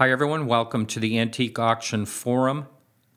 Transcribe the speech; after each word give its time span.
Hi, 0.00 0.10
everyone. 0.10 0.46
Welcome 0.46 0.86
to 0.86 0.98
the 0.98 1.18
Antique 1.18 1.58
Auction 1.58 2.06
Forum. 2.06 2.66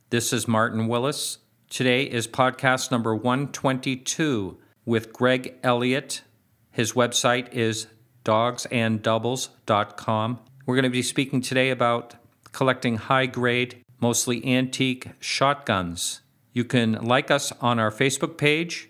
This 0.09 0.33
is 0.33 0.49
Martin 0.49 0.90
Willis. 0.90 1.37
Today 1.69 2.03
is 2.03 2.27
podcast 2.27 2.91
number 2.91 3.15
122 3.15 4.58
with 4.84 5.14
Greg 5.14 5.56
Elliott. 5.64 6.24
His 6.72 6.92
website 6.92 7.54
is 7.54 7.88
dogsanddoubles.com. 8.26 10.40
We're 10.66 10.76
going 10.76 10.84
to 10.84 10.90
be 10.90 11.02
speaking 11.02 11.40
today 11.40 11.70
about 11.70 12.16
collecting 12.52 12.97
high 12.97 13.28
grade, 13.28 13.81
mostly 14.02 14.46
antique 14.46 15.12
shotguns. 15.22 16.20
You 16.52 16.65
can 16.65 16.95
like 16.95 17.31
us 17.31 17.54
on 17.61 17.79
our 17.79 17.91
Facebook 17.91 18.38
page 18.38 18.89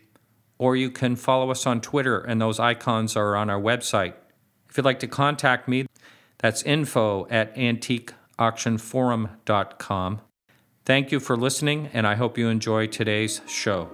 or 0.57 0.75
you 0.75 0.89
can 0.89 1.15
follow 1.15 1.51
us 1.51 1.67
on 1.67 1.79
Twitter, 1.79 2.21
and 2.21 2.41
those 2.41 2.59
icons 2.59 3.15
are 3.15 3.35
on 3.35 3.51
our 3.51 3.61
website. 3.61 4.15
If 4.67 4.77
you'd 4.77 4.85
like 4.85 4.99
to 5.01 5.07
contact 5.07 5.67
me, 5.67 5.85
that's 6.43 6.61
info 6.63 7.25
at 7.29 7.55
antiqueauctionforum.com. 7.55 10.21
Thank 10.85 11.11
you 11.13 11.21
for 11.21 11.37
listening, 11.37 11.89
and 11.93 12.05
I 12.05 12.15
hope 12.15 12.37
you 12.37 12.49
enjoy 12.49 12.87
today's 12.87 13.39
show. 13.47 13.89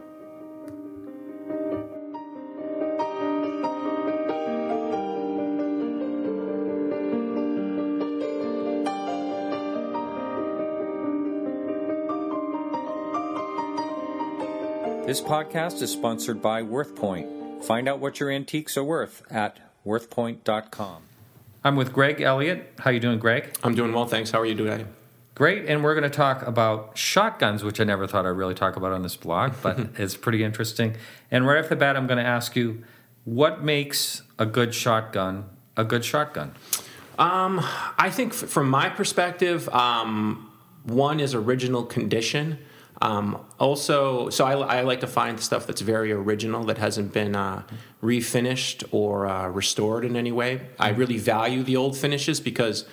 This 15.06 15.22
podcast 15.22 15.84
is 15.84 15.92
sponsored 15.92 16.42
by 16.42 16.64
WorthPoint. 16.64 17.64
Find 17.64 17.88
out 17.88 18.00
what 18.00 18.20
your 18.20 18.32
antiques 18.32 18.76
are 18.76 18.84
worth 18.84 19.22
at 19.32 19.60
worthpoint.com. 19.86 21.09
I'm 21.64 21.76
with 21.76 21.92
Greg 21.92 22.22
Elliott. 22.22 22.74
How 22.80 22.92
you 22.92 23.00
doing, 23.00 23.20
Greg? 23.20 23.56
I'm 23.64 23.76
doing 23.76 23.92
well, 23.94 24.06
thanks. 24.06 24.32
How 24.32 24.40
are 24.40 24.46
you 24.46 24.56
doing? 24.56 24.88
Great, 25.36 25.66
and 25.68 25.84
we're 25.84 25.94
going 25.94 26.10
to 26.10 26.16
talk 26.16 26.46
about 26.46 26.98
shotguns, 26.98 27.64
which 27.64 27.80
I 27.80 27.84
never 27.86 28.08
thought 28.08 28.26
I'd 28.26 28.30
really 28.30 28.56
talk 28.56 28.76
about 28.76 28.92
on 28.92 29.04
this 29.04 29.16
blog, 29.16 29.54
but 29.62 29.80
it's 29.98 30.16
pretty 30.16 30.44
interesting. 30.44 30.96
And 31.32 31.48
right 31.48 31.62
off 31.64 31.70
the 31.70 31.76
bat, 31.76 31.96
I'm 31.96 32.08
going 32.08 32.18
to 32.18 32.30
ask 32.30 32.56
you, 32.56 32.84
what 33.26 33.64
makes 33.64 34.24
a 34.38 34.46
good 34.46 34.74
shotgun 34.74 35.46
a 35.78 35.84
good 35.86 36.04
shotgun? 36.04 36.54
Um, 37.18 37.62
I 37.98 38.10
think 38.10 38.34
f- 38.34 38.50
from 38.50 38.70
my 38.70 38.90
perspective, 38.90 39.70
um, 39.70 40.52
one 40.84 41.20
is 41.20 41.34
original 41.34 41.84
condition. 41.84 42.60
Um, 43.02 43.46
also, 43.60 44.30
so 44.30 44.46
I, 44.46 44.80
I, 44.80 44.82
like 44.82 45.00
to 45.02 45.08
find 45.08 45.40
stuff 45.40 45.66
that's 45.66 45.80
very 45.80 46.12
original 46.12 46.66
that 46.66 46.78
hasn't 46.78 47.14
been 47.14 47.34
uh, 47.34 47.64
refinished 48.04 48.84
or 48.92 49.26
uh, 49.26 49.48
restored 49.48 50.04
in 50.04 50.18
any 50.18 50.34
way. 50.34 50.68
I 50.78 50.90
really 50.90 51.18
value 51.18 51.64
the 51.64 51.78
old 51.78 51.98
finishes 51.98 52.42
because 52.42 52.86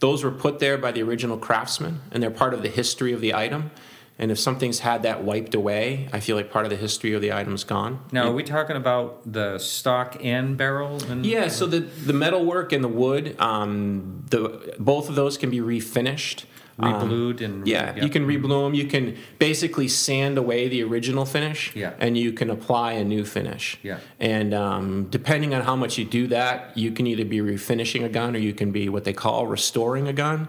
those 0.00 0.24
were 0.24 0.32
put 0.32 0.58
there 0.58 0.78
by 0.78 0.90
the 0.90 1.02
original 1.02 1.38
craftsman 1.38 2.00
and 2.10 2.20
they're 2.20 2.30
part 2.30 2.54
of 2.54 2.62
the 2.62 2.68
history 2.68 3.12
of 3.12 3.20
the 3.20 3.34
item. 3.34 3.70
And 4.18 4.30
if 4.30 4.38
something's 4.38 4.80
had 4.80 5.04
that 5.04 5.24
wiped 5.24 5.54
away, 5.54 6.08
I 6.12 6.20
feel 6.20 6.36
like 6.36 6.50
part 6.50 6.64
of 6.64 6.70
the 6.70 6.76
history 6.76 7.12
of 7.12 7.22
the 7.22 7.32
item's 7.32 7.64
gone. 7.64 8.04
Now, 8.12 8.28
are 8.28 8.32
we 8.32 8.42
talking 8.42 8.76
about 8.76 9.32
the 9.32 9.58
stock 9.58 10.16
and 10.22 10.56
barrel? 10.56 11.02
And 11.04 11.24
yeah, 11.24 11.48
so 11.48 11.66
the 11.66 11.80
the 11.80 12.12
metalwork 12.12 12.72
and 12.72 12.84
the 12.84 12.88
wood, 12.88 13.40
um, 13.40 14.24
the 14.28 14.74
both 14.78 15.08
of 15.08 15.14
those 15.14 15.38
can 15.38 15.50
be 15.50 15.60
refinished 15.60 16.44
reblued 16.78 17.42
um, 17.42 17.44
and 17.44 17.66
yeah, 17.66 17.94
yep. 17.94 18.02
you 18.02 18.08
can 18.08 18.26
reblue 18.26 18.64
them. 18.64 18.74
You 18.74 18.86
can 18.86 19.16
basically 19.38 19.88
sand 19.88 20.38
away 20.38 20.68
the 20.68 20.82
original 20.82 21.24
finish, 21.24 21.74
yeah. 21.74 21.92
and 21.98 22.16
you 22.16 22.32
can 22.32 22.50
apply 22.50 22.92
a 22.92 23.04
new 23.04 23.24
finish. 23.24 23.78
Yeah. 23.82 23.98
And 24.18 24.54
um, 24.54 25.04
depending 25.10 25.54
on 25.54 25.62
how 25.62 25.76
much 25.76 25.98
you 25.98 26.04
do 26.04 26.26
that, 26.28 26.76
you 26.76 26.92
can 26.92 27.06
either 27.06 27.24
be 27.24 27.40
refinishing 27.40 28.04
a 28.04 28.08
gun 28.08 28.34
or 28.34 28.38
you 28.38 28.54
can 28.54 28.72
be 28.72 28.88
what 28.88 29.04
they 29.04 29.12
call 29.12 29.46
restoring 29.46 30.08
a 30.08 30.12
gun. 30.12 30.48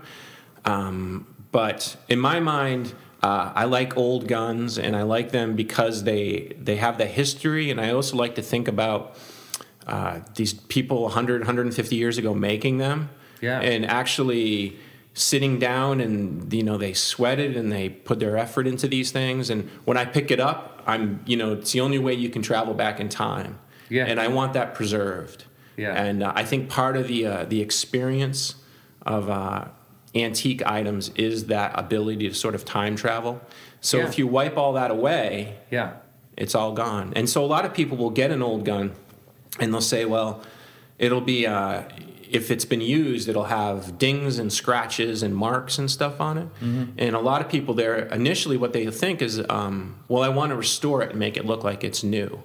Um, 0.65 1.27
but 1.51 1.97
in 2.07 2.19
my 2.19 2.39
mind, 2.39 2.93
uh, 3.21 3.51
I 3.55 3.65
like 3.65 3.95
old 3.95 4.27
guns, 4.27 4.77
and 4.77 4.95
I 4.95 5.03
like 5.03 5.31
them 5.31 5.55
because 5.55 6.03
they 6.03 6.55
they 6.59 6.77
have 6.77 6.97
the 6.97 7.05
history, 7.05 7.69
and 7.69 7.79
I 7.79 7.91
also 7.91 8.17
like 8.17 8.35
to 8.35 8.41
think 8.41 8.67
about 8.67 9.17
uh, 9.87 10.19
these 10.35 10.53
people 10.53 11.03
100, 11.03 11.41
150 11.41 11.95
years 11.95 12.17
ago 12.17 12.33
making 12.33 12.79
them, 12.79 13.09
yeah. 13.41 13.59
and 13.59 13.85
actually 13.85 14.77
sitting 15.13 15.59
down 15.59 16.01
and 16.01 16.51
you 16.51 16.63
know 16.63 16.77
they 16.77 16.93
sweated 16.93 17.55
and 17.55 17.71
they 17.71 17.89
put 17.89 18.19
their 18.19 18.37
effort 18.37 18.65
into 18.65 18.87
these 18.87 19.11
things. 19.11 19.49
And 19.49 19.69
when 19.85 19.97
i 19.97 20.05
pick 20.05 20.31
it 20.31 20.39
up 20.39 20.81
i'm 20.85 21.21
you 21.25 21.37
know 21.37 21.53
it's 21.53 21.71
the 21.71 21.81
only 21.81 21.99
way 21.99 22.13
you 22.13 22.29
can 22.29 22.41
travel 22.41 22.73
back 22.73 22.99
in 22.99 23.09
time. 23.09 23.59
Yeah. 23.89 24.05
And 24.05 24.19
i 24.19 24.27
want 24.27 24.53
that 24.53 24.73
preserved. 24.73 25.45
Yeah. 25.77 25.93
And 25.93 26.23
uh, 26.23 26.33
i 26.35 26.43
think 26.43 26.69
part 26.69 26.97
of 26.97 27.07
the 27.07 27.25
uh, 27.25 27.45
the 27.45 27.61
experience 27.61 28.55
of 29.05 29.29
uh, 29.29 29.65
antique 30.15 30.65
items 30.65 31.09
is 31.15 31.45
that 31.47 31.77
ability 31.77 32.29
to 32.29 32.35
sort 32.35 32.55
of 32.55 32.65
time 32.65 32.95
travel. 32.95 33.41
So 33.81 33.97
yeah. 33.97 34.07
if 34.07 34.17
you 34.17 34.27
wipe 34.27 34.57
all 34.57 34.73
that 34.73 34.91
away 34.91 35.57
yeah. 35.69 35.93
it's 36.37 36.55
all 36.55 36.71
gone. 36.73 37.13
And 37.15 37.29
so 37.29 37.43
a 37.43 37.47
lot 37.47 37.65
of 37.65 37.73
people 37.73 37.97
will 37.97 38.11
get 38.11 38.31
an 38.31 38.41
old 38.41 38.65
gun 38.65 38.93
and 39.59 39.71
they'll 39.71 39.81
say 39.81 40.05
well 40.05 40.41
it'll 40.97 41.21
be 41.21 41.45
uh, 41.45 41.83
if 42.33 42.49
it's 42.49 42.65
been 42.65 42.81
used, 42.81 43.29
it'll 43.29 43.45
have 43.45 43.97
dings 43.97 44.39
and 44.39 44.51
scratches 44.51 45.21
and 45.21 45.35
marks 45.35 45.77
and 45.77 45.89
stuff 45.89 46.19
on 46.19 46.37
it. 46.37 46.47
Mm-hmm. 46.55 46.83
And 46.97 47.15
a 47.15 47.19
lot 47.19 47.41
of 47.41 47.47
people 47.47 47.73
there, 47.75 48.07
initially, 48.07 48.57
what 48.57 48.73
they 48.73 48.85
think 48.87 49.21
is, 49.21 49.41
um, 49.49 49.97
well, 50.07 50.23
I 50.23 50.29
want 50.29 50.49
to 50.49 50.55
restore 50.55 51.03
it 51.03 51.11
and 51.11 51.19
make 51.19 51.37
it 51.37 51.45
look 51.45 51.63
like 51.63 51.83
it's 51.83 52.03
new. 52.03 52.41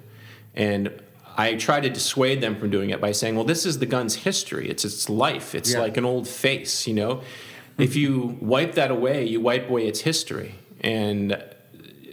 And 0.55 0.91
I 1.35 1.55
try 1.55 1.79
to 1.79 1.89
dissuade 1.89 2.39
them 2.39 2.55
from 2.59 2.69
doing 2.69 2.91
it 2.91 3.01
by 3.01 3.11
saying, 3.11 3.35
well, 3.35 3.45
this 3.45 3.65
is 3.65 3.79
the 3.79 3.85
gun's 3.87 4.15
history. 4.15 4.69
It's 4.69 4.85
its 4.85 5.09
life. 5.09 5.55
It's 5.55 5.73
yeah. 5.73 5.79
like 5.79 5.97
an 5.97 6.05
old 6.05 6.27
face, 6.27 6.87
you 6.87 6.93
know? 6.93 7.21
if 7.79 7.95
you 7.95 8.37
wipe 8.41 8.73
that 8.73 8.91
away, 8.91 9.25
you 9.25 9.39
wipe 9.39 9.69
away 9.69 9.87
its 9.87 10.01
history. 10.01 10.55
And 10.81 11.41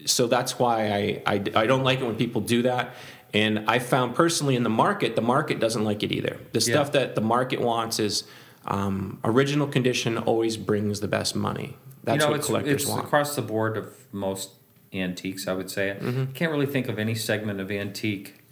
so 0.04 0.28
that's 0.28 0.58
why 0.58 0.92
I, 0.92 1.22
I, 1.26 1.34
I 1.54 1.66
don't 1.66 1.82
like 1.82 2.00
it 2.00 2.04
when 2.04 2.16
people 2.16 2.40
do 2.40 2.62
that. 2.62 2.94
And 3.36 3.68
I 3.68 3.80
found 3.80 4.14
personally 4.14 4.56
in 4.56 4.62
the 4.62 4.70
market, 4.70 5.14
the 5.14 5.20
market 5.20 5.60
doesn't 5.60 5.84
like 5.84 6.02
it 6.02 6.10
either. 6.10 6.38
The 6.52 6.60
stuff 6.62 6.92
that 6.92 7.14
the 7.14 7.20
market 7.20 7.60
wants 7.60 7.98
is 7.98 8.24
um, 8.64 9.18
original 9.24 9.66
condition 9.66 10.16
always 10.16 10.56
brings 10.56 11.00
the 11.00 11.06
best 11.06 11.36
money. 11.36 11.76
That's 12.02 12.16
you 12.16 12.20
know, 12.20 12.30
what 12.30 12.38
it's, 12.38 12.46
collectors 12.46 12.82
it's 12.82 12.90
want. 12.90 13.04
across 13.04 13.36
the 13.36 13.42
board 13.42 13.76
of 13.76 13.92
most 14.10 14.52
antiques, 14.94 15.46
I 15.46 15.52
would 15.52 15.70
say. 15.70 15.98
Mm-hmm. 16.00 16.32
Can't 16.32 16.50
really 16.50 16.64
think 16.64 16.88
of 16.88 16.98
any 16.98 17.14
segment 17.14 17.60
of 17.60 17.70
antique 17.70 18.42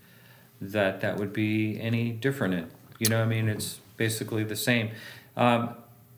that 0.60 1.00
that 1.00 1.16
would 1.16 1.32
be 1.32 1.80
any 1.80 2.10
different 2.10 2.52
in. 2.52 2.70
You 2.98 3.08
know, 3.08 3.22
I 3.22 3.26
mean, 3.26 3.48
it's 3.48 3.80
basically 3.96 4.44
the 4.44 4.54
same. 4.54 4.90
Um, 5.34 5.76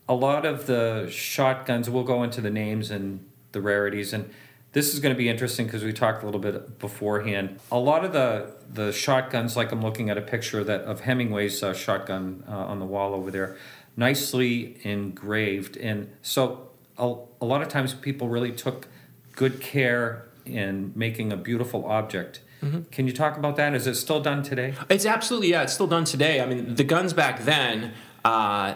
a 0.09 0.13
lot 0.13 0.45
of 0.45 0.65
the 0.65 1.07
shotguns, 1.09 1.89
we'll 1.89 2.03
go 2.03 2.21
into 2.21 2.41
the 2.41 2.49
names 2.49 2.91
and 2.91 3.25
the 3.53 3.61
rarities, 3.61 4.11
and 4.11 4.29
this 4.73 4.93
is 4.93 4.99
going 4.99 5.15
to 5.15 5.17
be 5.17 5.29
interesting 5.29 5.67
because 5.67 5.85
we 5.85 5.93
talked 5.93 6.21
a 6.21 6.25
little 6.25 6.41
bit 6.41 6.79
beforehand. 6.79 7.59
A 7.71 7.79
lot 7.79 8.03
of 8.03 8.11
the 8.11 8.56
the 8.69 8.91
shotguns, 8.91 9.55
like 9.55 9.71
I'm 9.71 9.81
looking 9.81 10.09
at 10.09 10.17
a 10.17 10.21
picture 10.21 10.63
that 10.63 10.81
of 10.81 11.01
Hemingway's 11.01 11.63
uh, 11.63 11.73
shotgun 11.73 12.43
uh, 12.47 12.51
on 12.51 12.79
the 12.79 12.85
wall 12.85 13.13
over 13.13 13.31
there, 13.31 13.57
nicely 13.95 14.77
engraved, 14.83 15.77
and 15.77 16.09
so 16.21 16.69
a, 16.97 17.15
a 17.41 17.45
lot 17.45 17.61
of 17.61 17.69
times 17.69 17.93
people 17.93 18.27
really 18.27 18.51
took 18.51 18.87
good 19.35 19.61
care 19.61 20.27
in 20.45 20.91
making 20.95 21.31
a 21.31 21.37
beautiful 21.37 21.85
object. 21.85 22.41
Mm-hmm. 22.61 22.83
Can 22.91 23.05
you 23.07 23.13
talk 23.13 23.37
about 23.37 23.55
that? 23.57 23.73
Is 23.75 23.85
it 23.85 23.95
still 23.95 24.19
done 24.19 24.41
today? 24.41 24.73
It's 24.89 25.05
absolutely 25.05 25.49
yeah. 25.49 25.63
It's 25.63 25.73
still 25.73 25.87
done 25.87 26.05
today. 26.05 26.41
I 26.41 26.45
mean, 26.45 26.75
the 26.75 26.83
guns 26.83 27.13
back 27.13 27.43
then. 27.43 27.93
Uh, 28.25 28.75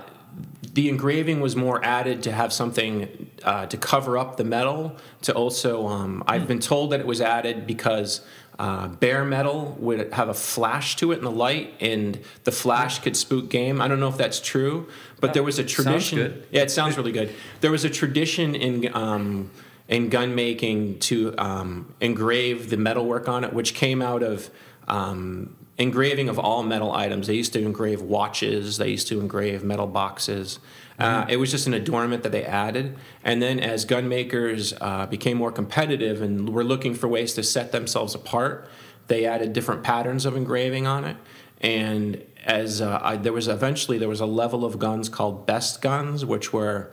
the 0.74 0.88
engraving 0.88 1.42
was 1.42 1.56
more 1.56 1.84
added 1.84 2.24
to 2.24 2.32
have 2.32 2.54
something 2.54 3.30
uh, 3.44 3.66
to 3.66 3.76
cover 3.76 4.18
up 4.18 4.38
the 4.38 4.44
metal. 4.44 4.96
To 5.24 5.34
also, 5.34 5.88
um, 5.88 6.24
I've 6.28 6.48
been 6.48 6.60
told 6.60 6.92
that 6.92 7.00
it 7.00 7.08
was 7.08 7.20
added 7.20 7.68
because 7.68 8.22
uh, 8.62 8.88
bare 8.88 9.26
metal 9.26 9.76
would 9.80 10.14
have 10.14 10.30
a 10.30 10.36
flash 10.36 10.96
to 10.98 11.12
it 11.12 11.18
in 11.18 11.24
the 11.24 11.32
light, 11.32 11.74
and 11.80 12.20
the 12.44 12.52
flash 12.52 13.00
could 13.00 13.18
spook 13.18 13.50
game. 13.50 13.82
I 13.82 13.88
don't 13.88 14.00
know 14.00 14.08
if 14.08 14.18
that's 14.18 14.40
true, 14.40 14.88
but 15.20 15.34
there 15.34 15.42
was 15.42 15.58
a 15.58 15.64
tradition. 15.64 16.44
Yeah, 16.52 16.62
it 16.62 16.70
sounds 16.70 16.96
really 16.96 17.12
good. 17.12 17.34
There 17.62 17.72
was 17.72 17.86
a 17.86 17.90
tradition 17.90 18.54
in. 18.56 18.96
Um, 18.96 19.50
in 19.88 20.08
gun 20.08 20.36
making 20.36 20.98
to 21.00 21.36
um, 21.38 21.94
engrave 22.00 22.70
the 22.70 22.78
metalwork 22.78 23.28
on 23.28 23.44
it, 23.44 23.52
which 23.52 23.74
came 23.74 24.02
out 24.02 24.24
of 24.24 24.50
um, 24.88 25.54
engraving 25.78 26.30
of 26.30 26.38
all 26.38 26.64
metal 26.64 26.92
items. 26.92 27.28
They 27.28 27.36
used 27.36 27.54
to 27.54 27.60
engrave 27.60 28.02
watches. 28.02 28.78
They 28.78 28.90
used 28.90 29.08
to 29.08 29.20
engrave 29.20 29.64
metal 29.64 29.88
boxes. 29.88 30.60
Uh, 31.00 31.26
it 31.28 31.38
was 31.38 31.50
just 31.50 31.66
an 31.66 31.74
adornment 31.74 32.22
that 32.24 32.32
they 32.32 32.44
added. 32.44 32.96
And 33.24 33.42
then 33.42 33.60
as 33.60 33.86
gun 33.86 34.08
makers 34.08 34.74
uh, 34.80 35.08
became 35.08 35.38
more 35.38 35.52
competitive 35.52 36.22
and 36.22 36.50
were 36.54 36.64
looking 36.64 36.94
for 36.94 37.08
ways 37.08 37.34
to 37.34 37.44
set 37.44 37.72
themselves 37.72 38.14
apart, 38.14 38.70
they 39.08 39.26
added 39.26 39.54
different 39.54 39.84
patterns 39.84 40.26
of 40.26 40.36
engraving 40.36 40.86
on 40.86 41.04
it. 41.06 41.18
And 41.60 42.24
as 42.46 42.82
uh, 42.82 43.00
I, 43.02 43.18
there 43.18 43.34
was 43.34 43.48
eventually 43.48 43.98
there 43.98 44.10
was 44.10 44.22
a 44.22 44.26
level 44.26 44.64
of 44.64 44.78
guns 44.78 45.10
called 45.10 45.48
best 45.48 45.82
guns, 45.82 46.24
which 46.24 46.54
were 46.54 46.92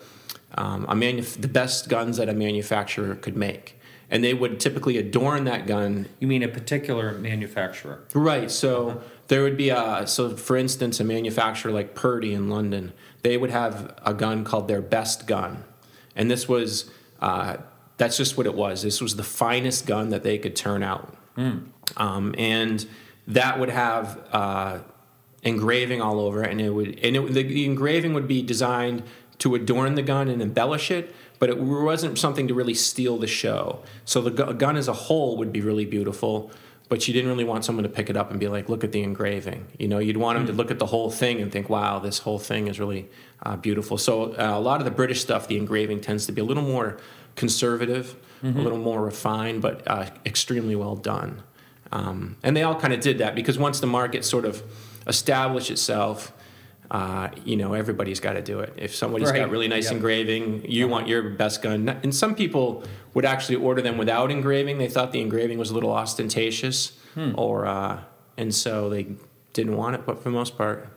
um, 0.55 0.87
manuf- 0.87 1.41
the 1.41 1.49
best 1.49 1.89
guns 1.89 2.17
that 2.17 2.29
a 2.29 2.35
manufacturer 2.35 3.15
could 3.15 3.37
make 3.37 3.78
and 4.11 4.25
they 4.25 4.35
would 4.35 4.59
typically 4.59 4.97
adorn 4.97 5.45
that 5.45 5.67
gun. 5.67 6.07
You 6.19 6.27
mean 6.29 6.43
a 6.43 6.49
particular 6.49 7.13
manufacturer? 7.13 8.01
Right. 8.15 8.51
So 8.51 8.91
uh-huh. 8.91 8.99
there 9.29 9.43
would 9.43 9.57
be 9.57 9.71
a 9.71 10.07
so 10.07 10.37
for 10.37 10.57
instance 10.57 11.01
a 11.01 11.05
manufacturer 11.05 11.73
like 11.73 11.95
Purdey 11.95 12.33
in 12.33 12.49
London. 12.49 12.93
they 13.23 13.37
would 13.37 13.51
have 13.51 13.99
a 14.05 14.15
gun 14.15 14.45
called 14.45 14.69
their 14.69 14.81
best 14.83 15.27
gun, 15.27 15.65
and 16.17 16.31
this 16.31 16.49
was 16.49 16.91
uh, 17.21 17.57
that's 17.97 18.17
just 18.17 18.37
what 18.37 18.47
it 18.47 18.55
was. 18.55 18.83
This 18.83 19.01
was 19.01 19.17
the 19.17 19.25
finest 19.25 19.87
gun 19.87 20.11
that 20.11 20.23
they 20.23 20.39
could 20.39 20.55
turn 20.57 20.83
out, 20.83 21.17
Hmm. 21.35 21.59
um, 21.97 22.35
and 22.39 22.87
that 23.27 23.59
would 23.59 23.71
have. 23.71 24.19
Uh, 24.33 24.79
engraving 25.45 26.03
all 26.03 26.19
over 26.19 26.43
it, 26.43 26.51
and 26.51 26.61
it 26.61 26.71
would 26.71 26.99
and 26.99 27.17
it, 27.17 27.33
the, 27.33 27.43
the 27.45 27.65
engraving 27.65 28.13
would 28.13 28.27
be 28.27 28.43
designed 28.43 29.05
to 29.39 29.55
adorn 29.55 29.95
the 29.95 30.03
gun 30.03 30.29
and 30.29 30.43
embellish 30.43 30.91
it, 30.91 31.15
but 31.39 31.49
it 31.49 31.59
wasn't 31.59 32.19
something 32.19 32.49
to 32.49 32.55
really 32.55 32.75
steal 32.75 33.17
the 33.19 33.27
show. 33.27 33.81
So 34.05 34.21
the 34.21 34.31
gu- 34.31 34.55
gun 34.55 34.77
as 34.77 34.89
a 34.89 34.93
whole 34.93 35.37
would 35.37 35.53
be 35.53 35.61
really 35.61 35.85
beautiful, 35.85 36.51
but 36.89 37.07
you 37.07 37.15
didn't 37.15 37.31
really 37.31 37.45
want 37.45 37.65
someone 37.65 37.83
to 37.83 37.89
pick 37.89 38.11
it 38.11 38.17
up 38.17 38.31
and 38.31 38.41
be 38.41 38.49
like, 38.49 38.69
"Look 38.69 38.83
at 38.85 38.93
the 38.93 39.03
engraving." 39.03 39.67
You 39.79 39.89
know, 39.89 39.99
you'd 39.99 40.17
want 40.17 40.39
them 40.39 40.47
to 40.47 40.53
look 40.53 40.71
at 40.71 40.79
the 40.79 40.87
whole 40.87 41.11
thing 41.11 41.41
and 41.41 41.53
think, 41.53 41.69
"Wow, 41.69 41.99
this 41.99 42.19
whole 42.21 42.39
thing 42.39 42.67
is 42.67 42.81
really 42.81 43.09
uh, 43.43 43.57
beautiful." 43.57 43.99
So 43.99 44.33
uh, 44.33 44.53
a 44.57 44.61
lot 44.61 44.81
of 44.81 44.85
the 44.85 44.91
British 44.91 45.21
stuff, 45.21 45.47
the 45.49 45.57
engraving 45.57 46.01
tends 46.01 46.27
to 46.27 46.33
be 46.33 46.41
a 46.41 46.45
little 46.45 46.63
more 46.63 46.99
conservative, 47.37 48.17
a 48.43 48.47
little 48.63 48.79
more 48.79 49.03
refined, 49.03 49.63
but 49.63 49.83
uh, 49.87 50.07
extremely 50.25 50.75
well 50.77 50.97
done. 50.97 51.43
Um, 51.93 52.37
and 52.43 52.57
they 52.57 52.63
all 52.63 52.79
kind 52.79 52.93
of 52.93 53.01
did 53.01 53.19
that 53.19 53.35
because 53.35 53.59
once 53.59 53.81
the 53.81 53.87
market 53.87 54.25
sort 54.25 54.45
of 54.45 54.63
established 55.07 55.71
itself, 55.71 56.33
uh, 56.91 57.29
you 57.45 57.57
know, 57.57 57.75
everybody's 57.75 58.19
got 58.21 58.33
to 58.35 58.41
do 58.43 58.61
it. 58.61 58.73
If 58.77 58.95
somebody's 58.95 59.31
Right. 59.31 59.41
got 59.41 59.51
really 59.51 59.69
nice 59.69 59.85
Yep. 59.85 59.93
engraving, 59.95 60.65
you 60.67 60.89
want 60.89 61.07
your 61.07 61.23
best 61.23 61.61
gun. 61.63 61.89
And 62.03 62.15
some 62.15 62.35
people 62.35 62.83
would 63.15 63.25
actually 63.27 63.57
order 63.57 63.83
them 63.83 63.99
without 63.99 64.31
engraving. 64.31 64.79
They 64.79 64.89
thought 64.89 65.13
the 65.13 65.21
engraving 65.21 65.59
was 65.59 65.71
a 65.71 65.75
little 65.75 65.93
ostentatious, 65.93 66.93
Hmm. 67.15 67.33
or 67.37 67.67
uh, 67.67 67.99
and 68.39 68.55
so 68.55 68.89
they 68.89 69.07
didn't 69.53 69.77
want 69.77 69.97
it. 69.97 70.03
But 70.07 70.19
for 70.19 70.25
the 70.31 70.35
most 70.35 70.57
part, 70.57 70.89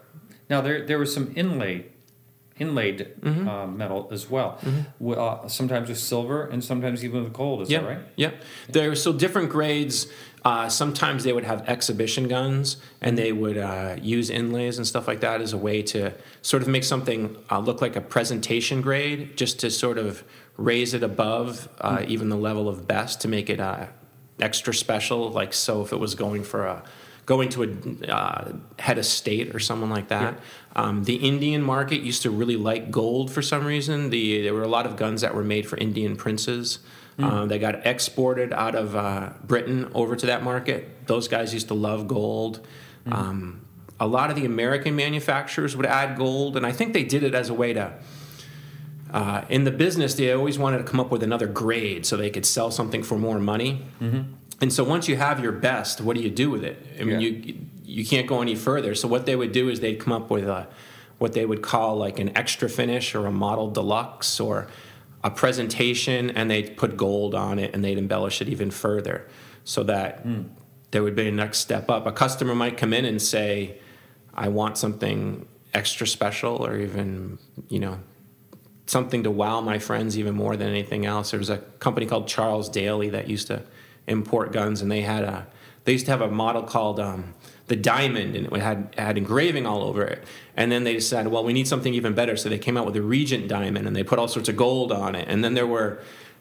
Now 0.50 0.60
there 0.62 0.86
there 0.86 1.00
was 1.00 1.14
some 1.14 1.32
inlaid 1.36 1.86
inlaid 2.66 2.98
Mm-hmm. 3.22 3.48
uh, 3.54 3.68
metal 3.82 4.02
as 4.12 4.24
well. 4.30 4.50
Wi- 5.00 5.20
Uh, 5.22 5.48
sometimes 5.48 5.90
with 5.90 5.98
silver 6.14 6.40
and 6.52 6.64
sometimes 6.64 7.04
even 7.04 7.24
with 7.24 7.34
gold. 7.34 7.62
Is 7.64 7.70
yeah, 7.70 7.82
that 7.82 7.88
right? 7.90 8.00
yeah. 8.24 8.32
There 8.76 8.90
are 8.92 8.96
so 9.08 9.12
different 9.24 9.50
grades. 9.58 10.08
Uh, 10.44 10.68
sometimes 10.70 11.24
they 11.24 11.34
would 11.38 11.44
have 11.54 11.62
exhibition 11.76 12.28
guns, 12.28 12.78
and 13.06 13.12
they 13.18 13.32
would 13.32 13.58
uh, 13.58 13.96
use 14.18 14.28
inlays 14.42 14.78
and 14.80 14.86
stuff 14.88 15.06
like 15.08 15.20
that 15.28 15.38
as 15.46 15.54
a 15.54 15.58
way 15.68 15.78
to 15.94 16.00
sort 16.42 16.62
of 16.64 16.68
make 16.76 16.84
something 16.84 17.22
uh, 17.52 17.60
look 17.68 17.80
like 17.86 17.96
a 17.96 18.02
presentation 18.16 18.82
grade, 18.82 19.20
just 19.42 19.60
to 19.60 19.70
sort 19.70 19.98
of 20.06 20.24
raise 20.58 20.92
it 20.98 21.04
above 21.04 21.68
uh, 21.88 22.04
even 22.14 22.30
the 22.30 22.42
level 22.50 22.66
of 22.68 22.88
best 22.88 23.22
to 23.22 23.28
make 23.28 23.50
it 23.54 23.60
uh, 23.60 23.86
extra 24.40 24.74
special. 24.74 25.22
Like 25.42 25.54
so, 25.54 25.74
if 25.86 25.92
it 25.94 26.00
was 26.00 26.16
going 26.16 26.44
for 26.44 26.62
a 26.66 26.78
going 27.34 27.50
to 27.56 27.60
a 27.64 28.12
uh, 28.12 28.52
head 28.86 28.98
of 28.98 29.06
state 29.06 29.48
or 29.56 29.60
someone 29.70 29.90
like 29.98 30.08
that. 30.10 30.34
Um, 30.76 30.96
the 31.06 31.16
Indian 31.16 31.62
market 31.62 32.00
used 32.02 32.22
to 32.24 32.30
really 32.42 32.58
like 32.58 32.84
gold 32.92 33.32
for 33.32 33.42
some 33.42 33.64
reason. 33.74 34.10
The 34.10 34.24
there 34.44 34.54
were 34.54 34.68
a 34.72 34.74
lot 34.78 34.86
of 34.86 34.94
guns 35.04 35.22
that 35.22 35.34
were 35.38 35.48
made 35.56 35.66
for 35.70 35.78
Indian 35.78 36.14
princes. 36.18 36.80
Uh, 37.20 37.46
they 37.46 37.60
got 37.60 37.76
exported 37.86 38.52
out 38.52 38.76
of 38.84 38.96
uh, 38.96 39.30
Britain 39.52 39.80
over 39.94 40.16
to 40.16 40.26
that 40.26 40.42
market. 40.44 40.80
Those 41.08 41.28
guys 41.28 41.54
used 41.54 41.68
to 41.68 41.76
love 41.76 42.08
gold. 42.08 42.54
Um, 43.06 43.62
a 44.00 44.08
lot 44.08 44.30
of 44.32 44.36
the 44.36 44.46
American 44.46 44.96
manufacturers 44.96 45.78
would 45.78 45.86
add 45.86 46.18
gold, 46.18 46.58
and 46.58 46.66
I 46.66 46.72
think 46.72 46.94
they 46.94 47.04
did 47.04 47.24
it 47.24 47.34
as 47.36 47.50
a 47.50 47.54
way 47.54 47.74
to. 47.74 47.94
Uh, 49.14 49.44
in 49.50 49.66
the 49.66 49.72
business, 49.72 50.16
they 50.16 50.32
always 50.34 50.58
wanted 50.58 50.80
to 50.80 50.84
come 50.84 51.00
up 51.00 51.12
with 51.12 51.22
another 51.22 51.48
grade 51.48 52.06
so 52.06 52.18
they 52.18 52.30
could 52.30 52.46
sell 52.46 52.72
something 52.72 53.04
for 53.04 53.18
more 53.18 53.40
money. 53.40 53.72
And 54.62 54.72
so 54.72 54.84
once 54.84 55.08
you 55.08 55.16
have 55.16 55.40
your 55.40 55.52
best, 55.52 56.00
what 56.00 56.16
do 56.16 56.22
you 56.22 56.30
do 56.30 56.50
with 56.52 56.64
it? 56.64 56.78
I 57.00 57.04
mean, 57.04 57.20
Yeah. 57.20 57.28
you 57.28 57.56
you 57.84 58.06
can't 58.06 58.26
go 58.26 58.42
any 58.42 58.56
further. 58.56 58.96
So 58.96 59.06
what 59.10 59.26
they 59.26 59.36
would 59.36 59.52
do 59.52 59.68
is 59.68 59.82
they'd 59.82 60.00
come 60.00 60.14
up 60.14 60.30
with 60.30 60.48
a 60.48 60.68
what 61.18 61.34
they 61.34 61.46
would 61.46 61.62
call 61.62 61.98
like 61.98 62.20
an 62.20 62.36
extra 62.38 62.70
finish 62.70 63.14
or 63.14 63.26
a 63.26 63.32
model 63.32 63.70
deluxe 63.70 64.40
or 64.40 64.68
a 65.24 65.30
presentation, 65.30 66.30
and 66.32 66.50
they'd 66.50 66.78
put 66.78 66.96
gold 66.96 67.36
on 67.36 67.60
it 67.60 67.74
and 67.76 67.84
they'd 67.84 67.98
embellish 67.98 68.42
it 68.42 68.48
even 68.48 68.72
further, 68.72 69.28
so 69.66 69.84
that 69.84 70.20
hmm. 70.22 70.44
there 70.92 71.04
would 71.04 71.16
be 71.16 71.28
a 71.28 71.32
next 71.32 71.60
step 71.60 71.90
up. 71.90 72.08
A 72.08 72.12
customer 72.12 72.56
might 72.56 72.78
come 72.78 72.94
in 72.94 73.04
and 73.06 73.22
say, 73.22 73.78
"I 74.34 74.48
want 74.48 74.78
something 74.78 75.46
extra 75.74 76.08
special," 76.08 76.66
or 76.66 76.78
even 76.78 77.38
you 77.68 77.80
know 77.80 78.00
something 78.88 79.24
to 79.24 79.32
wow 79.32 79.62
my 79.62 79.80
friends 79.80 80.18
even 80.18 80.34
more 80.34 80.56
than 80.56 80.70
anything 80.70 81.06
else. 81.06 81.32
There 81.32 81.40
was 81.40 81.50
a 81.50 81.58
company 81.80 82.06
called 82.06 82.28
Charles 82.28 82.70
Daly 82.70 83.10
that 83.10 83.30
used 83.30 83.48
to 83.48 83.62
import 84.12 84.52
guns, 84.52 84.82
and 84.82 84.92
they 84.92 85.02
had 85.02 85.24
a 85.24 85.48
they 85.84 85.94
used 85.94 86.06
to 86.06 86.12
have 86.12 86.22
a 86.22 86.30
model 86.30 86.62
called 86.62 87.00
um, 87.00 87.34
the 87.68 87.76
Diamond, 87.76 88.36
and 88.36 88.46
it 88.46 88.62
had 88.62 88.94
had 88.98 89.18
engraving 89.18 89.66
all 89.66 89.82
over 89.84 90.04
it. 90.04 90.24
And 90.56 90.72
then 90.72 90.84
they 90.84 90.94
decided, 90.94 91.32
well, 91.32 91.44
we 91.44 91.54
need 91.54 91.68
something 91.68 91.94
even 91.96 92.14
better, 92.14 92.38
so 92.38 92.50
they 92.50 92.60
came 92.60 92.78
out 92.78 92.86
with 92.86 92.94
the 92.94 93.02
Regent 93.02 93.48
Diamond, 93.48 93.88
and 93.88 93.96
they 93.96 94.04
put 94.04 94.20
all 94.20 94.28
sorts 94.28 94.50
of 94.50 94.56
gold 94.56 94.92
on 94.92 95.16
it. 95.16 95.28
And 95.28 95.44
then 95.44 95.54
there 95.56 95.66
were 95.66 96.00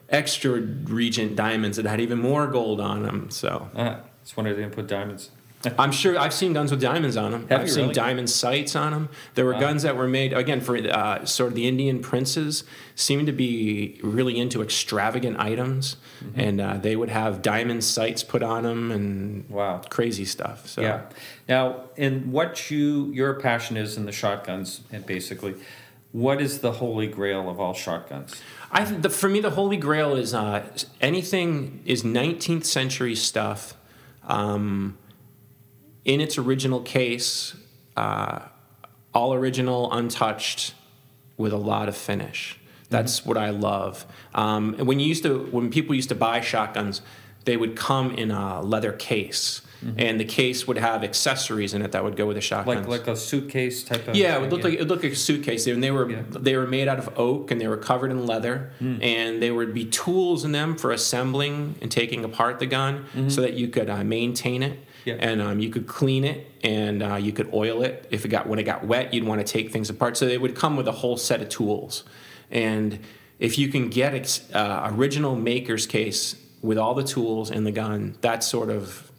extra 0.09 0.59
Regent 1.01 1.35
diamonds 1.35 1.77
that 1.77 1.85
had 1.85 1.99
even 1.99 2.19
more 2.19 2.45
gold 2.47 2.79
on 2.79 3.03
them. 3.03 3.29
So 3.29 3.69
Uh, 3.75 3.95
it's 4.21 4.35
wonder 4.37 4.53
they 4.53 4.61
didn't 4.61 4.75
put 4.75 4.87
diamonds. 4.87 5.31
I'm 5.77 5.91
sure 5.91 6.17
I've 6.17 6.33
seen 6.33 6.53
guns 6.53 6.71
with 6.71 6.81
diamonds 6.81 7.15
on 7.17 7.31
them. 7.31 7.47
Have 7.49 7.61
I've 7.61 7.69
seen 7.71 7.83
really? 7.83 7.93
diamond 7.93 8.29
sights 8.29 8.75
on 8.75 8.91
them. 8.93 9.09
There 9.35 9.45
were 9.45 9.53
Wow. 9.53 9.59
guns 9.59 9.83
that 9.83 9.95
were 9.95 10.07
made 10.07 10.33
again 10.33 10.61
for 10.61 10.75
uh, 10.77 11.25
sort 11.25 11.49
of 11.49 11.55
the 11.55 11.67
Indian 11.67 11.99
princes 11.99 12.63
seemed 12.95 13.27
to 13.27 13.31
be 13.33 13.99
really 14.03 14.39
into 14.39 14.61
extravagant 14.61 15.39
items, 15.39 15.97
Mm-hmm. 16.23 16.39
and 16.39 16.61
uh, 16.61 16.77
they 16.77 16.95
would 16.95 17.09
have 17.09 17.41
diamond 17.41 17.83
sights 17.83 18.23
put 18.23 18.43
on 18.43 18.63
them 18.63 18.91
and 18.91 19.49
Wow. 19.49 19.81
crazy 19.89 20.25
stuff. 20.25 20.67
So 20.67 20.81
Yeah. 20.81 21.01
Now, 21.49 21.75
in 21.95 22.31
what 22.31 22.69
you 22.71 23.11
your 23.13 23.33
passion 23.35 23.77
is 23.77 23.97
in 23.97 24.05
the 24.05 24.11
shotguns, 24.11 24.81
and 24.91 25.05
basically, 25.05 25.55
what 26.11 26.41
is 26.41 26.59
the 26.59 26.73
holy 26.73 27.07
grail 27.07 27.49
of 27.49 27.59
all 27.59 27.73
shotguns? 27.73 28.35
I 28.71 28.83
the, 28.85 29.09
for 29.09 29.27
me 29.29 29.39
the 29.41 29.51
holy 29.51 29.77
grail 29.77 30.15
is 30.15 30.33
uh, 30.33 30.63
anything 31.01 31.81
is 31.85 32.03
19th 32.03 32.65
century 32.65 33.15
stuff. 33.15 33.73
Um, 34.27 34.97
in 36.05 36.21
its 36.21 36.37
original 36.37 36.81
case, 36.81 37.55
uh, 37.97 38.39
all 39.13 39.33
original, 39.33 39.91
untouched, 39.91 40.73
with 41.37 41.53
a 41.53 41.57
lot 41.57 41.89
of 41.89 41.95
finish. 41.97 42.57
That's 42.89 43.25
what 43.25 43.37
I 43.37 43.49
love. 43.51 44.05
Um, 44.35 44.73
when 44.77 44.99
you 44.99 45.07
used 45.07 45.23
to, 45.23 45.39
when 45.51 45.69
people 45.69 45.95
used 45.95 46.09
to 46.09 46.15
buy 46.15 46.41
shotguns, 46.41 47.01
they 47.45 47.57
would 47.57 47.75
come 47.75 48.11
in 48.11 48.31
a 48.31 48.61
leather 48.61 48.91
case, 48.91 49.61
and 49.97 50.19
the 50.19 50.25
case 50.25 50.67
would 50.67 50.77
have 50.77 51.03
accessories 51.03 51.73
in 51.73 51.81
it 51.81 51.91
that 51.93 52.03
would 52.03 52.15
go 52.15 52.27
with 52.27 52.35
the 52.35 52.41
shotguns. 52.41 52.87
Like 52.87 52.99
like 52.99 53.07
a 53.07 53.15
suitcase 53.15 53.83
type 53.83 54.07
of 54.07 54.15
Yeah, 54.15 54.35
it 54.37 54.41
would 54.41 54.49
thing, 54.51 54.57
look 54.59 54.63
like 54.65 54.73
it 54.79 54.87
looked 54.87 55.03
like 55.03 55.13
a 55.13 55.15
suitcase, 55.15 55.65
and 55.65 55.83
they 55.83 55.89
were 55.89 56.07
Yeah. 56.11 56.21
they 56.29 56.55
were 56.55 56.67
made 56.67 56.87
out 56.87 56.99
of 56.99 57.17
oak, 57.17 57.49
and 57.49 57.59
they 57.59 57.67
were 57.67 57.77
covered 57.77 58.11
in 58.11 58.27
leather, 58.27 58.71
and 58.79 59.41
there 59.41 59.55
would 59.55 59.73
be 59.73 59.85
tools 59.85 60.43
in 60.45 60.51
them 60.51 60.75
for 60.77 60.91
assembling 60.91 61.75
and 61.81 61.89
taking 61.89 62.23
apart 62.23 62.59
the 62.59 62.67
gun, 62.67 63.05
so 63.29 63.41
that 63.41 63.53
you 63.53 63.69
could 63.69 63.89
uh, 63.89 64.03
maintain 64.03 64.61
it, 64.61 64.77
Yeah. 65.05 65.15
and 65.19 65.41
um, 65.41 65.59
you 65.59 65.69
could 65.69 65.87
clean 65.87 66.23
it, 66.23 66.47
and 66.63 67.01
uh, 67.01 67.15
you 67.15 67.31
could 67.31 67.53
oil 67.53 67.81
it. 67.81 68.07
If 68.11 68.25
it 68.25 68.29
got 68.29 68.47
when 68.47 68.59
it 68.59 68.63
got 68.63 68.85
wet, 68.85 69.13
you'd 69.13 69.23
want 69.23 69.45
to 69.45 69.51
take 69.51 69.71
things 69.71 69.89
apart. 69.89 70.17
So 70.17 70.25
they 70.25 70.37
would 70.37 70.55
come 70.55 70.77
with 70.77 70.87
a 70.87 70.91
whole 70.91 71.17
set 71.17 71.41
of 71.41 71.49
tools, 71.49 72.03
and 72.49 72.99
if 73.39 73.57
you 73.57 73.69
can 73.69 73.89
get 73.89 74.41
uh, 74.53 74.91
original 74.93 75.35
maker's 75.35 75.87
case 75.87 76.35
with 76.61 76.77
all 76.77 76.93
the 76.93 77.03
tools 77.03 77.49
and 77.49 77.65
the 77.65 77.71
gun, 77.71 78.15
that's 78.21 78.47
sort 78.47 78.69
of 78.69 79.11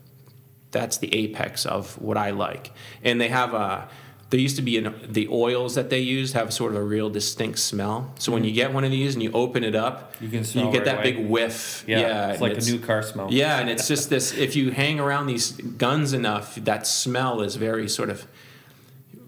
that's 0.71 0.99
the 0.99 1.15
apex 1.15 1.67
of 1.67 2.01
what 2.01 2.17
I 2.17 2.31
like. 2.31 2.71
And 3.05 3.21
they 3.21 3.29
have 3.29 3.55
a 3.55 3.89
there 4.33 4.41
used 4.41 4.57
to 4.57 4.63
be 4.63 4.79
an, 4.79 4.95
the 5.07 5.29
oils 5.31 5.75
that 5.75 5.91
they 5.91 5.99
used 5.99 6.33
have 6.33 6.55
sort 6.55 6.73
of 6.73 6.79
a 6.79 6.83
real 6.83 7.11
distinct 7.11 7.59
smell. 7.59 8.15
So 8.19 8.33
when 8.33 8.41
mm-hmm. 8.41 8.49
you 8.49 8.55
get 8.55 8.73
one 8.73 8.83
of 8.83 8.91
these 8.91 9.13
and 9.13 9.23
you 9.23 9.31
open 9.33 9.63
it 9.63 9.75
up, 9.75 10.15
You 10.23 10.31
can 10.31 10.43
smell 10.43 10.65
you 10.65 10.73
get 10.73 10.79
right 10.79 10.85
that 10.87 10.95
away. 10.95 11.13
big 11.13 11.27
whiff. 11.29 11.85
Yeah, 11.87 12.29
it's 12.31 12.41
and 12.41 12.41
like 12.41 12.57
a 12.57 12.65
new 12.65 12.79
car 12.79 13.03
smell. 13.03 13.29
Yeah, 13.31 13.59
and 13.61 13.69
it's 13.69 13.87
just 13.95 14.09
this. 14.09 14.33
If 14.33 14.57
you 14.57 14.71
hang 14.71 14.99
around 14.99 15.27
these 15.27 15.53
guns 15.53 16.15
enough, 16.15 16.55
that 16.55 16.87
smell 16.87 17.43
is 17.43 17.57
very 17.57 17.91
sort 17.91 18.09
of. 18.09 18.27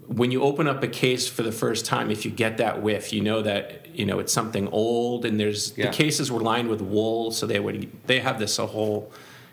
When 0.06 0.30
you 0.30 0.42
open 0.42 0.66
up 0.66 0.82
a 0.82 0.88
case 0.88 1.28
for 1.28 1.42
the 1.42 1.52
first 1.52 1.84
time, 1.84 2.10
if 2.10 2.24
you 2.24 2.30
get 2.30 2.56
that 2.56 2.82
whiff, 2.82 3.12
you 3.12 3.20
know 3.20 3.42
that 3.42 3.94
you 3.94 4.06
know 4.06 4.20
it's 4.20 4.32
something 4.32 4.68
old, 4.68 5.26
and 5.26 5.38
there's 5.38 5.76
Yeah. 5.76 5.90
the 5.90 5.92
cases 5.92 6.32
were 6.32 6.40
lined 6.40 6.70
with 6.70 6.80
wool, 6.80 7.30
so 7.30 7.46
they 7.46 7.60
would 7.60 7.90
they 8.06 8.20
have 8.20 8.38
this 8.38 8.58
a 8.58 8.68
whole, 8.68 9.12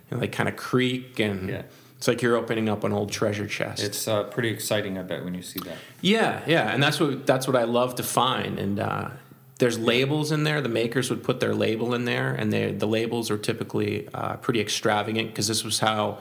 you 0.10 0.16
know, 0.16 0.22
like 0.22 0.32
kind 0.32 0.48
of 0.48 0.56
creak, 0.56 1.20
and 1.20 1.50
Yeah. 1.50 1.62
It's 2.02 2.08
like 2.08 2.24
you're 2.24 2.36
opening 2.36 2.68
up 2.68 2.84
an 2.84 2.94
old 2.94 3.12
treasure 3.12 3.46
chest. 3.46 3.84
It's 3.84 4.08
uh, 4.08 4.24
pretty 4.24 4.50
exciting, 4.50 4.98
I 4.98 5.04
bet, 5.04 5.24
when 5.24 5.36
you 5.36 5.44
see 5.44 5.60
that. 5.60 5.78
Yeah, 6.02 6.42
yeah, 6.48 6.74
and 6.74 6.82
that's 6.82 7.00
what 7.00 7.28
that's 7.28 7.46
what 7.46 7.56
I 7.56 7.66
love 7.66 7.94
to 7.98 8.04
find. 8.04 8.58
And 8.58 8.80
uh, 8.80 9.10
there's 9.60 9.78
labels 9.78 10.32
in 10.32 10.44
there. 10.44 10.62
The 10.62 10.68
makers 10.68 11.12
would 11.12 11.22
put 11.22 11.40
their 11.40 11.54
label 11.54 11.94
in 11.94 12.06
there, 12.06 12.34
and 12.34 12.52
they, 12.52 12.72
the 12.72 12.88
labels 12.88 13.30
are 13.30 13.38
typically 13.38 14.08
uh, 14.16 14.38
pretty 14.38 14.60
extravagant 14.60 15.30
because 15.30 15.48
this 15.48 15.64
was 15.64 15.78
how 15.78 16.18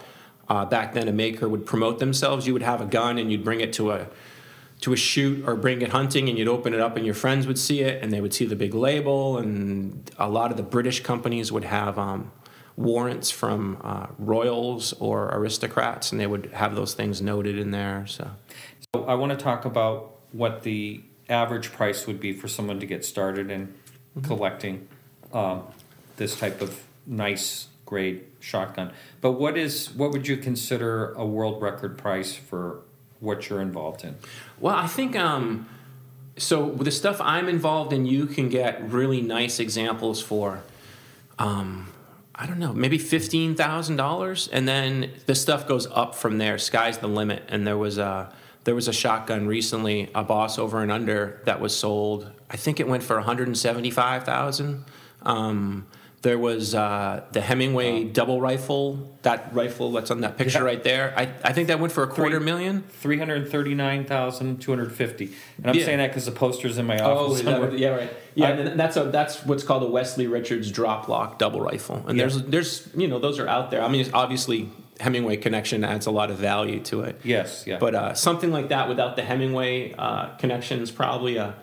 uh, 0.50 0.66
back 0.66 0.92
then 0.92 1.08
a 1.08 1.12
maker 1.12 1.49
would 1.49 1.64
promote 1.64 1.99
themselves. 1.99 2.46
You 2.46 2.52
would 2.52 2.60
have 2.60 2.82
a 2.82 2.87
gun 2.87 3.16
and 3.16 3.32
you'd 3.32 3.42
bring 3.42 3.62
it 3.62 3.72
to 3.72 3.92
a 3.92 4.08
to 4.82 4.92
a 4.92 4.96
shoot 4.96 5.49
or 5.49 5.56
bring 5.56 5.80
it 5.80 5.88
hunting, 5.88 6.28
and 6.28 6.37
you'd 6.37 6.46
open 6.46 6.75
it 6.75 6.80
up, 6.80 6.99
and 6.99 7.06
your 7.06 7.14
friends 7.14 7.46
would 7.46 7.58
see 7.58 7.80
it, 7.80 8.02
and 8.02 8.12
they 8.12 8.20
would 8.20 8.34
see 8.34 8.44
the 8.44 8.54
big 8.54 8.75
label. 8.75 9.38
And 9.38 10.10
a 10.18 10.28
lot 10.28 10.50
of 10.50 10.58
the 10.58 10.62
British 10.62 11.00
companies 11.00 11.50
would 11.50 11.64
have. 11.64 11.99
Um, 11.99 12.32
warrants 12.76 13.30
from 13.30 13.78
uh, 13.82 14.06
royals 14.18 14.92
or 14.94 15.28
aristocrats 15.28 16.12
and 16.12 16.20
they 16.20 16.26
would 16.26 16.46
have 16.52 16.74
those 16.74 16.94
things 16.94 17.20
noted 17.20 17.58
in 17.58 17.70
there 17.70 18.06
so 18.06 18.30
So 18.94 19.04
I 19.04 19.14
want 19.14 19.30
to 19.30 19.36
talk 19.36 19.64
about 19.64 20.14
what 20.32 20.62
the 20.62 21.02
average 21.28 21.72
price 21.72 22.06
would 22.06 22.20
be 22.20 22.32
for 22.32 22.48
someone 22.48 22.80
to 22.80 22.86
get 22.86 23.04
started 23.04 23.50
in 23.50 23.74
Mm-hmm. 24.16 24.26
collecting 24.26 24.88
um, 25.32 25.62
this 26.16 26.36
type 26.36 26.60
of 26.60 26.82
nice 27.06 27.68
grade 27.86 28.24
shotgun. 28.40 28.90
But 29.20 29.32
what 29.32 29.56
is 29.56 29.88
what 29.92 30.10
would 30.10 30.26
you 30.26 30.36
consider 30.36 31.12
a 31.12 31.24
world 31.24 31.62
record 31.62 31.96
price 31.96 32.34
for 32.34 32.80
what 33.20 33.48
you're 33.48 33.60
involved 33.60 34.02
in? 34.02 34.16
Well, 34.58 34.74
I 34.74 34.88
think 34.88 35.14
um, 35.14 35.68
so. 36.36 36.64
With 36.64 36.86
the 36.86 36.90
stuff 36.90 37.20
I'm 37.20 37.48
involved 37.48 37.92
in, 37.92 38.04
you 38.04 38.26
can 38.26 38.48
get 38.48 38.82
really 38.90 39.20
nice 39.20 39.60
examples 39.60 40.20
for, 40.20 40.64
um, 41.38 41.86
I 42.40 42.47
don't 42.47 42.59
know, 42.59 42.73
maybe 42.73 42.97
fifteen 42.97 43.54
thousand 43.54 43.97
dollars, 43.97 44.49
and 44.50 44.66
then 44.66 45.11
the 45.26 45.35
stuff 45.35 45.68
goes 45.68 45.87
up 45.87 46.14
from 46.14 46.38
there. 46.38 46.56
Sky's 46.56 46.97
the 46.97 47.06
limit. 47.06 47.42
And 47.49 47.66
there 47.66 47.76
was 47.76 47.99
a 47.99 48.32
there 48.64 48.75
was 48.75 48.88
a 48.88 48.94
shotgun 48.94 49.47
recently, 49.47 50.11
a 50.14 50.25
Boss 50.25 50.59
over 50.59 50.82
and 50.82 50.90
under 50.90 51.42
that 51.44 51.61
was 51.61 51.76
sold. 51.76 52.30
I 52.49 52.56
think 52.56 52.80
it 52.80 52.88
went 52.88 53.02
for 53.02 53.16
one 53.16 53.25
hundred 53.26 53.49
and 53.49 53.59
seventy 53.59 53.90
five 53.90 54.25
thousand. 54.25 54.87
Um, 55.20 55.87
there 56.22 56.38
was 56.38 56.74
uh, 56.74 57.22
the 57.32 57.40
Hemingway 57.40 58.04
double 58.04 58.40
rifle, 58.42 59.08
that 59.22 59.54
rifle 59.54 59.90
that's 59.92 60.10
on 60.10 60.20
that 60.20 60.36
picture 60.36 60.58
Yeah. 60.58 60.64
right 60.64 60.84
there. 60.84 61.14
I, 61.16 61.32
I 61.42 61.52
think 61.54 61.68
that 61.68 61.80
went 61.80 61.92
for 61.94 62.02
a 62.02 62.06
quarter 62.06 62.36
Three- 62.36 62.44
million. 62.44 62.82
Three 63.00 63.18
hundred 63.18 63.50
thirty-nine 63.50 64.04
thousand 64.04 64.60
two 64.60 64.70
hundred 64.70 64.92
fifty, 64.92 65.32
and 65.58 65.70
I'm 65.70 65.74
Yeah. 65.76 65.84
saying 65.86 65.98
that 65.98 66.08
because 66.08 66.26
the 66.26 66.32
poster's 66.32 66.76
in 66.76 66.84
my 66.86 66.98
Oh, 66.98 67.26
office. 67.26 67.38
is 67.38 67.44
that 67.46 67.78
yeah, 67.78 67.88
right. 67.88 68.12
Yeah, 68.34 68.48
I- 68.48 68.50
and 68.50 68.78
that's 68.78 68.96
a 68.98 69.04
that's 69.04 69.44
what's 69.46 69.64
called 69.64 69.82
a 69.82 69.86
Westley 69.86 70.26
Richards 70.26 70.70
drop 70.70 71.08
lock 71.08 71.38
double 71.38 71.60
rifle, 71.62 72.04
and 72.06 72.18
Yeah. 72.18 72.24
there's 72.26 72.42
there's 72.42 72.88
you 72.94 73.08
know 73.08 73.18
those 73.18 73.38
are 73.38 73.48
out 73.48 73.70
there. 73.70 73.82
I 73.82 73.88
mean, 73.88 74.06
obviously 74.12 74.68
Hemingway 75.00 75.38
connection 75.38 75.84
adds 75.84 76.04
a 76.04 76.10
lot 76.10 76.30
of 76.30 76.36
value 76.36 76.80
to 76.80 77.00
it, 77.00 77.18
Yes, 77.24 77.64
yeah. 77.66 77.78
but 77.78 77.94
uh, 77.94 78.12
something 78.12 78.52
like 78.52 78.68
that 78.68 78.90
without 78.90 79.16
the 79.16 79.22
Hemingway 79.22 79.94
uh, 79.96 80.26
connection 80.36 80.80
is 80.82 80.90
probably 80.90 81.38
a 81.38 81.54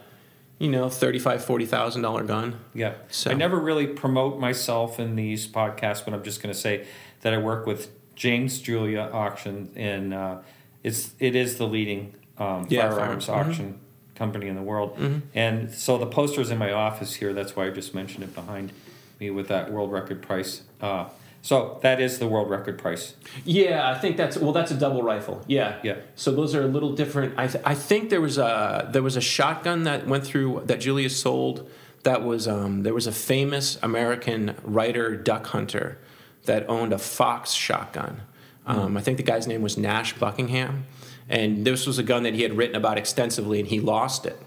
you 0.60 0.70
know 0.70 0.90
thirty 0.90 1.20
five 1.20 1.44
forty 1.44 1.66
thousand 1.66 2.02
dollar 2.02 2.24
gun. 2.24 2.60
Yeah. 2.74 2.94
So- 3.10 3.32
I 3.32 3.34
never 3.34 3.58
really 3.60 3.88
promote 3.88 4.40
myself 4.40 5.00
in 5.00 5.16
these 5.16 5.48
podcasts, 5.48 6.04
but 6.04 6.14
I'm 6.14 6.24
just 6.24 6.42
going 6.42 6.54
to 6.54 6.60
say 6.60 6.86
that 7.22 7.34
I 7.34 7.38
work 7.38 7.66
with 7.66 7.90
James 8.16 8.60
Julia 8.60 9.10
Auction, 9.14 9.70
and 9.76 10.14
uh, 10.14 10.38
it's 10.84 11.12
it 11.20 11.36
is 11.36 11.58
the 11.58 11.68
leading 11.68 12.14
um, 12.38 12.66
Yeah, 12.70 12.90
firearms 12.90 13.26
firearm. 13.26 13.46
Mhm. 13.48 13.50
auction 13.50 13.80
company 14.16 14.48
in 14.48 14.56
the 14.56 14.62
world. 14.64 14.98
Mhm. 14.98 15.22
And 15.36 15.72
so 15.72 15.98
the 16.00 16.08
poster's 16.08 16.50
in 16.50 16.58
my 16.58 16.72
office 16.72 17.14
here. 17.16 17.34
That's 17.34 17.56
why 17.56 17.68
I 17.68 17.70
just 17.70 17.94
mentioned 17.94 18.24
it 18.24 18.34
behind 18.34 18.72
me 19.20 19.30
with 19.30 19.48
that 19.50 19.72
world 19.72 19.92
record 19.92 20.22
price. 20.24 20.62
Uh, 20.82 21.06
so 21.42 21.80
that 21.82 22.02
is 22.02 22.20
the 22.20 22.28
world 22.28 22.50
record 22.50 22.78
price. 22.78 23.16
Yeah, 23.46 23.90
I 23.90 23.98
think 23.98 24.18
that's 24.18 24.38
well. 24.38 24.52
That's 24.52 24.72
a 24.72 24.76
double 24.76 25.02
rifle. 25.04 25.44
Yeah, 25.48 25.80
Yeah. 25.84 25.98
So 26.16 26.32
those 26.32 26.56
are 26.56 26.64
a 26.64 26.68
little 26.68 26.94
different. 26.94 27.36
I, 27.38 27.48
th- 27.48 27.64
I 27.66 27.76
think 27.76 28.10
there 28.10 28.22
was 28.22 28.38
a 28.38 28.90
there 28.92 29.04
was 29.04 29.16
a 29.16 29.22
shotgun 29.22 29.84
that 29.84 30.08
went 30.08 30.26
through 30.26 30.64
that 30.66 30.80
Julia's 30.80 31.18
sold. 31.20 31.70
That 32.04 32.24
was 32.24 32.48
um, 32.48 32.84
there 32.84 32.94
was 32.94 33.08
a 33.08 33.12
famous 33.12 33.78
American 33.82 34.56
writer 34.64 35.16
duck 35.16 35.48
hunter 35.48 36.00
that 36.46 36.70
owned 36.70 36.94
a 36.94 36.98
Fox 36.98 37.52
shotgun. 37.52 38.22
Um, 38.66 38.98
I 38.98 39.02
think 39.02 39.18
the 39.18 39.24
guy's 39.24 39.48
name 39.48 39.62
was 39.62 39.78
Nash 39.78 40.14
Buckingham, 40.18 40.86
and 41.30 41.66
this 41.66 41.88
was 41.88 41.98
a 41.98 42.04
gun 42.04 42.24
that 42.24 42.34
he 42.34 42.42
had 42.44 42.58
written 42.58 42.76
about 42.76 42.98
extensively, 42.98 43.60
and 43.60 43.68
he 43.70 43.80
lost 43.80 44.26
it 44.26 44.38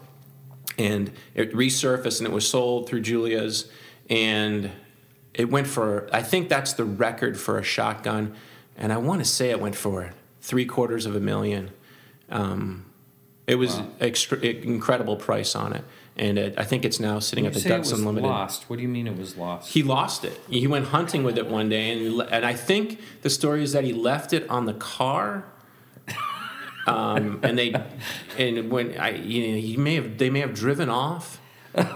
and 0.81 1.11
it 1.35 1.53
resurfaced 1.53 2.19
and 2.19 2.27
it 2.27 2.33
was 2.33 2.49
sold 2.49 2.89
through 2.89 3.01
Julia's 3.01 3.71
and 4.09 4.71
it 5.35 5.51
went 5.51 5.67
for 5.67 6.09
I 6.13 6.23
think 6.23 6.49
that's 6.49 6.73
the 6.73 6.85
record 6.85 7.39
for 7.39 7.59
a 7.59 7.63
shotgun 7.63 8.35
and 8.77 8.93
I 8.93 8.97
want 8.97 9.21
to 9.21 9.25
say 9.25 9.51
it 9.51 9.61
went 9.61 9.77
for 9.77 10.13
three 10.41 10.65
quarters 10.65 11.05
of 11.07 11.15
a 11.15 11.21
million. 11.21 11.71
Um, 12.31 12.87
it 13.47 13.57
was 13.57 13.77
Wow. 13.77 13.87
extra, 14.01 14.39
incredible 14.39 15.17
price 15.17 15.55
on 15.57 15.73
it, 15.73 15.85
and 16.17 16.39
it, 16.39 16.55
I 16.57 16.65
think 16.65 16.85
it's 16.85 16.99
now 17.01 17.19
sitting 17.19 17.45
When 17.45 17.55
at 17.55 17.61
the 17.63 17.69
Ducks 17.69 17.91
was 17.91 17.99
Unlimited. 18.01 18.29
lost. 18.31 18.71
What 18.71 18.77
do 18.77 18.83
you 18.83 18.89
mean 18.89 19.07
it 19.07 19.19
was 19.19 19.37
lost? 19.37 19.73
He 19.73 19.83
lost 19.83 20.25
it. 20.25 20.41
He 20.49 20.67
went 20.67 20.87
hunting 20.87 21.25
with 21.25 21.37
it 21.37 21.47
one 21.49 21.69
day, 21.69 21.91
and 21.91 22.23
and 22.31 22.47
I 22.47 22.55
think 22.55 23.01
the 23.23 23.29
story 23.31 23.63
is 23.63 23.73
that 23.73 23.85
he 23.85 23.93
left 23.93 24.33
it 24.33 24.49
on 24.49 24.67
the 24.67 24.75
car. 24.75 25.45
Um, 26.87 27.41
and 27.43 27.59
they, 27.59 27.75
and 28.39 28.71
when 28.71 28.97
I, 28.99 29.11
you 29.17 29.49
know, 29.53 29.59
he 29.61 29.77
may 29.77 29.97
have, 29.97 30.19
they 30.19 30.31
may 30.31 30.41
have 30.41 30.55
driven 30.55 30.89
off, 30.89 31.41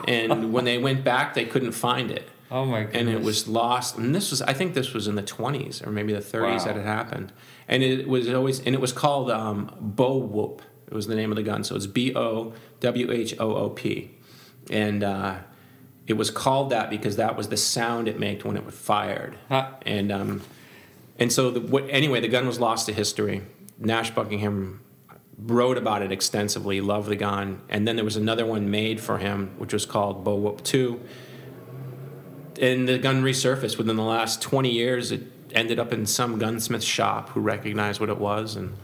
and 0.07 0.53
when 0.53 0.65
they 0.65 0.79
went 0.79 1.05
back, 1.05 1.35
they 1.35 1.45
couldn't 1.45 1.73
find 1.73 2.11
it, 2.11 2.29
oh 2.51 2.65
my 2.65 2.83
goodness. 2.85 3.01
and 3.01 3.09
it 3.09 3.23
was 3.23 3.49
lost. 3.49 3.97
And 3.97 4.15
this 4.15 4.31
was, 4.31 4.43
I 4.43 4.53
think, 4.53 4.75
this 4.75 4.93
was 4.93 5.07
in 5.09 5.15
the 5.15 5.23
twenties 5.23 5.83
or 5.83 5.91
maybe 5.91 6.13
the 6.13 6.21
thirties 6.21 6.63
Wow. 6.63 6.73
that 6.73 6.77
it 6.79 6.85
happened, 6.85 7.33
and 7.69 7.83
it 7.83 8.09
was 8.09 8.29
always, 8.33 8.61
and 8.61 8.75
it 8.75 8.81
was 8.81 8.93
called 8.93 9.31
um, 9.31 9.75
Bo 9.81 10.17
Whoop. 10.19 10.63
It 10.87 10.95
was 10.95 11.07
the 11.07 11.15
name 11.17 11.31
of 11.33 11.37
the 11.37 11.43
gun, 11.43 11.65
so 11.65 11.75
it's 11.77 11.87
B 11.87 12.15
O 12.15 12.53
W 12.81 13.11
H 13.13 13.35
O 13.39 13.55
O 13.57 13.71
P, 13.71 14.11
and. 14.71 15.03
Uh, 15.03 15.37
it 16.07 16.19
was 16.19 16.31
called 16.31 16.69
that 16.69 16.91
because 16.91 17.17
that 17.17 17.35
was 17.35 17.49
the 17.49 17.57
sound 17.57 18.09
it 18.09 18.19
made 18.21 18.45
when 18.45 18.59
it 18.59 18.67
was 18.67 18.75
fired. 18.75 19.39
Huh. 19.49 19.71
And 19.87 20.13
um, 20.13 20.43
and 21.19 21.33
so 21.33 21.51
the, 21.51 21.61
what, 21.63 21.87
anyway, 21.89 22.21
the 22.21 22.29
gun 22.29 22.47
was 22.47 22.61
lost 22.61 22.85
to 22.89 22.93
history. 22.93 23.41
Nash 23.79 24.11
Buckingham 24.11 24.81
wrote 25.39 25.79
about 25.79 26.03
it 26.03 26.13
extensively, 26.13 26.83
loved 26.83 27.09
the 27.09 27.17
gun, 27.17 27.63
and 27.71 27.89
then 27.89 27.97
there 27.97 28.05
was 28.05 28.17
another 28.17 28.45
one 28.45 28.71
made 28.71 29.01
for 29.01 29.17
him, 29.17 29.55
which 29.57 29.73
was 29.73 29.87
called 29.87 30.25
Bo 30.25 30.35
Whoop 30.35 30.63
Two. 30.63 31.01
And 32.61 32.89
the 32.89 32.99
gun 32.99 33.23
resurfaced 33.23 33.79
within 33.79 33.97
the 33.97 34.03
last 34.03 34.41
twenty 34.43 34.71
years. 34.71 35.13
It 35.13 35.23
ended 35.53 35.79
up 35.79 35.93
in 35.93 36.07
some 36.07 36.39
gunsmith 36.39 36.83
shop 36.83 37.31
who 37.31 37.41
recognized 37.41 38.01
what 38.01 38.09
it 38.09 38.19
was, 38.19 38.57
and 38.57 38.77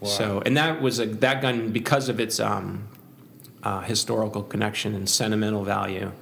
Wow. 0.00 0.08
so 0.08 0.42
and 0.44 0.56
that 0.56 0.82
was 0.82 0.98
a 0.98 1.06
that 1.06 1.40
gun 1.40 1.70
because 1.70 2.08
of 2.08 2.20
its 2.20 2.38
um, 2.38 2.88
uh, 3.62 3.80
historical 3.80 4.42
connection 4.42 4.94
and 4.94 5.08
sentimental 5.08 5.64
value. 5.64 6.12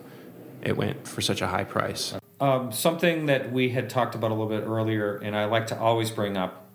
It 0.63 0.77
went 0.77 1.09
for 1.09 1.21
such 1.21 1.43
a 1.43 1.49
high 1.49 1.65
price. 1.65 2.15
Um, 2.41 2.71
something 2.73 3.27
that 3.27 3.53
we 3.53 3.71
had 3.71 3.91
talked 3.91 4.15
about 4.15 4.31
a 4.31 4.35
little 4.35 4.49
bit 4.49 4.65
earlier, 4.67 5.17
and 5.17 5.35
I 5.37 5.47
like 5.47 5.67
to 5.69 5.79
always 5.79 6.11
bring 6.11 6.37
up, 6.37 6.69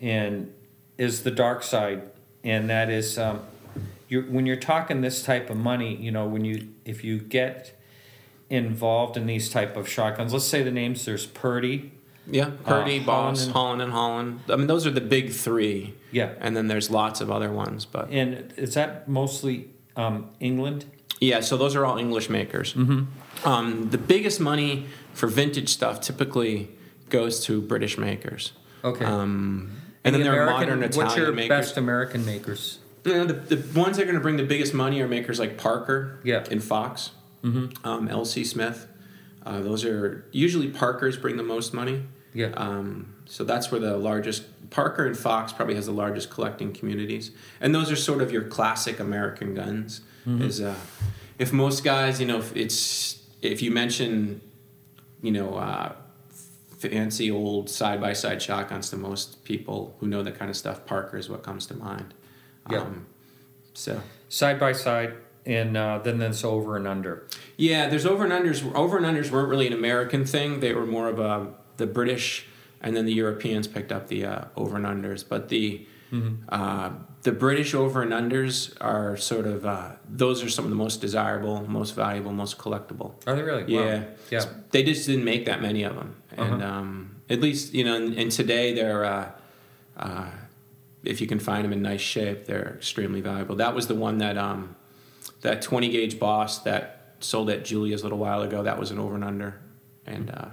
and 0.00 0.52
is 0.98 1.22
the 1.22 1.30
dark 1.30 1.62
side, 1.62 2.02
and 2.44 2.68
that 2.68 2.90
is 2.90 3.18
um, 3.18 3.40
you're, 4.08 4.22
when 4.22 4.44
you're 4.46 4.56
talking 4.56 5.00
this 5.00 5.22
type 5.22 5.48
of 5.48 5.56
money. 5.56 5.94
You 5.96 6.10
know, 6.10 6.26
when 6.26 6.44
you 6.44 6.68
if 6.84 7.02
you 7.04 7.18
get 7.18 7.78
involved 8.52 9.16
in 9.16 9.26
these 9.26 9.48
type 9.48 9.76
of 9.76 9.88
shotguns, 9.88 10.32
let's 10.32 10.44
say 10.44 10.62
the 10.62 10.70
names. 10.70 11.04
There's 11.04 11.26
Purdey. 11.26 11.90
Yeah, 12.30 12.50
Purdey, 12.64 13.02
Uh, 13.02 13.06
Boss, 13.06 13.48
Holland 13.48 13.52
Holland, 13.52 13.72
and- 13.82 13.82
and 13.82 13.92
Holland. 13.92 14.40
I 14.48 14.56
mean, 14.56 14.66
those 14.68 14.86
are 14.86 14.90
the 14.92 15.00
big 15.00 15.32
three, 15.32 15.94
Yeah, 16.12 16.30
and 16.40 16.56
then 16.56 16.68
there's 16.68 16.88
lots 16.88 17.20
of 17.20 17.30
other 17.32 17.50
ones. 17.50 17.84
But 17.84 18.10
and 18.10 18.52
is 18.56 18.74
that 18.74 19.08
mostly 19.08 19.70
um, 19.96 20.26
England? 20.38 20.84
yeah, 21.20 21.40
so 21.40 21.56
those 21.56 21.74
are 21.74 21.84
all 21.84 21.98
English 21.98 22.28
makers. 22.30 22.74
Mm-hmm. 22.74 23.48
Um, 23.48 23.88
the 23.90 23.98
biggest 23.98 24.38
money 24.38 24.86
for 25.14 25.26
vintage 25.26 25.68
stuff 25.70 26.00
typically 26.00 26.68
goes 27.10 27.40
to 27.46 27.60
British 27.60 27.98
makers. 27.98 28.52
Okay. 28.84 29.04
Um, 29.04 29.72
and 30.04 30.14
The 30.14 30.18
then 30.18 30.26
there 30.26 30.40
are 30.40 30.42
American- 30.46 30.68
modern 30.78 30.82
Italian 30.84 31.06
What's 31.06 31.16
your 31.16 31.32
makers. 31.32 31.48
best 31.48 31.76
American 31.76 32.24
makers? 32.24 32.78
You 33.04 33.14
know, 33.14 33.24
the, 33.24 33.56
the 33.56 33.78
ones 33.80 33.96
that 33.96 34.02
are 34.04 34.06
going 34.06 34.14
to 34.16 34.22
bring 34.22 34.36
the 34.36 34.44
biggest 34.44 34.74
money 34.74 35.00
are 35.00 35.08
makers 35.08 35.40
like 35.40 35.56
Parker 35.58 36.20
Yeah. 36.22 36.44
and 36.50 36.62
Fox, 36.62 37.10
Mm-hmm. 37.42 37.86
um, 37.86 38.08
LC 38.08 38.46
Smith. 38.46 38.86
Uh, 39.44 39.60
those 39.60 39.84
are 39.84 40.24
usually 40.30 40.68
Parkers 40.68 41.16
bring 41.16 41.36
the 41.36 41.42
most 41.42 41.74
money. 41.74 42.04
Yeah. 42.34 42.52
Um, 42.56 43.14
so 43.26 43.44
that's 43.44 43.70
where 43.70 43.80
the 43.80 43.96
largest 43.96 44.44
Parker 44.70 45.06
and 45.06 45.16
Fox 45.16 45.52
probably 45.52 45.74
has 45.74 45.86
the 45.86 45.92
largest 45.92 46.30
collecting 46.30 46.72
communities, 46.72 47.30
and 47.60 47.74
those 47.74 47.90
are 47.90 47.96
sort 47.96 48.22
of 48.22 48.32
your 48.32 48.44
classic 48.44 49.00
American 49.00 49.54
guns. 49.54 50.00
Mm-hmm. 50.26 50.42
Is 50.42 50.60
uh, 50.60 50.74
if 51.38 51.52
most 51.52 51.84
guys, 51.84 52.20
you 52.20 52.26
know, 52.26 52.38
if 52.38 52.56
it's 52.56 53.22
if 53.42 53.60
you 53.60 53.70
mention, 53.70 54.40
you 55.20 55.32
know, 55.32 55.56
uh, 55.56 55.92
fancy 56.78 57.30
old 57.30 57.68
side 57.68 58.00
by 58.00 58.12
side 58.12 58.40
shotguns 58.40 58.88
to 58.90 58.96
most 58.96 59.44
people 59.44 59.94
who 60.00 60.06
know 60.06 60.22
that 60.22 60.38
kind 60.38 60.50
of 60.50 60.56
stuff, 60.56 60.86
Parker 60.86 61.18
is 61.18 61.28
what 61.28 61.42
comes 61.42 61.66
to 61.66 61.74
mind. 61.74 62.14
Yeah. 62.70 62.78
Um, 62.78 63.06
so 63.74 64.00
Side 64.28 64.58
by 64.58 64.72
side, 64.72 65.12
and 65.46 65.76
uh, 65.76 65.98
then 66.02 66.18
there's 66.18 66.44
over 66.44 66.76
and 66.76 66.86
under. 66.86 67.26
yeah, 67.56 67.88
there's 67.88 68.06
over 68.06 68.24
and 68.24 68.32
unders. 68.32 68.62
Over 68.74 68.96
and 68.98 69.06
unders 69.06 69.30
weren't 69.30 69.48
really 69.48 69.66
an 69.66 69.72
American 69.72 70.24
thing. 70.24 70.60
They 70.60 70.72
were 70.72 70.86
more 70.86 71.08
of 71.08 71.18
a 71.18 71.48
the 71.78 71.86
British, 71.86 72.46
and 72.80 72.96
then 72.96 73.06
the 73.06 73.12
Europeans 73.14 73.66
picked 73.66 73.90
up 73.92 74.08
the 74.08 74.24
uh, 74.24 74.44
over 74.56 74.76
and 74.76 74.86
unders. 74.86 75.24
But 75.28 75.48
the 75.48 75.86
uh, 76.50 76.90
the 77.22 77.32
British 77.32 77.72
over 77.74 78.02
and 78.02 78.12
unders 78.12 78.74
are 78.80 79.16
sort 79.16 79.46
of 79.46 79.64
uh, 79.64 79.92
those 80.08 80.42
are 80.44 80.50
some 80.50 80.64
of 80.64 80.70
the 80.70 80.76
most 80.76 81.00
desirable, 81.00 81.66
most 81.68 81.94
valuable, 81.94 82.32
most 82.32 82.58
collectible. 82.58 83.12
Are 83.26 83.34
they 83.34 83.42
really? 83.42 83.64
Yeah, 83.72 83.98
Wow. 84.00 84.04
Yeah. 84.30 84.44
They 84.72 84.82
just 84.82 85.06
didn't 85.06 85.24
make 85.24 85.46
that 85.46 85.62
many 85.62 85.82
of 85.84 85.94
them, 85.94 86.14
and 86.36 86.62
Uh-huh. 86.62 86.72
um, 86.78 87.16
at 87.30 87.40
least 87.40 87.72
you 87.74 87.84
know. 87.84 87.96
And, 87.96 88.14
and 88.18 88.30
today 88.30 88.74
they're, 88.74 89.04
uh, 89.04 89.30
uh, 89.96 90.30
if 91.04 91.20
you 91.22 91.26
can 91.26 91.38
find 91.38 91.64
them 91.64 91.72
in 91.72 91.80
nice 91.82 92.00
shape, 92.02 92.44
they're 92.46 92.74
extremely 92.76 93.20
valuable. 93.22 93.56
That 93.56 93.74
was 93.74 93.86
the 93.86 93.94
one 93.94 94.18
that 94.18 94.36
um, 94.36 94.76
that 95.42 95.62
twenty 95.62 95.88
gauge 95.90 96.18
Boss 96.18 96.58
that 96.60 97.14
sold 97.20 97.50
at 97.50 97.64
Julia's 97.64 98.00
a 98.00 98.04
little 98.04 98.18
while 98.18 98.42
ago. 98.42 98.62
That 98.62 98.78
was 98.78 98.90
an 98.90 98.98
over 98.98 99.14
and 99.14 99.24
under, 99.24 99.60
and 100.06 100.30
uh, 100.30 100.46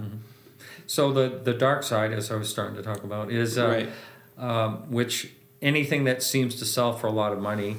So 0.85 1.13
the 1.13 1.29
the 1.29 1.53
dark 1.53 1.83
side, 1.83 2.11
as 2.13 2.31
I 2.31 2.35
was 2.35 2.49
starting 2.49 2.75
to 2.75 2.81
talk 2.83 3.03
about, 3.03 3.31
is 3.31 3.57
uh, 3.57 3.67
right. 3.67 3.89
um, 4.37 4.91
which 4.91 5.31
anything 5.61 6.05
that 6.05 6.23
seems 6.23 6.55
to 6.55 6.65
sell 6.65 6.93
for 6.97 7.07
a 7.07 7.11
lot 7.11 7.31
of 7.31 7.39
money, 7.39 7.77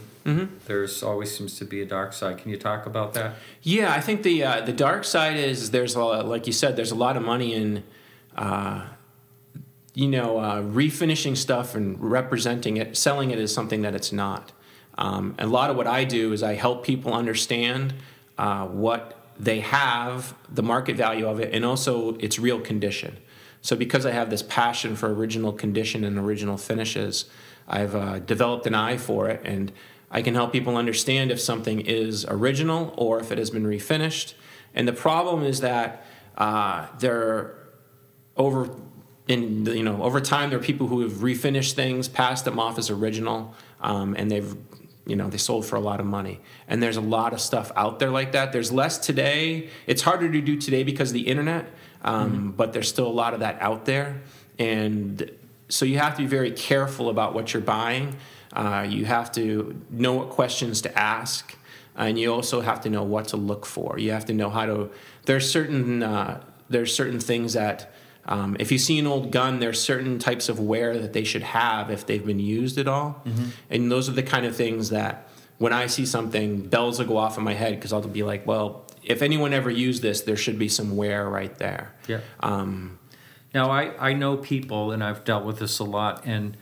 there's 0.66 1.02
always 1.02 1.36
seems 1.36 1.58
to 1.58 1.64
be 1.64 1.82
a 1.82 1.86
dark 1.86 2.12
side. 2.12 2.38
Can 2.38 2.50
you 2.50 2.56
talk 2.56 2.86
about 2.86 3.14
that? 3.14 3.34
Yeah, 3.62 3.92
I 3.92 4.00
think 4.00 4.22
the 4.22 4.44
uh, 4.44 4.60
the 4.60 4.72
dark 4.72 5.04
side 5.04 5.36
is 5.36 5.72
there's 5.72 5.96
a 5.96 6.00
lot, 6.04 6.26
like 6.26 6.46
you 6.46 6.52
said, 6.52 6.76
there's 6.76 6.92
a 6.92 7.00
lot 7.06 7.16
of 7.16 7.24
money 7.24 7.52
in, 7.52 7.82
uh, 8.36 8.84
you 9.94 10.06
know, 10.06 10.38
uh, 10.38 10.62
refinishing 10.62 11.36
stuff 11.36 11.74
and 11.74 12.00
representing 12.00 12.76
it, 12.76 12.96
selling 12.96 13.32
it 13.32 13.38
as 13.40 13.52
something 13.52 13.82
that 13.82 13.94
it's 13.94 14.12
not. 14.12 14.52
Um, 14.98 15.34
a 15.38 15.46
lot 15.46 15.70
of 15.70 15.76
what 15.76 15.86
I 15.86 16.04
do 16.04 16.32
is 16.32 16.42
I 16.42 16.54
help 16.54 16.84
people 16.84 17.12
understand 17.14 17.94
uh, 18.38 18.66
what 18.66 19.16
they 19.38 19.60
have, 19.60 20.34
the 20.50 20.62
market 20.62 20.96
value 20.96 21.26
of 21.26 21.40
it, 21.40 21.54
and 21.54 21.64
also 21.64 22.16
its 22.16 22.38
real 22.38 22.60
condition. 22.60 23.16
So 23.62 23.76
because 23.76 24.06
I 24.06 24.12
have 24.12 24.30
this 24.30 24.42
passion 24.42 24.96
for 24.96 25.12
original 25.12 25.52
condition 25.52 26.04
and 26.04 26.18
original 26.18 26.56
finishes, 26.56 27.26
I've 27.68 27.94
uh, 27.94 28.18
developed 28.18 28.66
an 28.66 28.74
eye 28.74 28.96
for 28.96 29.28
it, 29.28 29.40
and 29.44 29.72
I 30.10 30.22
can 30.22 30.34
help 30.34 30.52
people 30.52 30.76
understand 30.76 31.30
if 31.30 31.40
something 31.40 31.80
is 31.80 32.26
original 32.28 32.94
or 32.96 33.20
if 33.20 33.30
it 33.30 33.38
has 33.38 33.50
been 33.50 33.64
refinished. 33.64 34.34
And 34.74 34.88
the 34.88 34.92
problem 34.92 35.42
is 35.44 35.60
that 35.60 36.04
uh, 36.36 36.86
there 36.98 37.54
over 38.36 38.70
in 39.28 39.66
you 39.66 39.82
know 39.82 40.02
over 40.02 40.20
time 40.20 40.50
there 40.50 40.58
are 40.58 40.62
people 40.62 40.88
who 40.88 41.00
have 41.00 41.12
refinished 41.12 41.74
things, 41.74 42.08
passed 42.08 42.44
them 42.44 42.58
off 42.58 42.78
as 42.78 42.90
original, 42.90 43.54
um, 43.80 44.14
and 44.18 44.30
they've 44.30 44.56
you 45.10 45.16
know 45.16 45.28
they 45.28 45.38
sold 45.38 45.66
for 45.66 45.76
a 45.76 45.80
lot 45.80 46.00
of 46.00 46.06
money. 46.06 46.40
And 46.68 46.82
there's 46.82 46.96
a 46.96 47.02
lot 47.02 47.32
of 47.32 47.40
stuff 47.40 47.72
out 47.76 47.98
there 47.98 48.10
like 48.10 48.32
that. 48.32 48.52
There's 48.52 48.72
less 48.72 48.96
today. 48.98 49.68
It's 49.86 50.02
harder 50.02 50.30
to 50.30 50.40
do 50.40 50.56
today 50.56 50.84
because 50.84 51.10
of 51.10 51.14
the 51.14 51.26
internet, 51.26 51.66
um, 52.02 52.54
but 52.56 52.72
there's 52.72 52.88
still 52.88 53.06
a 53.06 53.16
lot 53.22 53.34
of 53.34 53.40
that 53.40 53.60
out 53.60 53.84
there. 53.84 54.20
And 54.58 55.30
so 55.68 55.84
you 55.84 55.98
have 55.98 56.16
to 56.16 56.22
be 56.22 56.28
very 56.28 56.52
careful 56.52 57.08
about 57.08 57.34
what 57.34 57.52
you're 57.52 57.62
buying. 57.62 58.16
Uh, 58.52 58.86
you 58.88 59.04
have 59.04 59.30
to 59.32 59.80
know 59.90 60.14
what 60.14 60.30
questions 60.30 60.82
to 60.82 60.98
ask, 60.98 61.56
and 61.96 62.18
you 62.18 62.32
also 62.32 62.60
have 62.60 62.80
to 62.82 62.90
know 62.90 63.02
what 63.02 63.28
to 63.28 63.36
look 63.36 63.66
for. 63.66 63.98
You 63.98 64.12
have 64.12 64.26
to 64.26 64.32
know 64.32 64.50
how 64.50 64.66
to. 64.66 64.90
There's 65.26 65.50
certain 65.50 66.02
uh, 66.02 66.42
there's 66.68 66.94
certain 66.94 67.20
things 67.20 67.52
that 67.54 67.92
um, 68.30 68.56
if 68.58 68.70
you 68.72 68.78
see 68.78 68.98
an 68.98 69.06
old 69.06 69.30
gun, 69.32 69.58
there's 69.60 69.80
certain 69.80 70.18
types 70.18 70.48
of 70.48 70.58
wear 70.58 70.96
that 70.98 71.12
they 71.12 71.24
should 71.24 71.42
have 71.42 71.90
if 71.90 72.06
they've 72.06 72.24
been 72.24 72.38
used 72.40 72.78
at 72.78 72.88
all, 72.88 73.22
and 73.68 73.90
those 73.92 74.08
are 74.08 74.12
the 74.12 74.22
kind 74.22 74.46
of 74.46 74.56
things 74.56 74.90
that 74.90 75.28
when 75.58 75.72
I 75.74 75.88
see 75.88 76.06
something, 76.06 76.62
bells 76.68 76.98
will 76.98 77.06
go 77.06 77.16
off 77.18 77.36
in 77.36 77.44
my 77.44 77.52
head 77.52 77.74
because 77.74 77.92
I'll 77.92 78.00
be 78.00 78.22
like, 78.22 78.46
well, 78.46 78.86
if 79.02 79.20
anyone 79.20 79.52
ever 79.52 79.68
used 79.68 80.00
this, 80.00 80.22
there 80.22 80.36
should 80.36 80.58
be 80.58 80.68
some 80.68 80.96
wear 80.96 81.28
right 81.28 81.54
there. 81.58 81.94
Yeah. 82.08 82.20
Um, 82.40 82.98
Now, 83.52 83.70
I, 83.70 84.10
I 84.10 84.12
know 84.14 84.36
people, 84.38 84.92
and 84.92 85.02
I've 85.04 85.24
dealt 85.24 85.44
with 85.44 85.58
this 85.58 85.78
a 85.80 85.84
lot, 85.84 86.24
and 86.24 86.56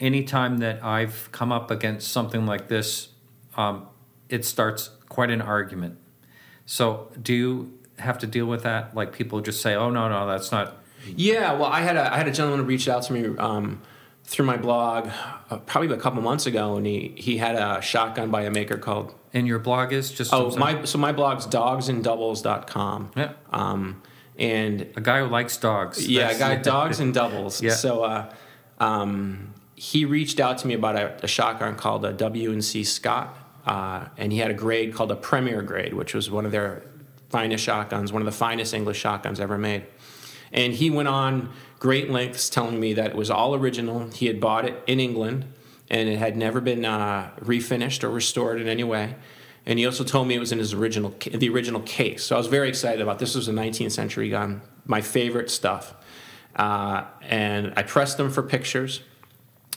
anytime 0.00 0.58
that 0.58 0.82
I've 0.84 1.30
come 1.32 1.52
up 1.52 1.70
against 1.70 2.10
something 2.10 2.44
like 2.44 2.68
this, 2.68 3.08
um, 3.56 3.86
it 4.28 4.44
starts 4.44 4.90
quite 5.08 5.30
an 5.30 5.40
argument. 5.40 5.96
So, 6.66 7.08
do 7.22 7.32
you 7.32 7.78
have 8.02 8.18
to 8.18 8.26
deal 8.26 8.46
with 8.46 8.62
that? 8.64 8.94
Like 8.94 9.12
people 9.12 9.40
just 9.40 9.60
say, 9.62 9.74
"Oh 9.74 9.90
no, 9.90 10.08
no, 10.08 10.26
that's 10.26 10.52
not." 10.52 10.76
Yeah, 11.16 11.54
well, 11.54 11.64
I 11.70 11.80
had 11.80 11.96
a 11.96 12.12
I 12.12 12.16
had 12.18 12.28
a 12.28 12.32
gentleman 12.32 12.66
reach 12.66 12.88
out 12.88 13.02
to 13.04 13.12
me 13.12 13.36
um, 13.38 13.80
through 14.24 14.46
my 14.46 14.56
blog 14.56 15.08
uh, 15.50 15.56
probably 15.58 15.92
a 15.92 15.98
couple 16.00 16.22
months 16.22 16.46
ago, 16.46 16.76
and 16.76 16.86
he 16.86 17.12
he 17.16 17.38
had 17.38 17.56
a 17.56 17.80
shotgun 17.80 18.30
by 18.30 18.42
a 18.42 18.50
maker 18.50 18.76
called 18.76 19.12
And 19.34 19.46
your 19.48 19.58
blog 19.58 19.92
is 19.92 20.12
just 20.12 20.32
oh 20.32 20.54
my 20.56 20.84
so 20.84 20.98
my 20.98 21.12
blog's 21.12 21.46
dogsanddoubles.com. 21.46 23.12
yeah, 23.16 23.32
Um, 23.50 24.02
and 24.38 24.82
a 24.96 25.00
guy 25.00 25.20
who 25.20 25.26
likes 25.26 25.56
dogs. 25.56 26.06
yeah, 26.08 26.32
That's- 26.32 26.38
got 26.38 26.62
dogs 26.72 27.00
and 27.00 27.12
doubles. 27.14 27.62
Yeah. 27.62 27.72
So 27.74 28.02
uh, 28.04 28.32
um, 28.80 29.54
he 29.74 30.04
reached 30.04 30.40
out 30.40 30.58
to 30.58 30.66
me 30.66 30.74
about 30.74 30.96
a, 30.96 31.24
a 31.24 31.26
shotgun 31.26 31.76
called 31.76 32.04
a 32.04 32.12
W&C 32.12 32.84
Scott, 32.84 33.36
uh, 33.66 34.06
and 34.16 34.32
he 34.32 34.38
had 34.38 34.50
a 34.50 34.54
grade 34.54 34.94
called 34.94 35.10
a 35.10 35.16
Premier 35.16 35.62
grade, 35.62 35.94
which 35.94 36.14
was 36.14 36.30
one 36.30 36.46
of 36.46 36.52
their 36.52 36.82
finest 37.32 37.64
shotguns, 37.64 38.12
one 38.12 38.22
of 38.22 38.26
the 38.26 38.32
finest 38.32 38.74
English 38.74 38.98
shotguns 38.98 39.40
ever 39.40 39.58
made. 39.58 39.84
And 40.52 40.74
he 40.74 40.90
went 40.90 41.08
on 41.08 41.50
great 41.80 42.10
lengths 42.10 42.48
telling 42.48 42.78
me 42.78 42.92
that 42.92 43.10
it 43.10 43.16
was 43.16 43.30
all 43.30 43.54
original. 43.54 44.10
He 44.10 44.26
had 44.26 44.38
bought 44.38 44.66
it 44.66 44.80
in 44.86 45.00
England, 45.00 45.46
and 45.90 46.08
it 46.08 46.18
had 46.18 46.36
never 46.36 46.60
been 46.60 46.84
uh, 46.84 47.30
refinished 47.40 48.04
or 48.04 48.10
restored 48.10 48.60
in 48.60 48.68
any 48.68 48.84
way. 48.84 49.16
And 49.64 49.78
he 49.78 49.86
also 49.86 50.04
told 50.04 50.28
me 50.28 50.34
it 50.34 50.40
was 50.40 50.52
in 50.52 50.58
his 50.58 50.74
original, 50.74 51.14
the 51.32 51.48
original 51.48 51.80
case. 51.80 52.24
So 52.24 52.36
I 52.36 52.38
was 52.38 52.48
very 52.48 52.68
excited 52.68 53.00
about 53.00 53.18
this. 53.18 53.34
Was 53.34 53.48
a 53.48 53.52
19th 53.52 53.92
century 53.92 54.28
gun, 54.28 54.60
my 54.86 55.00
favorite 55.00 55.50
stuff. 55.50 55.94
Uh, 56.54 57.04
and 57.22 57.72
I 57.76 57.82
pressed 57.82 58.18
them 58.18 58.30
for 58.30 58.42
pictures. 58.42 59.00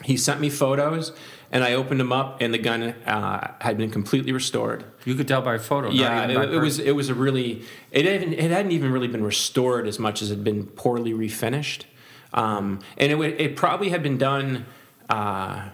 He 0.03 0.17
sent 0.17 0.41
me 0.41 0.49
photos, 0.49 1.13
and 1.51 1.63
I 1.63 1.73
opened 1.73 1.99
them 2.01 2.11
up, 2.11 2.41
and 2.41 2.53
the 2.53 2.57
gun 2.57 2.83
uh, 2.83 3.53
had 3.61 3.77
been 3.77 3.89
completely 3.91 4.31
restored. 4.33 4.83
You 5.05 5.15
could 5.15 5.27
tell 5.27 5.41
by 5.41 5.57
photo. 5.57 5.89
Yeah, 5.89 6.27
it, 6.27 6.53
it 6.53 6.59
was 6.59 6.79
it 6.79 6.91
was 6.95 7.09
a 7.09 7.13
really 7.15 7.63
it 7.91 8.05
hadn't, 8.05 8.33
it 8.33 8.51
hadn't 8.51 8.71
even 8.73 8.91
really 8.91 9.07
been 9.07 9.23
restored 9.23 9.87
as 9.87 9.97
much 9.97 10.21
as 10.21 10.31
it 10.31 10.35
had 10.35 10.43
been 10.43 10.65
poorly 10.65 11.13
refinished, 11.13 11.83
um, 12.33 12.79
and 12.97 13.11
it 13.11 13.15
would- 13.15 13.39
it 13.39 13.55
probably 13.55 13.89
had 13.89 14.03
been 14.03 14.17
done. 14.17 14.65
Uh, 15.09 15.69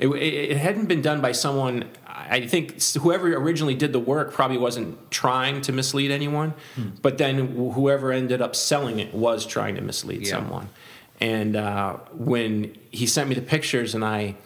it, 0.00 0.08
it, 0.08 0.50
it 0.52 0.56
hadn't 0.56 0.86
been 0.86 1.02
done 1.02 1.20
by 1.20 1.32
someone. 1.32 1.84
I 2.08 2.46
think 2.46 2.82
whoever 2.94 3.32
originally 3.36 3.74
did 3.74 3.92
the 3.92 3.98
work 4.00 4.32
probably 4.32 4.56
wasn't 4.58 5.10
trying 5.10 5.60
to 5.62 5.72
mislead 5.72 6.10
anyone, 6.10 6.54
Hmm. 6.74 6.88
but 7.02 7.18
then 7.18 7.54
whoever 7.72 8.10
ended 8.12 8.40
up 8.42 8.56
selling 8.56 8.98
it 8.98 9.14
was 9.14 9.46
trying 9.46 9.74
to 9.76 9.82
mislead 9.82 10.22
Yeah. 10.26 10.30
someone. 10.30 10.68
And 11.20 11.54
uh, 11.54 11.94
when 12.12 12.76
he 12.94 13.06
sent 13.06 13.28
me 13.28 13.34
the 13.34 13.42
pictures, 13.42 13.94
and 13.94 14.04
I 14.04 14.36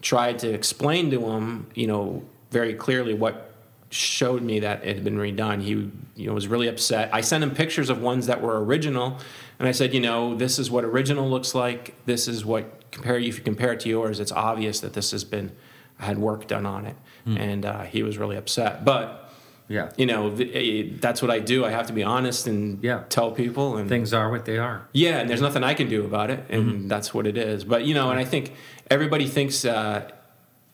tried 0.00 0.38
to 0.40 0.48
explain 0.52 1.10
to 1.10 1.28
him, 1.30 1.66
you 1.74 1.86
know, 1.86 2.22
very 2.50 2.74
clearly 2.74 3.14
what 3.14 3.52
showed 3.90 4.42
me 4.42 4.60
that 4.60 4.84
it 4.84 4.96
had 4.96 5.04
been 5.04 5.16
redone, 5.16 5.62
he 5.62 5.90
you 6.16 6.26
know 6.26 6.34
was 6.34 6.46
really 6.46 6.68
upset. 6.68 7.10
I 7.12 7.20
sent 7.20 7.42
him 7.42 7.52
pictures 7.52 7.90
of 7.90 8.00
ones 8.00 8.26
that 8.26 8.42
were 8.42 8.62
original, 8.62 9.18
and 9.58 9.68
I 9.68 9.72
said, 9.72 9.94
you 9.94 10.00
know, 10.00 10.34
this 10.34 10.58
is 10.58 10.70
what 10.70 10.84
original 10.84 11.28
looks 11.28 11.54
like. 11.54 11.94
This 12.04 12.28
is 12.28 12.44
what 12.44 12.90
compare 12.90 13.18
if 13.18 13.38
you 13.38 13.44
compare 13.44 13.72
it 13.72 13.80
to 13.80 13.88
yours, 13.88 14.20
it's 14.20 14.32
obvious 14.32 14.80
that 14.80 14.92
this 14.92 15.10
has 15.10 15.24
been 15.24 15.52
had 15.98 16.18
work 16.18 16.46
done 16.46 16.64
on 16.64 16.86
it, 16.86 16.96
and 17.26 17.64
uh, 17.66 17.82
he 17.82 18.02
was 18.02 18.18
really 18.18 18.36
upset. 18.36 18.84
But 18.84 19.27
yeah. 19.68 19.90
you 19.96 20.06
know, 20.06 20.34
eh, 20.34 20.84
that's 21.00 21.20
what 21.22 21.30
I 21.30 21.38
do. 21.40 21.64
I 21.64 21.70
have 21.70 21.86
to 21.88 21.92
be 21.92 22.02
honest 22.02 22.46
and 22.46 22.82
Yeah. 22.82 23.02
tell 23.08 23.30
people 23.32 23.76
and 23.76 23.88
Things 23.88 24.12
are 24.14 24.30
what 24.30 24.44
they 24.44 24.58
are. 24.58 24.88
yeah, 24.92 25.18
and 25.20 25.28
there's 25.28 25.42
nothing 25.42 25.62
I 25.64 25.74
can 25.74 25.88
do 25.88 26.04
about 26.04 26.30
it, 26.30 26.40
and 26.48 26.90
that's 26.90 27.12
what 27.14 27.26
it 27.26 27.36
is. 27.36 27.64
But 27.64 27.84
you 27.84 27.94
know, 27.94 28.10
and 28.10 28.18
I 28.18 28.24
think 28.24 28.52
everybody 28.90 29.26
thinks 29.26 29.64
uh, 29.64 30.10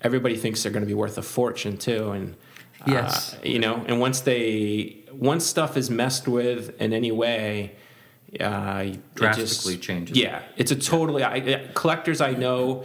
everybody 0.01 0.37
thinks 0.37 0.63
they're 0.63 0.73
going 0.73 0.83
to 0.85 0.87
be 0.87 0.95
worth 0.95 1.19
a 1.19 1.23
fortune 1.23 1.77
too, 1.77 2.11
and 2.13 2.35
uh, 2.87 2.93
Yes. 2.93 3.37
you 3.43 3.59
know, 3.59 3.85
and 3.89 4.01
once 4.01 4.21
they 4.21 4.97
once 5.13 5.45
stuff 5.47 5.77
is 5.77 5.89
messed 5.91 6.27
with 6.29 6.79
in 6.81 6.93
any 6.93 7.13
way, 7.13 7.73
uh, 8.41 8.83
it 8.87 9.15
Drastically 9.15 9.75
just- 9.77 9.83
changes. 9.83 10.17
Yeah, 10.19 10.43
it's 10.57 10.71
a 10.73 10.77
totally 10.77 11.23
I, 11.23 11.35
I- 11.37 11.71
collectors 11.75 12.21
I 12.21 12.33
know. 12.33 12.85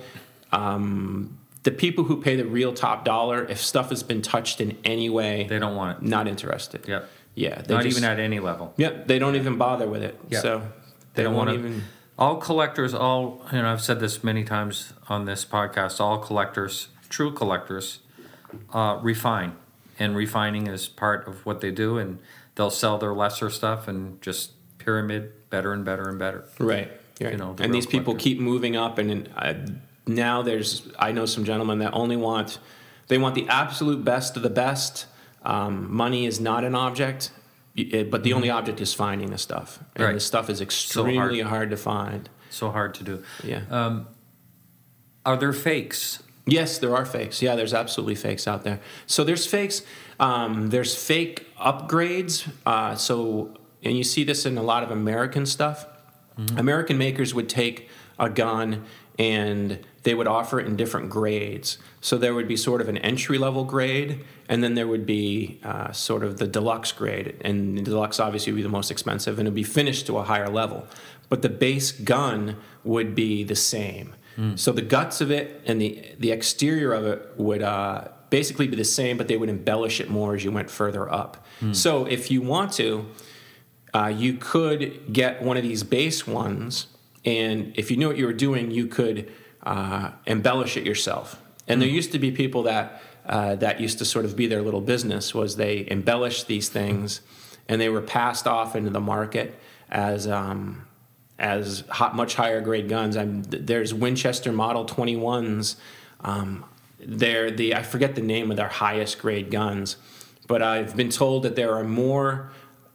Um, 0.52 1.39
the 1.70 1.76
people 1.78 2.04
who 2.06 2.22
pay 2.22 2.36
the 2.36 2.46
real 2.46 2.74
top 2.74 3.06
dollar, 3.06 3.46
if 3.46 3.60
stuff 3.62 3.90
has 3.90 4.02
been 4.04 4.22
touched 4.22 4.60
in 4.60 4.78
any 4.84 5.10
way, 5.10 5.46
They 5.48 5.60
don't 5.60 5.76
want 5.76 5.98
it. 6.02 6.04
not 6.08 6.28
interested. 6.28 6.88
Yep. 6.88 7.10
Yeah, 7.36 7.62
they 7.62 7.74
Not 7.76 7.84
just- 7.84 7.98
even 7.98 8.10
at 8.10 8.20
any 8.20 8.40
level. 8.40 8.74
Yep, 8.78 9.08
they 9.08 9.20
don't 9.20 9.36
even 9.36 9.58
bother 9.58 9.88
with 9.88 10.02
it. 10.04 10.20
Yeah. 10.30 10.40
So 10.42 10.62
They 11.14 11.24
don't 11.24 11.36
want 11.36 11.50
to. 11.52 11.56
even. 11.56 11.84
All 12.18 12.38
collectors, 12.38 12.94
all 12.94 13.46
you 13.54 13.62
know, 13.62 13.72
I've 13.72 13.82
said 13.82 14.00
this 14.00 14.24
many 14.24 14.44
times 14.44 14.94
on 15.08 15.26
this 15.26 15.46
podcast. 15.46 16.00
All 16.02 16.18
collectors, 16.18 16.88
true 17.10 17.32
collectors, 17.32 18.00
uh, 18.74 18.98
refine, 19.02 19.54
and 20.00 20.16
refining 20.16 20.68
is 20.68 20.88
part 20.88 21.28
of 21.28 21.46
what 21.46 21.62
they 21.62 21.72
do. 21.72 21.98
And 21.98 22.20
they'll 22.56 22.72
sell 22.72 22.98
their 22.98 23.14
lesser 23.14 23.50
stuff 23.50 23.88
and 23.88 24.22
just 24.22 24.52
pyramid 24.80 25.32
better 25.50 25.72
and 25.72 25.86
better 25.86 26.10
and 26.10 26.18
better. 26.20 26.44
Right. 26.60 26.92
right. 27.22 27.32
You 27.32 27.38
know, 27.38 27.54
the 27.54 27.64
and 27.64 27.74
these 27.74 27.86
people 27.86 28.14
collectors. 28.16 28.24
keep 28.24 28.40
moving 28.40 28.76
up, 28.76 28.98
and 28.98 29.30
uh, 29.38 29.54
now 30.10 30.42
there's 30.42 30.88
I 30.98 31.12
know 31.12 31.26
some 31.26 31.44
gentlemen 31.46 31.80
that 31.80 31.94
only 31.94 32.18
want 32.18 32.60
they 33.08 33.18
want 33.18 33.36
the 33.36 33.48
absolute 33.48 34.04
best 34.04 34.36
of 34.38 34.44
the 34.44 34.50
best. 34.50 35.06
Um, 35.44 35.94
money 35.94 36.26
is 36.26 36.40
not 36.40 36.64
an 36.66 36.76
object, 36.76 37.32
but 38.12 38.24
the 38.24 38.34
only 38.34 38.50
object 38.50 38.82
is 38.82 38.94
finding 38.94 39.30
the 39.32 39.38
stuff, 39.38 39.78
and 39.78 39.88
Mm-hmm. 39.88 40.04
Right. 40.04 40.14
the 40.14 40.20
stuff 40.20 40.50
is 40.50 40.60
extremely 40.62 41.40
hard. 41.42 41.70
to 41.70 41.78
find. 41.78 42.30
So 42.50 42.72
hard 42.72 42.94
to 42.96 43.04
do. 43.04 43.24
Yeah. 43.44 43.62
Um, 43.70 44.08
are 45.26 45.38
there 45.38 45.54
fakes? 45.54 46.22
Yes, 46.46 46.80
there 46.80 46.96
are 46.96 47.06
fakes. 47.06 47.42
Yeah, 47.42 47.56
there's 47.56 47.74
absolutely 47.76 48.16
fakes 48.16 48.48
out 48.48 48.64
there. 48.64 48.80
So 49.06 49.24
there's 49.24 49.46
fakes. 49.46 49.84
Um, 50.20 50.70
there's 50.70 50.96
fake 50.96 51.46
upgrades. 51.58 52.50
Uh, 52.66 52.96
so, 52.96 53.56
and 53.84 53.96
you 53.96 54.04
see 54.04 54.24
this 54.24 54.46
in 54.46 54.58
a 54.58 54.64
lot 54.64 54.82
of 54.84 54.90
American 54.92 55.46
stuff. 55.46 55.86
American 56.58 56.98
makers 56.98 57.34
would 57.34 57.50
take 57.50 57.90
a 58.20 58.30
gun 58.30 58.86
and 59.18 59.80
they 60.04 60.14
would 60.14 60.28
offer 60.28 60.60
it 60.60 60.66
in 60.66 60.76
different 60.78 61.10
grades. 61.10 61.78
So 62.00 62.18
there 62.18 62.34
would 62.34 62.48
be 62.48 62.56
sort 62.56 62.80
of 62.80 62.88
an 62.88 62.98
entry 63.00 63.38
level 63.38 63.66
grade, 63.66 64.24
and 64.48 64.64
then 64.64 64.76
there 64.76 64.88
would 64.88 65.06
be 65.06 65.60
uh, 65.64 65.92
sort 65.92 66.24
of 66.24 66.38
the 66.38 66.48
deluxe 66.48 66.94
grade. 66.94 67.36
And 67.42 67.78
the 67.78 67.82
deluxe 67.82 68.20
obviously 68.20 68.54
would 68.54 68.58
be 68.58 68.64
the 68.64 68.70
most 68.70 68.92
expensive, 68.92 69.38
and 69.38 69.48
it 69.48 69.52
would 69.52 69.56
be 69.56 69.64
finished 69.64 70.08
to 70.08 70.18
a 70.18 70.24
higher 70.24 70.48
level. 70.50 70.88
But 71.28 71.42
the 71.42 71.50
base 71.50 71.92
gun 71.92 72.56
would 72.86 73.14
be 73.14 73.44
the 73.44 73.56
same. 73.56 74.16
So 74.56 74.72
the 74.72 74.82
guts 74.82 75.20
of 75.20 75.32
it 75.32 75.62
and 75.66 75.82
the 75.82 76.02
the 76.18 76.32
exterior 76.32 76.94
of 76.94 77.06
it 77.06 77.34
would 77.36 77.62
uh, 77.62 78.08
basically 78.30 78.68
be 78.68 78.78
the 78.78 78.86
same, 78.86 79.18
but 79.18 79.28
they 79.28 79.36
would 79.36 79.50
embellish 79.50 80.00
it 80.00 80.10
more 80.10 80.34
as 80.34 80.46
you 80.46 80.52
went 80.52 80.70
further 80.70 81.12
up. 81.12 81.46
So 81.74 82.06
if 82.06 82.32
you 82.32 82.42
want 82.42 82.72
to, 82.74 83.06
uh, 83.94 84.14
you 84.16 84.36
could 84.36 85.12
get 85.12 85.42
one 85.42 85.58
of 85.58 85.64
these 85.64 85.84
base 85.84 86.26
ones, 86.26 86.88
and 87.30 87.74
if 87.78 87.92
you 87.92 87.98
knew 87.98 88.08
what 88.08 88.18
you 88.18 88.26
were 88.26 88.34
doing, 88.34 88.72
you 88.72 88.88
could 88.88 89.32
uh, 89.64 90.12
embellish 90.26 90.76
it 90.78 90.86
yourself. 90.86 91.42
And 91.68 91.82
there 91.82 91.90
used 91.90 92.12
to 92.14 92.20
be 92.20 92.32
people 92.32 92.64
that 92.64 93.04
uh, 93.26 93.56
that 93.56 93.80
used 93.80 94.00
to 94.00 94.06
sort 94.06 94.26
of 94.26 94.36
be 94.36 94.48
their 94.48 94.64
little 94.64 94.82
business 94.82 95.36
was 95.36 95.56
they 95.56 95.88
embellished 95.90 96.48
these 96.48 96.68
things, 96.70 97.22
and 97.68 97.80
they 97.80 97.90
were 97.90 98.02
passed 98.02 98.48
off 98.48 98.76
into 98.76 98.90
the 98.90 99.00
market 99.00 99.60
as 99.90 100.28
um, 100.28 100.88
as 101.38 101.84
hot, 101.90 102.16
much 102.16 102.34
higher 102.36 102.62
grade 102.62 102.90
guns. 102.90 103.16
I'm, 103.16 103.44
there's 103.44 103.94
Winchester 103.94 104.52
Model 104.52 104.86
21s. 104.86 105.76
Um, 106.22 106.66
they're 107.00 107.52
the 107.52 107.76
I 107.76 107.84
forget 107.84 108.16
the 108.16 108.22
name 108.22 108.50
of 108.50 108.58
their 108.58 108.68
highest 108.68 109.20
grade 109.20 109.52
guns, 109.52 109.98
but 110.48 110.64
I've 110.64 110.96
been 110.96 111.12
told 111.12 111.44
that 111.44 111.56
there 111.56 111.76
are 111.76 111.84
more 111.84 112.52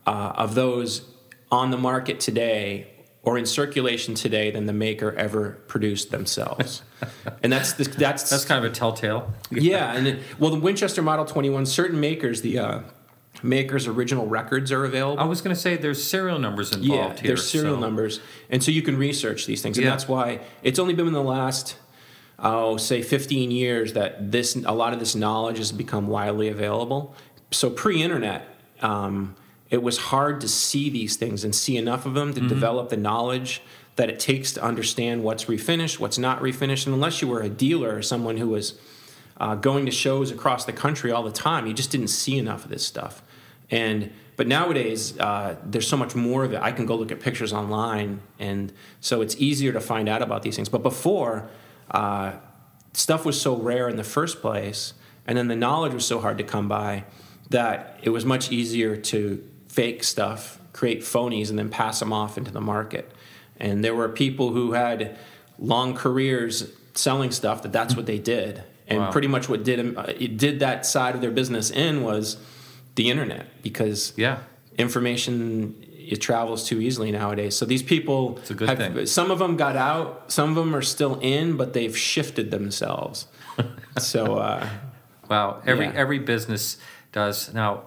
uh, 0.07 0.33
of 0.35 0.57
those 0.57 1.09
on 1.53 1.71
the 1.71 1.79
market 1.79 2.19
today 2.19 2.89
or 3.25 3.39
in 3.39 3.47
circulation 3.47 4.15
today 4.15 4.51
than 4.51 4.67
the 4.67 4.73
maker 4.73 5.13
ever 5.17 5.53
produced 5.67 6.11
themselves. 6.11 6.83
and 7.43 7.53
that's 7.53 7.73
the, 7.73 7.85
that's 7.85 8.29
That's 8.29 8.45
kind 8.45 8.65
of 8.65 8.71
a 8.71 8.75
telltale. 8.75 9.33
yeah, 9.51 9.95
and 9.95 10.07
it, 10.07 10.19
well, 10.39 10.51
the 10.51 10.61
Winchester 10.61 11.01
Model 11.03 11.25
21, 11.25 11.65
certain 11.67 11.99
makers, 12.01 12.43
the 12.43 12.59
uh, 12.59 12.81
makers' 13.43 13.87
original 13.87 14.27
records 14.27 14.71
are 14.73 14.85
available. 14.85 15.21
I 15.23 15.25
was 15.27 15.41
going 15.41 15.55
to 15.55 15.61
say 15.61 15.77
there's 15.77 16.03
serial 16.05 16.39
numbers 16.39 16.71
yeah, 16.77 16.95
involved 16.95 17.21
here. 17.21 17.29
there's 17.29 17.51
serial 17.51 17.77
so- 17.77 17.81
numbers, 17.81 18.21
and 18.51 18.63
so 18.63 18.71
you 18.71 18.83
can 18.83 18.99
research 18.99 19.47
these 19.47 19.63
things, 19.63 19.79
and 19.79 19.85
Yeah. 19.85 19.91
that's 19.91 20.07
why 20.07 20.41
it's 20.63 20.79
only 20.79 20.93
been 20.93 21.07
in 21.07 21.15
the 21.15 21.23
last, 21.23 21.77
oh, 22.39 22.77
say, 22.77 23.01
15 23.01 23.51
years 23.51 23.95
that 23.95 24.31
this 24.33 24.55
a 24.57 24.73
lot 24.75 24.93
of 24.93 24.99
this 24.99 25.15
knowledge 25.15 25.57
has 25.59 25.73
become 25.73 26.09
widely 26.09 26.49
available. 26.49 27.15
So 27.53 27.71
pre-internet, 27.71 28.47
um, 28.83 29.35
it 29.71 29.83
was 29.83 29.99
hard 29.99 30.41
to 30.41 30.49
see 30.49 30.91
these 30.91 31.17
things 31.17 31.45
and 31.45 31.55
see 31.55 31.77
enough 31.77 32.07
of 32.07 32.15
them 32.15 32.33
Mm-hmm. 32.33 32.49
to 32.49 32.55
develop 32.55 32.89
the 32.91 32.97
knowledge 32.97 33.63
that 33.97 34.11
it 34.11 34.19
takes 34.19 34.53
to 34.53 34.63
understand 34.63 35.23
what's 35.23 35.45
refinished, 35.45 35.99
what's 36.01 36.19
not 36.19 36.41
refinished, 36.41 36.87
and 36.87 36.95
unless 36.95 37.23
you 37.23 37.29
were 37.29 37.41
a 37.41 37.49
dealer 37.49 37.95
or 37.97 38.03
someone 38.03 38.37
who 38.37 38.49
was 38.49 38.79
uh, 39.39 39.55
going 39.55 39.87
to 39.87 39.93
shows 39.93 40.31
across 40.31 40.65
the 40.65 40.73
country 40.73 41.11
all 41.11 41.23
the 41.23 41.33
time. 41.33 41.67
You 41.67 41.75
just 41.75 41.91
didn't 41.91 42.09
see 42.09 42.39
enough 42.39 42.65
of 42.65 42.71
this 42.71 42.85
stuff. 42.87 43.23
And 43.71 44.11
but 44.37 44.49
nowadays, 44.49 45.17
uh, 45.19 45.57
there's 45.65 45.87
so 45.87 45.97
much 45.97 46.17
more 46.17 46.45
of 46.45 46.53
it. 46.53 46.61
I 46.61 46.73
can 46.73 46.87
go 46.87 46.97
look 46.97 47.13
at 47.13 47.21
pictures 47.21 47.53
online, 47.53 48.21
and 48.41 48.73
so 49.01 49.23
it's 49.23 49.37
easier 49.37 49.73
to 49.73 49.81
find 49.81 50.09
out 50.09 50.23
about 50.23 50.43
these 50.43 50.57
things. 50.57 50.69
But 50.69 50.83
before, 50.83 51.49
uh, 51.93 52.33
stuff 52.93 53.25
was 53.25 53.41
so 53.41 53.57
rare 53.57 53.89
in 53.89 53.97
the 53.97 54.05
first 54.05 54.41
place, 54.41 54.95
and 55.25 55.39
then 55.39 55.47
the 55.47 55.55
knowledge 55.57 55.95
was 55.95 56.05
so 56.05 56.19
hard 56.19 56.39
to 56.39 56.45
come 56.45 56.67
by 56.69 57.05
that 57.51 58.01
it 58.03 58.11
was 58.11 58.25
much 58.25 58.51
easier 58.51 58.97
to 58.97 59.41
fake 59.75 60.05
stuff, 60.05 60.59
create 60.73 61.01
phonies, 61.01 61.51
and 61.51 61.59
then 61.59 61.69
pass 61.69 61.99
them 62.01 62.13
off 62.13 62.39
into 62.39 62.51
the 62.53 62.61
market. 62.61 63.11
And 63.59 63.85
there 63.85 63.95
were 63.95 64.09
people 64.09 64.51
who 64.53 64.73
had 64.73 65.17
long 65.59 65.95
careers 65.95 66.69
selling 66.95 67.31
stuff 67.33 67.63
that 67.63 67.73
that's 67.73 67.97
what 67.97 68.07
they 68.07 68.19
did, 68.19 68.63
and 68.87 69.01
Wow. 69.01 69.11
pretty 69.13 69.29
much 69.29 69.49
what 69.49 69.65
did 69.65 69.79
'em- 69.81 69.97
uh, 69.99 70.05
it 70.19 70.37
did 70.37 70.61
that 70.61 70.87
side 70.87 71.15
of 71.17 71.21
their 71.21 71.31
business 71.31 71.71
in 71.71 72.03
was 72.03 72.37
the 72.95 73.11
internet 73.11 73.47
because 73.63 74.13
Yeah. 74.17 74.39
information 74.79 75.75
it 76.07 76.21
travels 76.21 76.69
too 76.69 76.81
easily 76.83 77.11
nowadays. 77.11 77.57
So 77.57 77.65
these 77.65 77.83
people, 77.83 78.37
It's 78.43 78.51
a 78.51 78.55
good 78.55 78.69
have, 78.69 79.09
some 79.09 79.31
of 79.31 79.39
them 79.39 79.57
got 79.57 79.75
out, 79.75 80.25
some 80.31 80.51
of 80.51 80.55
them 80.57 80.77
are 80.77 80.83
still 80.83 81.19
in, 81.23 81.57
but 81.57 81.73
they've 81.73 81.97
shifted 81.97 82.51
themselves. 82.51 83.27
so 83.99 84.37
uh, 84.37 84.67
Wow. 85.31 85.63
Every 85.67 85.87
Yeah. 85.87 85.93
every 85.97 86.19
business 86.19 86.77
does. 87.13 87.53
Now, 87.55 87.81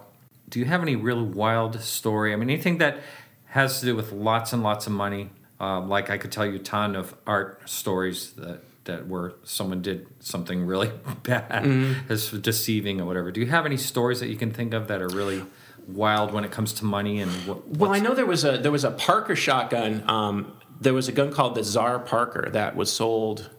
do 0.48 0.58
you 0.58 0.64
have 0.66 0.82
any 0.82 0.96
really 0.96 1.22
wild 1.24 1.80
story? 1.80 2.32
I 2.32 2.36
mean, 2.36 2.48
anything 2.50 2.78
that 2.78 2.98
has 3.46 3.80
to 3.80 3.86
do 3.86 3.96
with 3.96 4.12
lots 4.12 4.52
and 4.52 4.62
lots 4.62 4.86
of 4.86 4.92
money? 4.92 5.30
Um, 5.60 5.88
like 5.88 6.08
I 6.10 6.18
could 6.18 6.30
tell 6.32 6.46
you 6.46 6.56
a 6.56 6.58
ton 6.60 6.94
of 6.96 7.14
art 7.26 7.68
stories 7.68 8.32
that 8.32 8.60
that 8.84 9.06
where 9.06 9.32
someone 9.44 9.82
did 9.82 10.06
something 10.20 10.64
really 10.64 10.90
bad, 11.22 11.50
Mm-hmm. 11.64 12.10
as 12.12 12.30
deceiving 12.30 13.00
or 13.00 13.04
whatever. 13.04 13.30
Do 13.30 13.40
you 13.40 13.46
have 13.48 13.66
any 13.66 13.76
stories 13.76 14.20
that 14.20 14.28
you 14.28 14.36
can 14.36 14.50
think 14.50 14.72
of 14.72 14.88
that 14.88 15.02
are 15.02 15.08
really 15.08 15.42
wild 15.86 16.32
when 16.32 16.44
it 16.44 16.50
comes 16.50 16.72
to 16.74 16.84
money 16.84 17.20
and 17.20 17.30
what? 17.46 17.68
Well, 17.68 17.92
I 17.92 17.98
know 17.98 18.14
there 18.14 18.24
was 18.26 18.44
a 18.44 18.56
there 18.58 18.72
was 18.72 18.84
a 18.84 18.90
Parker 18.92 19.36
shotgun. 19.36 20.04
Um, 20.08 20.52
there 20.80 20.94
was 20.94 21.08
a 21.08 21.12
gun 21.12 21.32
called 21.32 21.54
the 21.56 21.64
Czar 21.64 21.98
Parker 21.98 22.48
that 22.52 22.76
was 22.76 22.90
sold. 22.92 23.50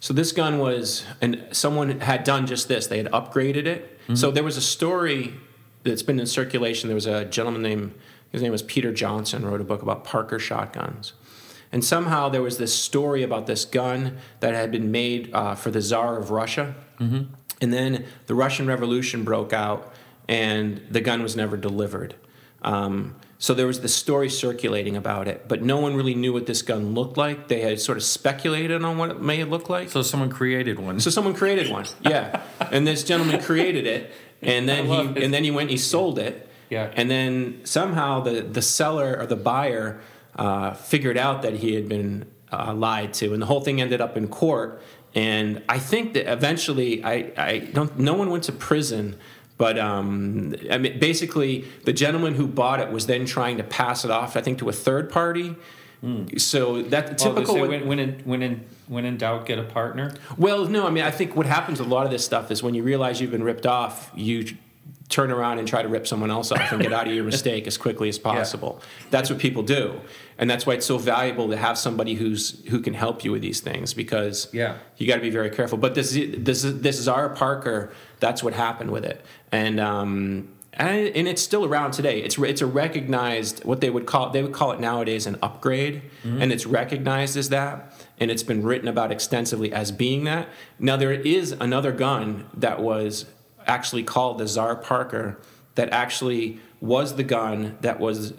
So 0.00 0.12
this 0.14 0.32
gun 0.32 0.58
was, 0.58 1.04
and 1.20 1.46
someone 1.52 2.00
had 2.00 2.24
done 2.24 2.46
just 2.46 2.66
this. 2.68 2.86
They 2.88 2.96
had 2.98 3.10
upgraded 3.12 3.66
it. 3.66 3.98
So 4.14 4.30
there 4.32 4.42
was 4.44 4.56
a 4.56 4.60
story 4.62 5.34
that's 5.84 6.02
been 6.02 6.20
in 6.20 6.26
circulation. 6.26 6.88
There 6.88 6.94
was 6.94 7.06
a 7.06 7.24
gentleman 7.24 7.62
named 7.62 7.94
his 8.32 8.40
name 8.40 8.50
was 8.50 8.62
Peter 8.62 8.92
Johnson 8.92 9.44
wrote 9.44 9.60
a 9.60 9.64
book 9.64 9.82
about 9.82 10.04
Parker 10.04 10.38
shotguns. 10.38 11.12
And 11.70 11.84
somehow 11.84 12.28
there 12.28 12.42
was 12.42 12.58
this 12.58 12.74
story 12.74 13.22
about 13.22 13.46
this 13.46 13.64
gun 13.64 14.18
that 14.40 14.54
had 14.54 14.70
been 14.70 14.90
made 14.90 15.32
uh, 15.32 15.54
for 15.54 15.70
the 15.70 15.80
Tsar 15.80 16.18
of 16.18 16.30
Russia. 16.30 16.74
And 17.60 17.72
then 17.72 18.06
the 18.26 18.34
Russian 18.34 18.66
Revolution 18.66 19.22
broke 19.22 19.52
out, 19.52 19.94
and 20.28 20.80
the 20.90 21.00
gun 21.00 21.22
was 21.22 21.36
never 21.36 21.56
delivered. 21.56 22.14
Um, 22.62 23.16
so 23.38 23.54
there 23.54 23.66
was 23.66 23.80
this 23.80 23.94
story 23.94 24.30
circulating 24.30 24.96
about 24.96 25.28
it, 25.28 25.48
but 25.48 25.62
no 25.62 25.78
one 25.78 25.96
really 25.96 26.14
knew 26.14 26.32
what 26.32 26.46
this 26.46 26.62
gun 26.62 26.94
looked 26.94 27.16
like. 27.16 27.48
They 27.48 27.60
had 27.60 27.80
sort 27.80 27.98
of 27.98 28.04
speculated 28.04 28.84
on 28.84 28.98
what 28.98 29.10
it 29.10 29.20
may 29.20 29.42
look 29.44 29.68
like. 29.68 29.90
So 29.90 30.02
someone 30.02 30.30
created 30.30 30.78
one. 30.78 31.00
So 31.00 31.10
someone 31.10 31.34
created 31.34 31.70
one, 31.70 31.86
yeah. 32.02 32.42
and 32.60 32.86
this 32.86 33.02
gentleman 33.02 33.42
created 33.42 33.86
it, 33.86 34.12
and 34.42 34.68
then 34.68 34.86
he 34.86 35.24
and 35.24 35.32
then 35.32 35.44
he 35.44 35.50
went 35.50 35.62
and 35.62 35.70
he 35.70 35.76
sold 35.76 36.18
it. 36.18 36.48
Yeah. 36.70 36.90
And 36.94 37.10
then 37.10 37.60
somehow 37.64 38.20
the 38.20 38.42
the 38.42 38.62
seller 38.62 39.16
or 39.18 39.26
the 39.26 39.36
buyer 39.36 40.00
uh, 40.36 40.72
figured 40.72 41.18
out 41.18 41.42
that 41.42 41.54
he 41.54 41.74
had 41.74 41.88
been 41.88 42.26
uh, 42.50 42.74
lied 42.74 43.14
to, 43.14 43.32
and 43.32 43.42
the 43.42 43.46
whole 43.46 43.60
thing 43.60 43.80
ended 43.80 44.00
up 44.00 44.16
in 44.16 44.28
court. 44.28 44.82
And 45.14 45.62
I 45.68 45.78
think 45.78 46.14
that 46.14 46.32
eventually, 46.32 47.04
I, 47.04 47.32
I 47.36 47.58
don't. 47.58 47.98
No 47.98 48.14
one 48.14 48.30
went 48.30 48.44
to 48.44 48.52
prison. 48.52 49.16
But 49.58 49.78
um, 49.78 50.56
I 50.70 50.78
mean, 50.78 50.98
basically, 50.98 51.66
the 51.84 51.92
gentleman 51.92 52.34
who 52.34 52.48
bought 52.48 52.80
it 52.80 52.90
was 52.90 53.06
then 53.06 53.26
trying 53.26 53.58
to 53.58 53.62
pass 53.62 54.04
it 54.04 54.10
off, 54.10 54.36
I 54.36 54.40
think, 54.40 54.58
to 54.58 54.68
a 54.68 54.72
third 54.72 55.10
party. 55.10 55.54
So 56.36 56.82
that 56.82 57.18
typical. 57.18 57.58
what- 57.60 57.68
when, 57.68 57.86
when 57.86 57.98
in 57.98 58.20
when 58.24 58.42
in 58.42 58.64
when 58.88 59.04
in 59.04 59.16
doubt, 59.16 59.46
get 59.46 59.58
a 59.58 59.62
partner. 59.62 60.12
well, 60.36 60.66
no, 60.66 60.86
I 60.86 60.90
mean, 60.90 61.04
I 61.04 61.10
think 61.10 61.36
what 61.36 61.46
happens 61.46 61.78
with 61.78 61.88
a 61.88 61.94
lot 61.94 62.04
of 62.06 62.10
this 62.12 62.24
stuff 62.24 62.50
is 62.50 62.62
when 62.62 62.74
you 62.74 62.82
realize 62.82 63.20
you've 63.20 63.30
been 63.30 63.44
ripped 63.44 63.66
off, 63.66 64.10
you 64.14 64.56
turn 65.08 65.30
around 65.30 65.58
and 65.58 65.68
try 65.68 65.80
to 65.82 65.88
rip 65.88 66.06
someone 66.06 66.30
else 66.30 66.50
off 66.50 66.72
and 66.72 66.82
get 66.82 66.92
out 66.92 67.06
of 67.06 67.12
your 67.14 67.24
mistake 67.34 67.66
as 67.66 67.76
quickly 67.78 68.08
as 68.08 68.18
possible. 68.18 68.80
That's 69.10 69.30
what 69.30 69.38
people 69.38 69.62
do, 69.62 70.00
and 70.38 70.50
that's 70.50 70.66
why 70.66 70.74
it's 70.74 70.86
so 70.86 70.98
valuable 70.98 71.48
to 71.50 71.56
have 71.56 71.78
somebody 71.78 72.14
who's 72.14 72.64
who 72.68 72.80
can 72.80 72.94
help 72.94 73.22
you 73.24 73.30
with 73.30 73.42
these 73.42 73.60
things 73.60 73.94
because 73.94 74.48
Yeah. 74.52 74.78
you 74.96 75.06
got 75.06 75.16
to 75.16 75.20
be 75.22 75.30
very 75.30 75.50
careful. 75.50 75.78
But 75.78 75.94
this 75.94 76.10
this 76.12 76.64
is 76.64 76.80
this 76.80 76.98
is 76.98 77.06
our 77.08 77.28
Parker. 77.28 77.92
That's 78.18 78.42
what 78.42 78.54
happened 78.54 78.90
with 78.90 79.04
it, 79.04 79.24
and. 79.52 79.78
Um, 79.78 80.48
and, 80.74 81.08
and 81.08 81.28
it's 81.28 81.42
still 81.42 81.64
around 81.64 81.92
today. 81.92 82.22
It's 82.22 82.38
it's 82.38 82.60
a 82.60 82.66
recognized 82.66 83.64
what 83.64 83.80
they 83.80 83.90
would 83.90 84.06
call 84.06 84.30
they 84.30 84.42
would 84.42 84.52
call 84.52 84.72
it 84.72 84.80
nowadays 84.80 85.26
an 85.26 85.36
upgrade, 85.42 86.02
and 86.24 86.52
it's 86.52 86.66
recognized 86.66 87.36
as 87.36 87.48
that, 87.50 87.92
and 88.18 88.30
it's 88.30 88.42
been 88.42 88.62
written 88.62 88.88
about 88.88 89.12
extensively 89.12 89.72
as 89.72 89.92
being 89.92 90.24
that. 90.24 90.48
Now 90.78 90.96
there 90.96 91.12
is 91.12 91.52
another 91.52 91.92
gun 91.92 92.46
that 92.54 92.80
was 92.80 93.26
actually 93.66 94.02
called 94.02 94.38
the 94.38 94.48
Czar 94.48 94.74
Parker 94.76 95.38
that 95.74 95.90
actually 95.90 96.58
was 96.80 97.16
the 97.16 97.22
gun 97.22 97.76
that 97.80 98.00
was 98.00 98.34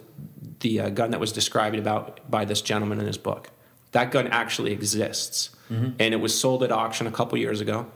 the 0.60 0.80
uh, 0.80 0.88
gun 0.90 1.10
that 1.12 1.20
was 1.20 1.32
described 1.32 1.76
about 1.76 2.20
by 2.30 2.44
this 2.44 2.60
gentleman 2.62 2.98
in 3.00 3.06
his 3.06 3.18
book. 3.18 3.50
That 3.92 4.10
gun 4.10 4.26
actually 4.28 4.72
exists, 4.72 5.50
and 5.70 6.12
it 6.14 6.20
was 6.20 6.38
sold 6.38 6.62
at 6.64 6.72
auction 6.72 7.06
a 7.06 7.12
couple 7.12 7.38
years 7.38 7.60
ago. 7.60 7.86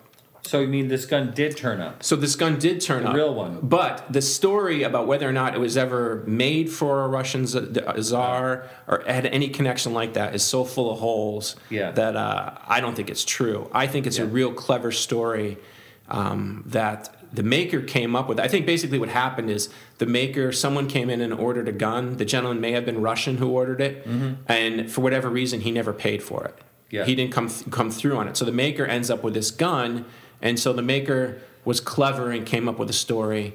So 0.42 0.60
you 0.60 0.68
mean 0.68 0.88
this 0.88 1.04
gun 1.04 1.32
did 1.34 1.56
turn 1.56 1.80
up? 1.80 2.02
So 2.02 2.16
this 2.16 2.34
gun 2.36 2.58
did 2.58 2.80
turn 2.80 3.02
The 3.02 3.10
up, 3.10 3.14
real 3.16 3.34
one. 3.34 3.58
But 3.62 4.10
the 4.10 4.22
story 4.22 4.82
about 4.82 5.06
whether 5.06 5.28
or 5.28 5.32
not 5.32 5.54
it 5.54 5.58
was 5.60 5.76
ever 5.76 6.22
made 6.26 6.70
for 6.70 7.02
a 7.04 7.08
Russian 7.08 7.46
z- 7.46 7.58
a 7.86 8.02
czar 8.02 8.64
or 8.86 9.02
had 9.06 9.26
any 9.26 9.48
connection 9.48 9.92
like 9.92 10.14
that 10.14 10.34
is 10.34 10.42
so 10.42 10.64
full 10.64 10.90
of 10.90 10.98
holes 11.00 11.56
Yeah. 11.70 11.90
that 11.92 12.16
uh, 12.16 12.52
I 12.66 12.80
don't 12.80 12.94
think 12.94 13.10
it's 13.10 13.24
true. 13.24 13.68
I 13.72 13.86
think 13.86 14.06
it's 14.06 14.18
a 14.18 14.26
real 14.26 14.52
clever 14.52 14.90
story 14.92 15.58
um, 16.08 16.62
that 16.66 17.14
the 17.32 17.42
maker 17.42 17.82
came 17.82 18.16
up 18.16 18.26
with. 18.28 18.40
I 18.40 18.48
think 18.48 18.64
basically 18.64 18.98
what 18.98 19.10
happened 19.10 19.50
is 19.50 19.68
the 19.98 20.06
maker, 20.06 20.50
someone 20.52 20.88
came 20.88 21.10
in 21.10 21.20
and 21.20 21.32
ordered 21.34 21.68
a 21.68 21.72
gun. 21.72 22.16
The 22.16 22.24
gentleman 22.24 22.60
may 22.62 22.72
have 22.72 22.86
been 22.86 23.02
Russian 23.02 23.36
who 23.36 23.48
ordered 23.50 23.82
it, 23.82 24.06
and 24.46 24.90
for 24.90 25.02
whatever 25.02 25.28
reason, 25.28 25.60
he 25.60 25.70
never 25.70 25.92
paid 25.92 26.22
for 26.22 26.44
it. 26.46 26.54
Mm-hmm. 26.56 26.64
Yeah. 26.90 27.04
He 27.04 27.14
didn't 27.14 27.32
come 27.34 27.48
th- 27.50 27.70
come 27.70 27.90
through 27.90 28.16
on 28.16 28.28
it. 28.28 28.38
So 28.38 28.46
the 28.46 28.52
maker 28.52 28.86
ends 28.86 29.10
up 29.10 29.22
with 29.22 29.34
this 29.34 29.50
gun, 29.50 30.06
and 30.42 30.58
so 30.58 30.72
the 30.72 30.82
maker 30.82 31.40
was 31.64 31.80
clever 31.80 32.30
and 32.30 32.46
came 32.46 32.68
up 32.68 32.78
with 32.78 32.88
a 32.90 32.94
story, 32.94 33.54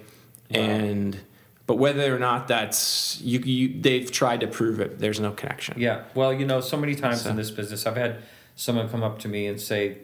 and 0.50 1.20
but 1.66 1.76
whether 1.78 2.14
or 2.16 2.20
not 2.20 2.48
that's 2.48 3.20
you, 3.22 3.40
you 3.40 3.82
they've 3.82 4.12
tried 4.12 4.42
to 4.42 4.48
prove 4.48 4.80
it. 4.80 5.00
There's 5.00 5.20
no 5.20 5.32
connection. 5.32 5.80
Yeah. 5.80 6.04
Well, 6.14 6.34
you 6.34 6.46
know, 6.46 6.62
so 6.62 6.78
many 6.78 6.96
times 6.96 7.22
So- 7.22 7.30
in 7.30 7.36
this 7.36 7.52
business, 7.52 7.86
I've 7.86 7.96
had 7.96 8.18
someone 8.56 8.90
come 8.90 9.04
up 9.04 9.20
to 9.20 9.28
me 9.28 9.48
and 9.48 9.60
say, 9.60 9.98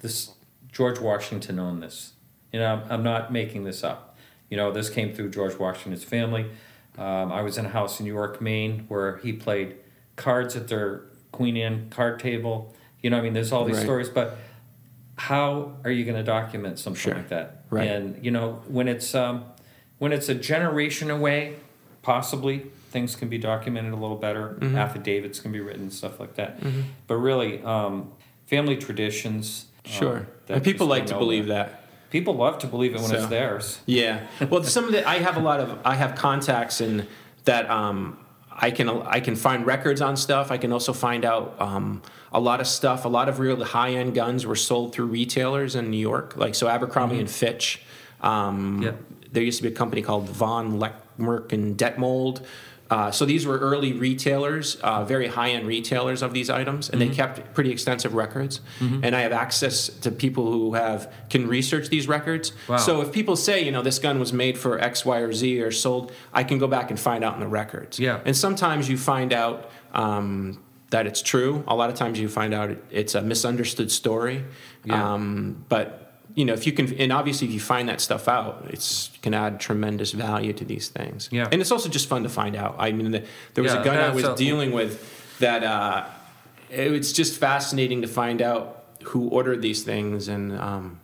"This 0.00 0.30
George 0.72 1.00
Washington 1.00 1.58
owned 1.58 1.82
this." 1.82 2.12
You 2.52 2.60
know, 2.60 2.66
I'm, 2.74 2.82
I'm 2.92 3.02
not 3.02 3.32
making 3.32 3.64
this 3.64 3.84
up. 3.84 4.16
You 4.48 4.56
know, 4.56 4.72
this 4.72 4.88
came 4.90 5.12
through 5.12 5.30
George 5.30 5.56
Washington's 5.58 6.02
family. 6.04 6.46
Um, 6.98 7.30
I 7.30 7.42
was 7.42 7.56
in 7.56 7.66
a 7.66 7.68
house 7.68 8.00
in 8.00 8.06
York, 8.06 8.40
Maine, 8.40 8.84
where 8.88 9.18
he 9.18 9.32
played 9.32 9.76
cards 10.16 10.56
at 10.56 10.66
their 10.68 11.02
Queen 11.30 11.56
Anne 11.56 11.86
card 11.90 12.18
table. 12.18 12.74
You 13.02 13.10
know, 13.10 13.18
I 13.18 13.20
mean, 13.20 13.32
there's 13.32 13.52
all 13.52 13.64
these 13.64 13.76
Right. 13.76 13.84
stories, 13.84 14.08
but 14.08 14.36
how 15.20 15.72
are 15.84 15.90
you 15.90 16.04
going 16.06 16.16
to 16.16 16.22
document 16.22 16.78
something 16.78 16.98
Sure. 17.00 17.14
like 17.14 17.28
that? 17.28 17.64
Right. 17.68 17.86
And 17.88 18.24
you 18.24 18.30
know, 18.30 18.62
when 18.68 18.88
it's 18.88 19.14
um, 19.14 19.44
when 19.98 20.12
it's 20.12 20.28
a 20.30 20.34
generation 20.34 21.10
away, 21.10 21.56
possibly 22.00 22.60
things 22.90 23.14
can 23.16 23.28
be 23.28 23.36
documented 23.36 23.92
a 23.92 23.96
little 23.96 24.16
better. 24.16 24.56
Mm-hmm. 24.58 24.76
Affidavits 24.76 25.38
can 25.38 25.52
be 25.52 25.60
written, 25.60 25.90
stuff 25.90 26.18
like 26.18 26.34
that. 26.36 26.58
But 27.06 27.16
really, 27.16 27.62
um, 27.62 28.10
family 28.46 28.76
traditions. 28.76 29.66
um, 29.84 29.90
Sure. 29.92 30.26
and 30.48 30.64
people 30.64 30.86
like 30.86 31.06
to 31.06 31.18
believe 31.18 31.46
that. 31.48 31.76
People 32.10 32.34
love 32.34 32.58
to 32.60 32.66
believe 32.66 32.94
it 32.94 33.00
when 33.00 33.10
So- 33.10 33.16
it's 33.18 33.26
theirs. 33.26 33.80
Yeah. 33.86 34.26
Well, 34.48 34.64
some 34.64 34.84
of 34.86 34.92
the 34.92 35.06
I 35.06 35.18
have 35.18 35.36
a 35.36 35.40
lot 35.40 35.60
of 35.60 35.78
I 35.84 35.96
have 35.96 36.14
contacts 36.16 36.80
in 36.80 37.06
that 37.44 37.68
um, 37.70 38.16
I 38.60 38.70
can 38.70 38.88
I 38.88 39.20
can 39.20 39.36
find 39.36 39.64
records 39.66 40.00
on 40.00 40.16
stuff. 40.16 40.50
I 40.50 40.58
can 40.58 40.72
also 40.72 40.92
find 40.92 41.24
out 41.24 41.56
um, 41.60 42.02
a 42.32 42.38
lot 42.40 42.60
of 42.60 42.66
stuff. 42.66 43.04
A 43.04 43.08
lot 43.08 43.28
of 43.28 43.38
real 43.38 43.62
high 43.64 43.92
end 43.92 44.14
guns 44.14 44.44
were 44.46 44.56
sold 44.56 44.92
through 44.92 45.06
retailers 45.06 45.74
in 45.74 45.90
New 45.90 45.96
York, 45.96 46.36
like 46.36 46.54
so 46.54 46.68
Abercrombie 46.68 47.18
and 47.18 47.30
Fitch. 47.30 47.82
Um, 48.20 48.82
Yep. 48.82 49.02
There 49.32 49.42
used 49.44 49.58
to 49.58 49.62
be 49.62 49.68
a 49.68 49.76
company 49.76 50.02
called 50.02 50.28
Von 50.28 50.80
Lengerke 50.80 51.52
and 51.52 51.78
Detmold. 51.78 52.44
Uh, 52.90 53.10
so 53.10 53.24
these 53.24 53.46
were 53.46 53.56
early 53.58 53.92
retailers, 53.92 54.74
uh, 54.82 55.04
very 55.04 55.28
high-end 55.28 55.64
retailers 55.64 56.22
of 56.22 56.32
these 56.32 56.50
items, 56.50 56.90
and 56.90 57.00
they 57.00 57.08
kept 57.08 57.54
pretty 57.54 57.70
extensive 57.70 58.14
records. 58.14 58.60
And 58.80 59.14
I 59.14 59.20
have 59.20 59.32
access 59.32 59.88
to 60.00 60.10
people 60.10 60.50
who 60.50 60.74
have 60.74 61.12
can 61.30 61.46
research 61.46 61.88
these 61.88 62.08
records. 62.08 62.52
Wow. 62.68 62.78
So 62.78 63.00
if 63.00 63.12
people 63.12 63.36
say, 63.36 63.64
you 63.64 63.70
know, 63.70 63.82
this 63.82 64.00
gun 64.00 64.18
was 64.18 64.32
made 64.32 64.58
for 64.58 64.80
X, 64.80 65.04
Y, 65.04 65.18
or 65.18 65.32
Z 65.32 65.62
or 65.62 65.70
sold, 65.70 66.10
I 66.32 66.42
can 66.42 66.58
go 66.58 66.66
back 66.66 66.90
and 66.90 66.98
find 66.98 67.22
out 67.22 67.34
in 67.34 67.40
the 67.40 67.46
records. 67.46 68.00
Yeah. 68.00 68.20
And 68.24 68.36
sometimes 68.36 68.88
you 68.88 68.98
find 68.98 69.32
out 69.32 69.70
um, 69.94 70.60
that 70.90 71.06
it's 71.06 71.22
true. 71.22 71.62
A 71.68 71.76
lot 71.76 71.90
of 71.90 71.96
times 71.96 72.18
you 72.18 72.28
find 72.28 72.52
out 72.52 72.70
it, 72.70 72.84
it's 72.90 73.14
a 73.14 73.22
misunderstood 73.22 73.92
story. 73.92 74.44
Yeah. 74.84 75.14
Um, 75.14 75.64
but 75.68 75.99
you 76.34 76.44
know, 76.44 76.52
if 76.52 76.66
you 76.66 76.72
can, 76.72 76.92
and 77.00 77.12
obviously 77.12 77.48
if 77.48 77.54
you 77.54 77.60
find 77.60 77.88
that 77.88 78.00
stuff 78.00 78.28
out, 78.28 78.64
it's 78.70 79.10
can 79.22 79.34
add 79.34 79.60
tremendous 79.60 80.12
value 80.12 80.52
to 80.54 80.64
these 80.64 80.88
things. 80.88 81.28
Yeah. 81.32 81.48
And 81.50 81.60
it's 81.60 81.70
also 81.72 81.88
just 81.88 82.08
fun 82.08 82.22
to 82.22 82.28
find 82.28 82.54
out. 82.56 82.76
I 82.78 82.92
mean, 82.92 83.10
the, 83.10 83.24
there 83.54 83.64
was 83.64 83.72
Yeah, 83.74 83.80
a 83.80 83.84
gun 83.84 83.96
I 83.98 84.10
was 84.14 84.24
a- 84.24 84.36
dealing 84.36 84.72
with 84.72 85.38
that. 85.40 85.62
Uh, 85.64 86.06
it 86.70 86.90
was 86.90 87.12
just 87.12 87.38
fascinating 87.40 88.02
to 88.02 88.08
find 88.08 88.40
out 88.40 88.84
who 89.04 89.28
ordered 89.28 89.62
these 89.62 89.82
things 89.82 90.28
and. 90.28 90.52
Um, 90.58 91.00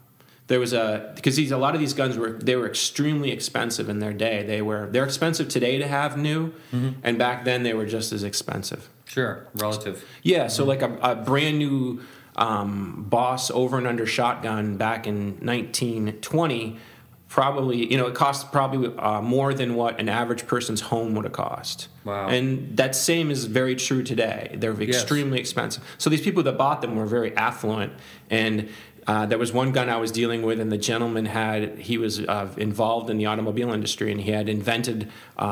there 0.48 0.60
was 0.60 0.72
a 0.72 1.10
because 1.16 1.34
these 1.34 1.50
a 1.50 1.56
lot 1.56 1.74
of 1.74 1.80
these 1.80 1.92
guns 1.92 2.16
were 2.16 2.30
they 2.30 2.54
were 2.54 2.68
extremely 2.68 3.32
expensive 3.32 3.88
in 3.88 3.98
their 3.98 4.12
day. 4.12 4.44
They 4.46 4.62
were 4.62 4.86
they're 4.92 5.02
expensive 5.02 5.48
today 5.48 5.76
to 5.78 5.88
have 5.88 6.16
new, 6.16 6.52
Mm-hmm. 6.72 7.00
and 7.02 7.18
back 7.18 7.44
then 7.44 7.64
they 7.64 7.74
were 7.74 7.84
just 7.84 8.12
as 8.12 8.22
expensive. 8.22 8.88
Sure, 9.06 9.44
relative. 9.56 10.04
Yeah, 10.22 10.46
so 10.46 10.64
like 10.64 10.82
a, 10.82 10.96
a 11.02 11.16
brand 11.16 11.58
new 11.58 12.00
um, 12.36 13.06
Boss 13.08 13.50
over 13.50 13.78
and 13.78 13.86
under 13.86 14.06
shotgun 14.06 14.76
back 14.76 15.06
in 15.06 15.38
1920, 15.40 16.78
probably 17.28 17.90
you 17.90 17.98
know 17.98 18.06
it 18.06 18.14
cost 18.14 18.52
probably 18.52 18.96
uh, 18.98 19.20
more 19.20 19.52
than 19.52 19.74
what 19.74 19.98
an 19.98 20.08
average 20.08 20.46
person's 20.46 20.82
home 20.82 21.14
would 21.14 21.24
have 21.24 21.32
cost. 21.32 21.88
Wow. 22.04 22.28
And 22.28 22.76
that 22.76 22.94
same 22.94 23.30
is 23.30 23.46
very 23.46 23.74
true 23.74 24.02
today. 24.02 24.54
They're 24.54 24.80
extremely 24.80 25.40
expensive. 25.40 25.82
So 25.98 26.10
these 26.10 26.20
people 26.20 26.42
that 26.44 26.56
bought 26.56 26.82
them 26.82 26.96
were 26.96 27.06
very 27.06 27.36
affluent 27.36 27.92
and. 28.30 28.68
Uh, 29.08 29.24
there 29.24 29.38
was 29.38 29.52
one 29.52 29.70
gun 29.70 29.88
I 29.88 29.98
was 29.98 30.10
dealing 30.10 30.42
with, 30.42 30.58
and 30.58 30.72
the 30.72 30.76
gentleman 30.76 31.26
had 31.26 31.78
he 31.78 31.96
was 31.96 32.18
uh, 32.18 32.48
involved 32.56 33.08
in 33.08 33.18
the 33.18 33.26
automobile 33.26 33.72
industry, 33.72 34.10
and 34.10 34.20
he 34.20 34.32
had 34.32 34.48
invented 34.48 35.12
uh, 35.38 35.44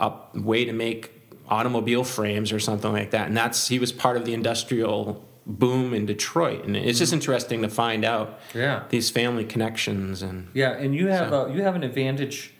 a 0.00 0.14
way 0.32 0.64
to 0.64 0.72
make 0.72 1.10
automobile 1.46 2.04
frames 2.04 2.52
or 2.52 2.58
something 2.58 2.90
like 2.90 3.10
that. 3.10 3.26
And 3.26 3.36
that's 3.36 3.68
he 3.68 3.78
was 3.78 3.92
part 3.92 4.16
of 4.16 4.24
the 4.24 4.32
industrial 4.32 5.22
boom 5.46 5.92
in 5.92 6.06
Detroit, 6.06 6.64
and 6.64 6.76
it's 6.76 6.98
just 6.98 7.12
interesting 7.12 7.62
to 7.62 7.68
find 7.68 8.04
out 8.04 8.38
Yeah. 8.54 8.84
these 8.90 9.10
family 9.10 9.44
connections 9.44 10.22
and 10.22 10.48
Yeah, 10.54 10.70
and 10.72 10.94
you 10.94 11.08
have 11.08 11.32
a, 11.32 11.52
you 11.54 11.62
have 11.62 11.74
an 11.74 11.82
advantage 11.82 12.54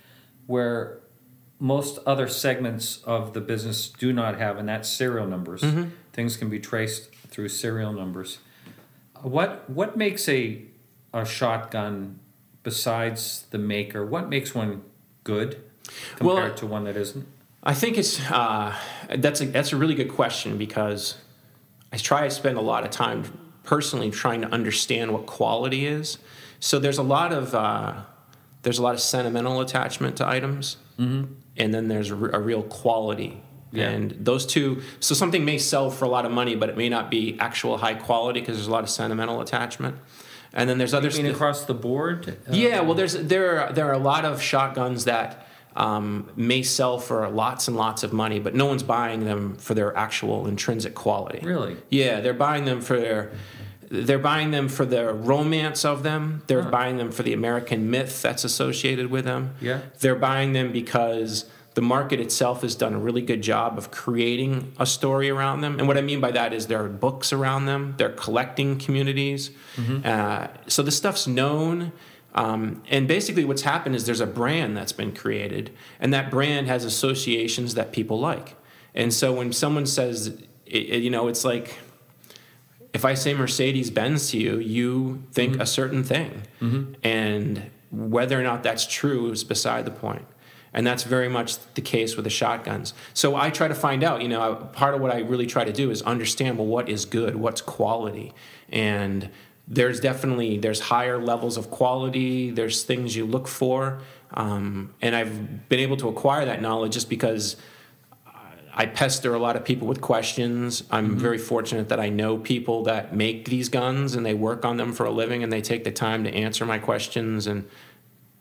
where 0.47 0.99
most 1.61 1.99
other 2.07 2.27
segments 2.27 2.99
of 3.05 3.35
the 3.35 3.41
business 3.41 3.89
do 3.89 4.13
not 4.13 4.37
have, 4.39 4.59
and 4.59 4.69
that's 4.69 4.89
serial 4.89 5.27
numbers. 5.29 5.61
Mm-hmm. 5.63 5.91
Things 6.13 6.37
can 6.37 6.49
be 6.51 6.59
traced 6.59 7.15
through 7.29 7.49
serial 7.51 7.93
numbers. 7.93 8.39
What 9.23 9.71
what 9.71 9.97
makes 9.97 10.29
a 10.29 10.63
a 11.15 11.25
shotgun 11.25 12.19
besides 12.65 13.47
the 13.51 13.59
maker? 13.59 14.05
What 14.05 14.29
makes 14.29 14.55
one 14.55 14.83
good 15.25 15.59
Well, 16.21 16.35
compared 16.37 16.57
to 16.59 16.67
one 16.67 16.85
that 16.85 16.97
isn't? 16.97 17.27
I 17.63 17.75
think 17.75 17.97
it's 17.97 18.21
uh, 18.31 18.75
that's 19.17 19.41
a 19.41 19.47
that's 19.47 19.73
a 19.73 19.77
really 19.77 19.95
good 19.95 20.09
question 20.11 20.59
because 20.59 21.15
I 21.93 21.97
try 21.99 22.23
to 22.25 22.31
spend 22.31 22.57
a 22.57 22.63
lot 22.63 22.85
of 22.85 22.91
time 22.91 23.25
personally 23.65 24.11
trying 24.11 24.41
to 24.43 24.49
understand 24.49 25.13
what 25.13 25.27
quality 25.27 25.87
is. 25.87 26.19
So 26.61 26.79
there's 26.79 26.99
a 26.99 27.03
lot 27.03 27.33
of 27.33 27.55
uh, 27.55 28.03
there's 28.63 28.79
a 28.79 28.83
lot 28.83 28.95
of 28.95 29.01
sentimental 29.01 29.61
attachment 29.61 30.17
to 30.17 30.29
items, 30.29 30.77
mm-hmm. 30.99 31.33
and 31.57 31.75
then 31.75 31.89
there's 31.89 32.11
a, 32.11 32.15
a 32.15 32.41
real 32.41 32.63
quality. 32.63 33.43
Yeah. 33.73 33.89
And 33.89 34.11
those 34.21 34.45
two, 34.45 34.83
so 35.01 35.15
something 35.15 35.47
may 35.47 35.57
sell 35.57 35.91
for 35.91 36.05
a 36.05 36.09
lot 36.09 36.27
of 36.27 36.31
money, 36.31 36.55
but 36.57 36.69
it 36.69 36.77
may 36.77 36.91
not 36.91 37.11
be 37.11 37.39
actual 37.41 37.79
high 37.79 37.95
quality 37.95 38.41
because 38.41 38.57
there's 38.57 38.67
a 38.67 38.71
lot 38.71 38.85
of 38.85 38.91
sentimental 38.91 39.41
attachment. 39.41 39.97
And 40.53 40.69
then 40.69 40.77
there's 40.77 40.93
other 40.93 41.09
I 41.09 41.13
mean, 41.13 41.23
st- 41.23 41.35
across 41.35 41.65
the 41.65 41.75
board. 41.75 42.37
Uh, 42.47 42.53
yeah, 42.53 42.81
well, 42.81 42.95
there's 42.95 43.15
there 43.15 43.61
are, 43.61 43.73
there 43.73 43.89
are 43.89 43.95
a 43.95 43.99
lot 43.99 44.27
of 44.27 44.43
shotguns 44.43 45.07
that 45.07 45.47
um, 45.77 46.29
may 46.37 46.63
sell 46.63 46.99
for 46.99 47.29
lots 47.29 47.69
and 47.69 47.77
lots 47.77 48.03
of 48.03 48.13
money, 48.13 48.39
but 48.41 48.55
no 48.55 48.67
one's 48.67 48.83
buying 48.83 49.25
them 49.25 49.57
for 49.57 49.75
their 49.75 49.97
actual 49.97 50.47
intrinsic 50.47 50.95
quality. 50.95 51.41
Really? 51.45 51.77
Yeah, 51.91 52.21
they're 52.21 52.35
buying 52.35 52.65
them 52.65 52.81
for 52.81 52.99
their 52.99 53.33
they're 53.95 54.19
buying 54.19 54.53
them 54.53 54.69
for 54.69 54.87
the 54.87 55.13
romance 55.13 55.85
of 55.85 56.03
them. 56.03 56.43
They're 56.47 56.63
Huh. 56.63 56.71
buying 56.71 56.97
them 56.97 57.11
for 57.13 57.23
the 57.23 57.35
American 57.35 57.91
myth 57.91 58.23
that's 58.23 58.43
associated 58.43 59.11
with 59.11 59.27
them. 59.27 59.51
Yeah. 59.61 59.81
They're 60.01 60.15
buying 60.15 60.55
them 60.55 60.73
because 60.73 61.45
the 61.75 61.83
market 61.83 62.19
itself 62.19 62.63
has 62.63 62.75
done 62.75 62.95
a 62.95 62.99
really 62.99 63.21
good 63.21 63.43
job 63.43 63.77
of 63.77 63.91
creating 63.91 64.73
a 64.79 64.87
story 64.87 65.29
around 65.29 65.61
them. 65.61 65.79
And 65.79 65.87
what 65.89 65.99
I 65.99 66.01
mean 66.01 66.21
by 66.21 66.31
that 66.31 66.55
is 66.55 66.69
there 66.69 66.83
are 66.83 66.89
books 66.89 67.35
around 67.35 67.67
them, 67.67 67.93
they're 67.99 68.09
collecting 68.11 68.79
communities. 68.79 69.51
Uh, 70.05 70.47
so 70.69 70.83
the 70.83 70.91
stuff's 70.91 71.27
known. 71.27 71.93
Um, 72.35 72.83
and 72.89 73.07
basically, 73.07 73.45
what's 73.45 73.63
happened 73.63 73.95
is 73.95 74.07
there's 74.07 74.21
a 74.21 74.27
brand 74.27 74.77
that's 74.77 74.93
been 74.93 75.13
created, 75.15 75.71
and 76.01 76.13
that 76.15 76.31
brand 76.31 76.67
has 76.69 76.85
associations 76.85 77.75
that 77.75 77.93
people 77.93 78.19
like. 78.19 78.57
And 78.95 79.13
so 79.13 79.33
when 79.35 79.53
someone 79.53 79.87
says, 79.87 80.29
it, 80.29 80.43
it- 80.67 81.03
you 81.03 81.11
know, 81.11 81.29
it's 81.29 81.45
like 81.45 81.79
if 82.95 83.05
I 83.05 83.15
say 83.15 83.33
Mercedes 83.35 83.91
Benz 83.91 84.31
to 84.31 84.39
you, 84.39 84.59
you 84.59 85.23
think 85.33 85.59
a 85.61 85.67
certain 85.67 86.05
thing. 86.05 86.43
And 87.03 87.71
whether 87.91 88.39
or 88.39 88.43
not 88.43 88.63
that's 88.63 88.87
true 88.87 89.31
is 89.31 89.45
beside 89.45 89.85
the 89.87 89.91
point. 89.91 90.25
And 90.75 90.87
that's 90.87 91.03
very 91.03 91.29
much 91.29 91.59
the 91.75 91.81
case 91.83 92.17
with 92.17 92.25
the 92.25 92.31
shotguns. 92.31 92.95
So 93.13 93.35
I 93.37 93.51
try 93.51 93.69
to 93.69 93.75
find 93.75 94.03
out, 94.03 94.23
you 94.23 94.29
know, 94.29 94.55
part 94.73 94.95
of 94.95 95.01
what 95.03 95.11
I 95.11 95.19
really 95.21 95.47
try 95.47 95.65
to 95.65 95.73
do 95.73 95.91
is 95.91 96.01
understand 96.03 96.57
well 96.59 96.67
what 96.67 96.89
is 96.89 97.05
good, 97.05 97.37
what's 97.37 97.61
quality. 97.61 98.33
And 98.71 99.29
there's 99.69 100.01
definitely 100.01 100.59
there's 100.59 100.81
higher 100.81 101.19
levels 101.19 101.57
of 101.57 101.71
quality, 101.71 102.51
there's 102.51 102.83
things 102.83 103.17
you 103.17 103.27
look 103.27 103.49
for. 103.49 104.01
Um, 104.35 104.95
and 105.03 105.15
I've 105.15 105.69
been 105.69 105.81
able 105.81 105.97
to 105.99 106.09
acquire 106.09 106.45
that 106.47 106.63
knowledge 106.63 106.93
just 106.95 107.09
because 107.09 107.57
I 108.75 108.87
pester 108.87 109.35
a 109.35 109.39
lot 109.39 109.57
of 109.57 109.65
people 109.65 109.87
with 109.87 110.01
questions. 110.01 110.83
I'm 110.91 111.17
very 111.19 111.37
fortunate 111.37 111.91
that 111.91 112.01
I 112.01 112.09
know 112.09 112.39
people 112.39 112.85
that 112.85 113.15
make 113.15 113.45
these 113.45 113.69
guns 113.69 114.15
and 114.15 114.25
they 114.25 114.33
work 114.33 114.65
on 114.65 114.79
them 114.79 114.93
for 114.95 115.05
a 115.05 115.11
living 115.11 115.43
and 115.43 115.53
they 115.53 115.61
take 115.61 115.85
the 115.85 115.91
time 115.91 116.25
to 116.25 116.31
answer 116.33 116.65
my 116.65 116.79
questions. 116.79 117.47
And 117.47 117.69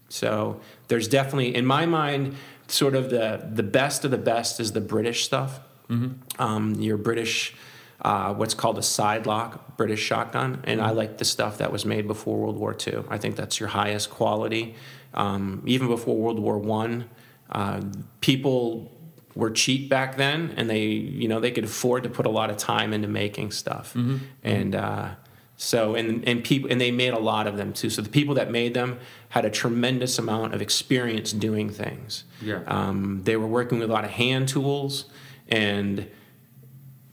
so 0.08 0.62
there's 0.88 1.10
definitely, 1.10 1.54
in 1.54 1.66
my 1.66 1.86
mind, 1.86 2.36
sort 2.68 2.96
of 2.96 3.10
the, 3.10 3.46
the 3.52 3.64
best 3.64 4.06
of 4.06 4.12
the 4.12 4.18
best 4.18 4.62
is 4.62 4.72
the 4.72 4.80
British 4.82 5.26
stuff. 5.26 5.60
Um, 6.40 6.76
your 6.76 6.96
British, 6.96 7.54
uh, 8.02 8.34
what's 8.34 8.54
called 8.54 8.78
a 8.78 8.84
side 8.84 9.26
lock 9.26 9.78
British 9.78 10.02
shotgun. 10.02 10.64
And 10.64 10.82
I 10.82 10.92
like 10.92 11.18
the 11.18 11.26
stuff 11.26 11.60
that 11.60 11.72
was 11.72 11.86
made 11.86 12.08
before 12.08 12.38
World 12.40 12.58
War 12.58 12.76
II. 12.76 13.04
I 13.10 13.18
think 13.18 13.36
that's 13.36 13.60
your 13.60 13.70
highest 13.70 14.10
quality. 14.10 14.76
Um, 15.14 15.64
even 15.66 15.88
before 15.88 16.16
World 16.16 16.40
War 16.40 16.58
One, 16.58 17.10
uh, 17.52 17.82
people 18.22 18.92
were 19.36 19.52
cheap 19.52 19.90
back 19.90 20.18
then, 20.18 20.54
and 20.58 20.70
they 20.70 20.86
you 20.86 21.28
know 21.28 21.40
they 21.40 21.52
could 21.52 21.66
afford 21.66 22.04
to 22.04 22.10
put 22.10 22.26
a 22.26 22.30
lot 22.30 22.50
of 22.50 22.58
time 22.58 22.94
into 22.94 23.08
making 23.08 23.52
stuff, 23.52 23.94
and 24.44 24.74
uh, 24.74 25.10
so 25.58 25.96
and 25.96 26.28
and 26.28 26.44
people 26.44 26.72
and 26.72 26.80
they 26.80 26.92
made 26.92 27.14
a 27.14 27.20
lot 27.20 27.46
of 27.46 27.58
them 27.58 27.74
too. 27.74 27.90
So 27.90 28.02
the 28.02 28.10
people 28.10 28.36
that 28.36 28.50
made 28.50 28.74
them 28.74 29.00
had 29.30 29.46
a 29.46 29.50
tremendous 29.50 30.18
amount 30.18 30.54
of 30.54 30.62
experience 30.62 31.34
doing 31.34 31.70
things. 31.70 32.24
Yeah. 32.42 32.62
Um, 32.68 33.22
they 33.26 33.36
were 33.36 33.48
working 33.48 33.80
with 33.80 33.90
a 33.90 33.94
lot 33.94 34.06
of 34.06 34.12
hand 34.12 34.48
tools, 34.48 35.06
and 35.50 36.08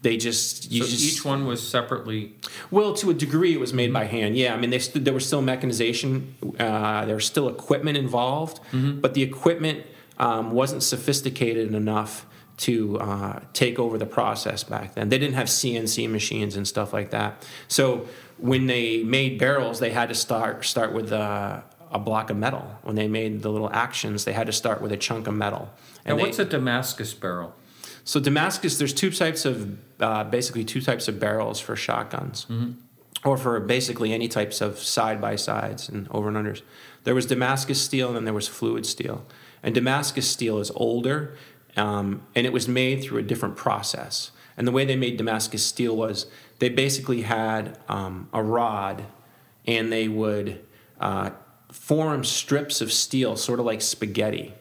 they 0.02 0.16
just 0.16 0.70
you 0.70 0.84
so 0.84 0.90
just 0.90 1.02
each 1.02 1.24
one 1.24 1.46
was 1.46 1.66
separately. 1.66 2.34
well, 2.70 2.94
to 2.94 3.11
a 3.11 3.14
degree, 3.14 3.52
it 3.52 3.61
was 3.61 3.72
made 3.72 3.92
by 3.92 4.04
hand. 4.04 4.37
Yeah, 4.37 4.54
I 4.54 4.56
mean, 4.56 4.70
they 4.70 4.78
st- 4.78 5.04
there 5.04 5.14
was 5.14 5.26
still 5.26 5.42
mechanization, 5.42 6.37
uh, 6.58 7.04
there 7.04 7.16
was 7.16 7.26
still 7.26 7.48
equipment 7.48 7.96
involved, 7.96 8.61
but 8.72 9.14
the 9.14 9.22
equipment 9.22 9.84
um, 10.18 10.52
wasn't 10.52 10.82
sophisticated 10.82 11.74
enough 11.74 12.26
to 12.58 12.98
uh, 12.98 13.40
take 13.52 13.78
over 13.78 13.98
the 13.98 14.06
process 14.06 14.64
back 14.64 14.94
then. 14.94 15.08
They 15.08 15.18
didn't 15.18 15.34
have 15.37 15.46
CNC 15.46 16.11
machines 16.11 16.56
and 16.56 16.66
stuff 16.66 16.92
like 16.92 17.11
that. 17.11 17.46
So 17.68 18.08
when 18.37 18.66
they 18.66 19.02
made 19.04 19.38
barrels, 19.38 19.78
they 19.78 19.90
had 19.90 20.08
to 20.08 20.14
start 20.14 20.64
start 20.64 20.92
with 20.92 21.12
uh, 21.12 21.61
a 21.90 21.98
block 21.98 22.30
of 22.30 22.37
metal. 22.37 22.78
When 22.82 22.94
they 22.96 23.08
made 23.08 23.42
the 23.42 23.50
little 23.50 23.70
actions, 23.72 24.24
they 24.24 24.32
had 24.32 24.46
to 24.46 24.52
start 24.52 24.80
with 24.80 24.92
a 24.92 24.96
chunk 24.96 25.26
of 25.26 25.34
metal. 25.34 25.70
And 26.04 26.18
what's 26.18 26.38
a 26.38 26.44
Damascus 26.44 27.14
barrel? 27.14 27.54
so 28.04 28.18
Damascus, 28.18 28.78
there's 28.78 28.94
two 28.94 29.11
types 29.11 29.44
of 29.44 29.76
uh, 30.00 30.24
basically 30.24 30.64
two 30.64 30.80
types 30.80 31.08
of 31.08 31.18
barrels 31.18 31.61
for 31.61 31.76
shotguns, 31.76 32.46
or 33.24 33.37
for 33.37 33.58
basically 33.61 34.12
any 34.12 34.28
types 34.28 34.61
of 34.61 34.78
side 34.78 35.20
by 35.20 35.37
sides 35.37 35.88
and 35.88 36.08
over 36.11 36.28
and 36.28 36.37
unders. 36.37 36.62
There 37.04 37.14
was 37.14 37.26
Damascus 37.26 37.80
steel, 37.80 38.08
and 38.08 38.16
then 38.16 38.24
there 38.24 38.34
was 38.34 38.48
fluid 38.48 38.87
steel. 38.87 39.24
And 39.62 39.74
Damascus 39.74 40.28
steel 40.28 40.58
is 40.58 40.70
older, 40.74 41.37
um, 41.76 42.22
and 42.34 42.46
it 42.46 42.52
was 42.52 42.68
made 42.68 43.02
through 43.02 43.18
a 43.18 43.22
different 43.22 43.56
process. 43.56 44.30
And 44.56 44.66
the 44.66 44.72
way 44.72 44.84
they 44.84 44.96
made 44.96 45.16
Damascus 45.16 45.64
steel 45.64 45.96
was 45.96 46.26
they 46.58 46.68
basically 46.68 47.22
had 47.22 47.78
um, 47.88 48.28
a 48.32 48.42
rod, 48.42 49.04
and 49.66 49.92
they 49.92 50.08
would 50.08 50.61
uh, 51.00 51.30
form 51.72 52.24
strips 52.24 52.80
of 52.80 52.92
steel, 52.92 53.37
sort 53.37 53.61
of 53.61 53.66
like 53.66 53.82
spaghetti 53.82 54.54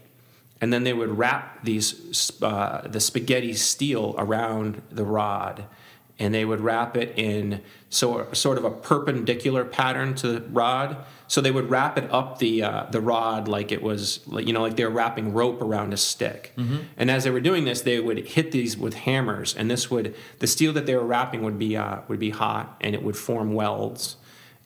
and 0.59 0.73
then 0.73 0.83
they 0.83 0.93
would 0.93 1.17
wrap 1.17 1.63
these 1.63 2.31
uh, 2.41 2.87
the 2.87 2.99
spaghetti 2.99 3.53
steel 3.53 4.15
around 4.17 4.81
the 4.89 5.05
rod 5.05 5.65
and 6.19 6.33
they 6.33 6.45
would 6.45 6.61
wrap 6.61 6.97
it 6.97 7.13
in 7.15 7.61
so 7.89 8.27
sort 8.33 8.57
of 8.57 8.65
a 8.65 8.71
perpendicular 8.71 9.63
pattern 9.63 10.15
to 10.15 10.27
the 10.27 10.41
rod. 10.49 10.97
So 11.27 11.41
they 11.41 11.51
would 11.51 11.69
wrap 11.69 11.97
it 11.97 12.11
up 12.11 12.39
the 12.39 12.63
uh, 12.63 12.85
the 12.89 13.01
rod 13.01 13.47
like 13.47 13.71
it 13.71 13.81
was 13.81 14.25
like 14.27 14.47
you 14.47 14.53
know 14.53 14.61
like 14.61 14.77
they 14.77 14.85
were 14.85 14.91
wrapping 14.91 15.33
rope 15.33 15.61
around 15.61 15.93
a 15.93 15.97
stick. 15.97 16.53
And 16.97 17.11
as 17.11 17.23
they 17.23 17.29
were 17.29 17.41
doing 17.41 17.65
this 17.65 17.81
they 17.81 17.99
would 17.99 18.27
hit 18.27 18.51
these 18.51 18.77
with 18.77 18.93
hammers 18.93 19.55
and 19.55 19.69
this 19.69 19.91
would 19.91 20.15
the 20.39 20.47
steel 20.47 20.73
that 20.73 20.85
they 20.85 20.95
were 20.95 21.05
wrapping 21.05 21.43
would 21.43 21.59
be 21.59 21.77
uh, 21.77 21.99
would 22.07 22.19
be 22.19 22.31
hot 22.31 22.77
and 22.81 22.95
it 22.95 23.03
would 23.03 23.17
form 23.17 23.53
welds. 23.53 24.15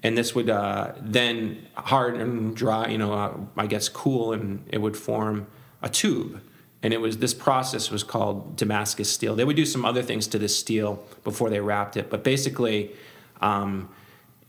And 0.03 0.17
this 0.17 0.33
would 0.33 0.49
uh, 0.49 0.93
then 0.99 1.67
harden, 1.75 2.55
dry, 2.55 2.87
you 2.87 2.97
know, 2.97 3.13
uh, 3.13 3.37
I 3.55 3.67
guess 3.67 3.87
cool, 3.87 4.33
and 4.33 4.63
it 4.67 4.79
would 4.79 4.97
form 4.97 5.45
a 5.81 5.89
tube. 5.89 6.41
And 6.83 6.93
it 6.93 7.01
was 7.01 7.17
this 7.17 7.33
process 7.33 7.91
was 7.91 8.03
called 8.03 8.55
Damascus 8.55 9.11
steel. 9.11 9.35
They 9.35 9.45
would 9.45 9.55
do 9.55 9.65
some 9.65 9.85
other 9.85 10.01
things 10.01 10.27
to 10.27 10.39
this 10.39 10.57
steel 10.57 11.03
before 11.23 11.49
they 11.49 11.59
wrapped 11.59 11.95
it, 11.95 12.09
but 12.09 12.23
basically, 12.23 12.91
um, 13.39 13.89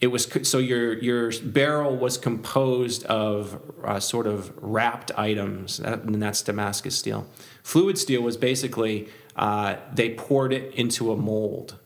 it 0.01 0.07
was 0.09 0.27
so 0.43 0.59
your 0.59 0.95
your 0.99 1.31
barrel 1.45 1.95
was 1.95 2.19
composed 2.19 3.05
of 3.05 3.61
uh, 3.85 4.01
sort 4.01 4.27
of 4.27 4.51
wrapped 4.61 5.13
items, 5.17 5.79
and 5.79 6.21
that's 6.21 6.43
Damascus 6.43 6.99
steel. 6.99 7.27
Fluid 7.63 7.99
steel 7.99 8.23
was 8.23 8.37
basically 8.37 9.09
uh, 9.37 9.77
they 9.93 10.15
poured 10.15 10.53
it 10.53 10.75
into 10.75 11.13
a 11.13 11.17
mold 11.17 11.79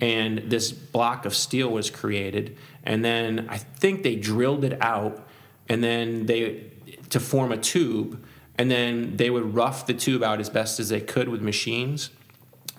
and 0.00 0.38
this 0.50 0.72
block 0.72 1.26
of 1.26 1.34
steel 1.34 1.68
was 1.70 1.90
created 1.90 2.56
and 2.84 3.04
then 3.04 3.46
i 3.50 3.58
think 3.58 4.02
they 4.02 4.16
drilled 4.16 4.64
it 4.64 4.80
out 4.80 5.26
and 5.68 5.84
then 5.84 6.26
they 6.26 6.64
to 7.10 7.20
form 7.20 7.52
a 7.52 7.56
tube 7.56 8.22
and 8.58 8.70
then 8.70 9.16
they 9.16 9.30
would 9.30 9.54
rough 9.54 9.86
the 9.86 9.94
tube 9.94 10.22
out 10.22 10.40
as 10.40 10.50
best 10.50 10.80
as 10.80 10.88
they 10.88 11.00
could 11.00 11.28
with 11.28 11.40
machines 11.40 12.10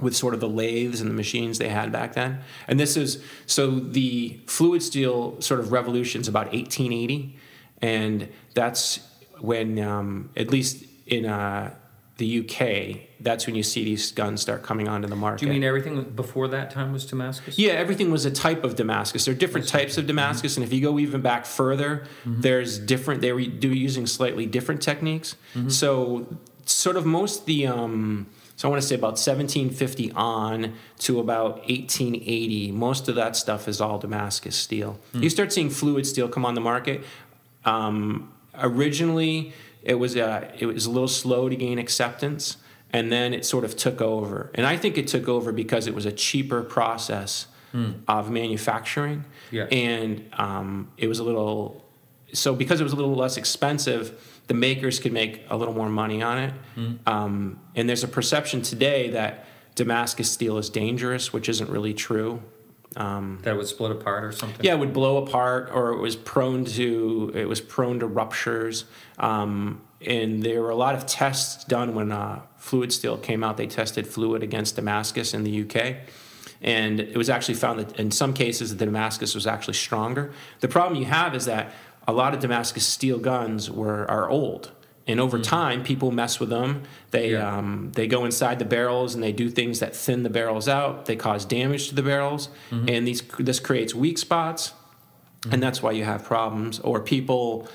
with 0.01 0.15
sort 0.15 0.33
of 0.33 0.39
the 0.39 0.49
lathes 0.49 1.01
and 1.01 1.09
the 1.09 1.15
machines 1.15 1.57
they 1.57 1.69
had 1.69 1.91
back 1.91 2.13
then. 2.13 2.39
And 2.67 2.79
this 2.79 2.95
is 2.95 3.21
so 3.45 3.69
the 3.69 4.39
fluid 4.45 4.81
steel 4.81 5.39
sort 5.41 5.59
of 5.59 5.71
revolution 5.71 6.21
is 6.21 6.27
about 6.27 6.53
1880 6.53 7.35
and 7.81 8.27
that's 8.53 8.99
when 9.39 9.79
um, 9.79 10.29
at 10.35 10.51
least 10.51 10.83
in 11.05 11.25
uh, 11.25 11.73
the 12.17 12.39
uk 12.39 13.08
that's 13.21 13.45
when 13.45 13.55
you 13.55 13.63
see 13.63 13.83
these 13.83 14.11
guns 14.11 14.41
start 14.41 14.63
coming 14.63 14.87
onto 14.87 15.07
the 15.07 15.15
market 15.15 15.39
Do 15.39 15.45
you 15.47 15.51
mean 15.51 15.63
everything 15.63 16.01
before 16.03 16.47
that 16.49 16.71
time 16.71 16.93
was 16.93 17.05
Damascus? 17.05 17.57
yeah, 17.59 17.73
everything 17.73 18.11
was 18.11 18.25
a 18.25 18.31
type 18.31 18.63
of 18.63 18.75
Damascus. 18.75 19.25
There 19.25 19.33
are 19.33 19.37
different 19.37 19.67
types 19.67 19.97
of 19.97 20.07
Damascus, 20.07 20.55
and 20.57 20.63
if 20.63 20.71
you 20.71 20.81
go 20.81 20.99
even 20.99 21.21
back 21.21 21.45
further, 21.45 22.05
there's 22.25 22.79
different. 22.79 23.21
They 23.21 23.33
were 23.33 23.41
do 23.43 23.69
using 23.69 24.07
slightly 24.07 24.45
different 24.45 24.81
techniques. 24.81 25.35
So, 25.67 26.27
sort 26.65 26.95
of 26.95 27.05
most 27.05 27.45
the. 27.45 27.67
Um, 27.67 28.27
so 28.55 28.67
I 28.67 28.71
want 28.71 28.81
to 28.81 28.87
say 28.89 28.95
about 28.95 29.13
1750 29.13 30.11
on 30.11 30.73
to 30.99 31.21
about 31.21 31.59
1880. 31.69 32.73
Most 32.73 33.07
of 33.07 33.15
that 33.15 33.37
stuff 33.37 33.69
is 33.69 33.79
all 33.79 33.97
Damascus 33.99 34.53
steel. 34.55 34.99
You 35.13 35.29
start 35.29 35.53
seeing 35.53 35.69
fluid 35.69 36.05
steel 36.05 36.27
come 36.27 36.45
on 36.45 36.55
the 36.55 36.61
market. 36.61 37.05
Um, 37.63 38.33
originally, 38.53 39.53
it 39.83 39.95
was 39.95 40.15
uh, 40.17 40.51
it 40.57 40.65
was 40.65 40.85
a 40.85 40.91
little 40.91 41.07
slow 41.07 41.47
to 41.49 41.55
gain 41.55 41.79
acceptance, 41.79 42.57
and 42.91 43.11
then 43.11 43.33
it 43.33 43.45
sort 43.45 43.63
of 43.65 43.75
took 43.75 44.01
over. 44.01 44.51
And 44.55 44.65
I 44.65 44.77
think 44.77 44.97
it 44.97 45.07
took 45.07 45.27
over 45.27 45.51
because 45.51 45.87
it 45.87 45.93
was 45.95 46.05
a 46.05 46.11
cheaper 46.11 46.61
process 46.63 47.47
of 48.07 48.31
manufacturing, 48.31 49.25
Yeah. 49.51 49.65
and 49.65 50.25
um, 50.33 50.89
it 50.97 51.07
was 51.07 51.19
a 51.19 51.23
little. 51.23 51.85
So 52.33 52.55
because 52.55 52.79
it 52.81 52.83
was 52.83 52.93
a 52.93 52.95
little 52.95 53.13
less 53.15 53.37
expensive, 53.37 54.41
the 54.47 54.53
makers 54.55 54.99
could 54.99 55.13
make 55.13 55.43
a 55.51 55.55
little 55.55 55.73
more 55.75 55.89
money 55.89 56.23
on 56.23 56.37
it. 56.39 56.53
Um, 57.05 57.59
and 57.75 57.87
there's 57.87 58.03
a 58.03 58.07
perception 58.07 58.63
today 58.63 59.09
that 59.11 59.45
Damascus 59.75 60.31
steel 60.31 60.57
is 60.57 60.69
dangerous, 60.71 61.31
which 61.31 61.47
isn't 61.47 61.69
really 61.69 61.93
true. 61.93 62.41
Um, 62.95 63.37
That 63.43 63.51
it 63.53 63.57
would 63.57 63.67
split 63.67 63.91
apart 63.91 64.23
or 64.23 64.31
something? 64.31 64.65
yeah, 64.65 64.73
it 64.73 64.79
would 64.79 64.93
blow 64.93 65.17
apart, 65.17 65.69
or 65.71 65.91
it 65.91 65.99
was 65.99 66.15
prone 66.15 66.65
to 66.65 67.31
it 67.35 67.45
was 67.47 67.61
prone 67.61 67.99
to 67.99 68.07
ruptures. 68.07 68.85
Um, 69.19 69.81
and 70.05 70.43
there 70.43 70.61
were 70.61 70.69
a 70.69 70.75
lot 70.75 70.95
of 70.95 71.05
tests 71.05 71.63
done 71.65 71.93
when 71.95 72.11
uh, 72.11 72.41
fluid 72.57 72.91
steel 72.93 73.17
came 73.17 73.43
out. 73.43 73.57
They 73.57 73.67
tested 73.67 74.07
fluid 74.07 74.43
against 74.43 74.75
Damascus 74.75 75.33
in 75.33 75.43
the 75.43 75.61
UK, 75.63 75.97
and 76.61 76.99
it 76.99 77.17
was 77.17 77.29
actually 77.29 77.55
found 77.55 77.79
that 77.79 77.99
in 77.99 78.11
some 78.11 78.33
cases 78.33 78.75
the 78.75 78.85
Damascus 78.85 79.35
was 79.35 79.47
actually 79.47 79.75
stronger. 79.75 80.31
The 80.59 80.67
problem 80.67 80.99
you 80.99 81.05
have 81.07 81.35
is 81.35 81.45
that 81.45 81.73
a 82.07 82.13
lot 82.13 82.33
of 82.33 82.39
Damascus 82.39 82.85
steel 82.85 83.19
guns 83.19 83.69
were 83.69 84.09
are 84.09 84.29
old. 84.29 84.71
And 85.07 85.19
over 85.19 85.39
time, 85.39 85.81
people 85.81 86.11
mess 86.11 86.39
with 86.39 86.49
them. 86.49 86.83
They 87.09 87.31
Yeah. 87.31 87.57
um, 87.57 87.91
they 87.95 88.05
go 88.05 88.25
inside 88.25 88.59
the 88.59 88.65
barrels 88.65 89.15
and 89.15 89.23
they 89.23 89.31
do 89.31 89.49
things 89.49 89.79
that 89.79 89.95
thin 89.95 90.21
the 90.21 90.29
barrels 90.29 90.67
out. 90.67 91.05
They 91.07 91.15
cause 91.15 91.45
damage 91.45 91.89
to 91.89 91.95
the 91.95 92.03
barrels, 92.03 92.49
and 92.71 93.07
these 93.07 93.23
this 93.39 93.59
creates 93.59 93.95
weak 93.95 94.19
spots, 94.19 94.73
and 95.51 95.63
that's 95.63 95.81
why 95.81 95.93
you 95.93 96.03
have 96.03 96.23
problems. 96.23 96.79
Or 96.81 96.99
people 96.99 97.67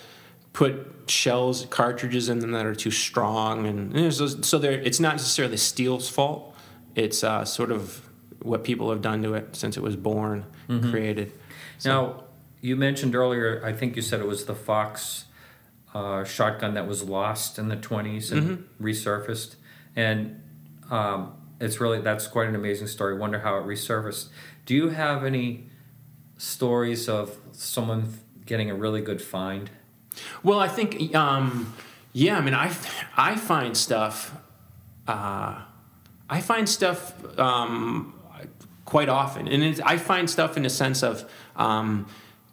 put 0.54 0.90
shells, 1.08 1.66
cartridges 1.66 2.30
in 2.30 2.38
them 2.38 2.52
that 2.52 2.64
are 2.64 2.74
too 2.74 2.90
strong, 2.90 3.66
and 3.66 3.92
know, 3.92 4.08
so, 4.08 4.26
so 4.26 4.58
they're, 4.58 4.72
it's 4.72 5.00
not 5.00 5.12
necessarily 5.16 5.58
steel's 5.58 6.08
fault. 6.08 6.56
It's 6.94 7.22
uh, 7.22 7.44
sort 7.44 7.70
of 7.70 8.08
what 8.40 8.64
people 8.64 8.88
have 8.90 9.02
done 9.02 9.22
to 9.24 9.34
it 9.34 9.54
since 9.56 9.76
it 9.76 9.82
was 9.82 9.96
born, 9.96 10.46
created. 10.68 11.32
Now, 11.84 12.24
you 12.62 12.76
mentioned 12.76 13.14
earlier, 13.14 13.60
I 13.64 13.72
think 13.74 13.96
you 13.96 14.00
said 14.02 14.20
it 14.20 14.26
was 14.26 14.46
the 14.46 14.54
Fox 14.54 15.26
uh, 15.92 16.24
shotgun 16.24 16.74
that 16.74 16.86
was 16.88 17.02
lost 17.02 17.58
in 17.58 17.68
the 17.68 17.76
20s 17.76 18.32
and 18.32 18.42
Mm-hmm. 18.42 18.84
resurfaced. 18.84 19.56
And 19.96 20.40
um, 20.90 21.34
it's 21.60 21.80
really, 21.80 22.00
that's 22.00 22.26
quite 22.26 22.48
an 22.48 22.54
amazing 22.54 22.86
story. 22.86 23.16
Wonder 23.18 23.40
how 23.40 23.58
it 23.58 23.66
resurfaced. 23.66 24.28
Do 24.66 24.74
you 24.74 24.88
have 24.90 25.24
any 25.24 25.68
stories 26.38 27.08
of 27.08 27.36
someone 27.52 28.14
getting 28.46 28.70
a 28.70 28.74
really 28.74 29.00
good 29.00 29.20
find? 29.22 29.70
Well, 30.42 30.58
I 30.58 30.68
think, 30.68 31.14
um, 31.14 31.72
yeah. 32.12 32.36
I 32.38 32.40
mean, 32.40 32.54
I 32.54 32.72
I 33.16 33.36
find 33.36 33.76
stuff. 33.76 34.34
Uh, 35.06 35.60
I 36.30 36.40
find 36.40 36.68
stuff 36.68 37.12
um, 37.38 38.14
quite 38.84 39.08
often, 39.08 39.46
and 39.48 39.62
it's, 39.62 39.80
I 39.80 39.98
find 39.98 40.28
stuff 40.28 40.56
in 40.56 40.62
the 40.62 40.70
sense 40.70 41.02
of 41.02 41.28
um, 41.56 42.06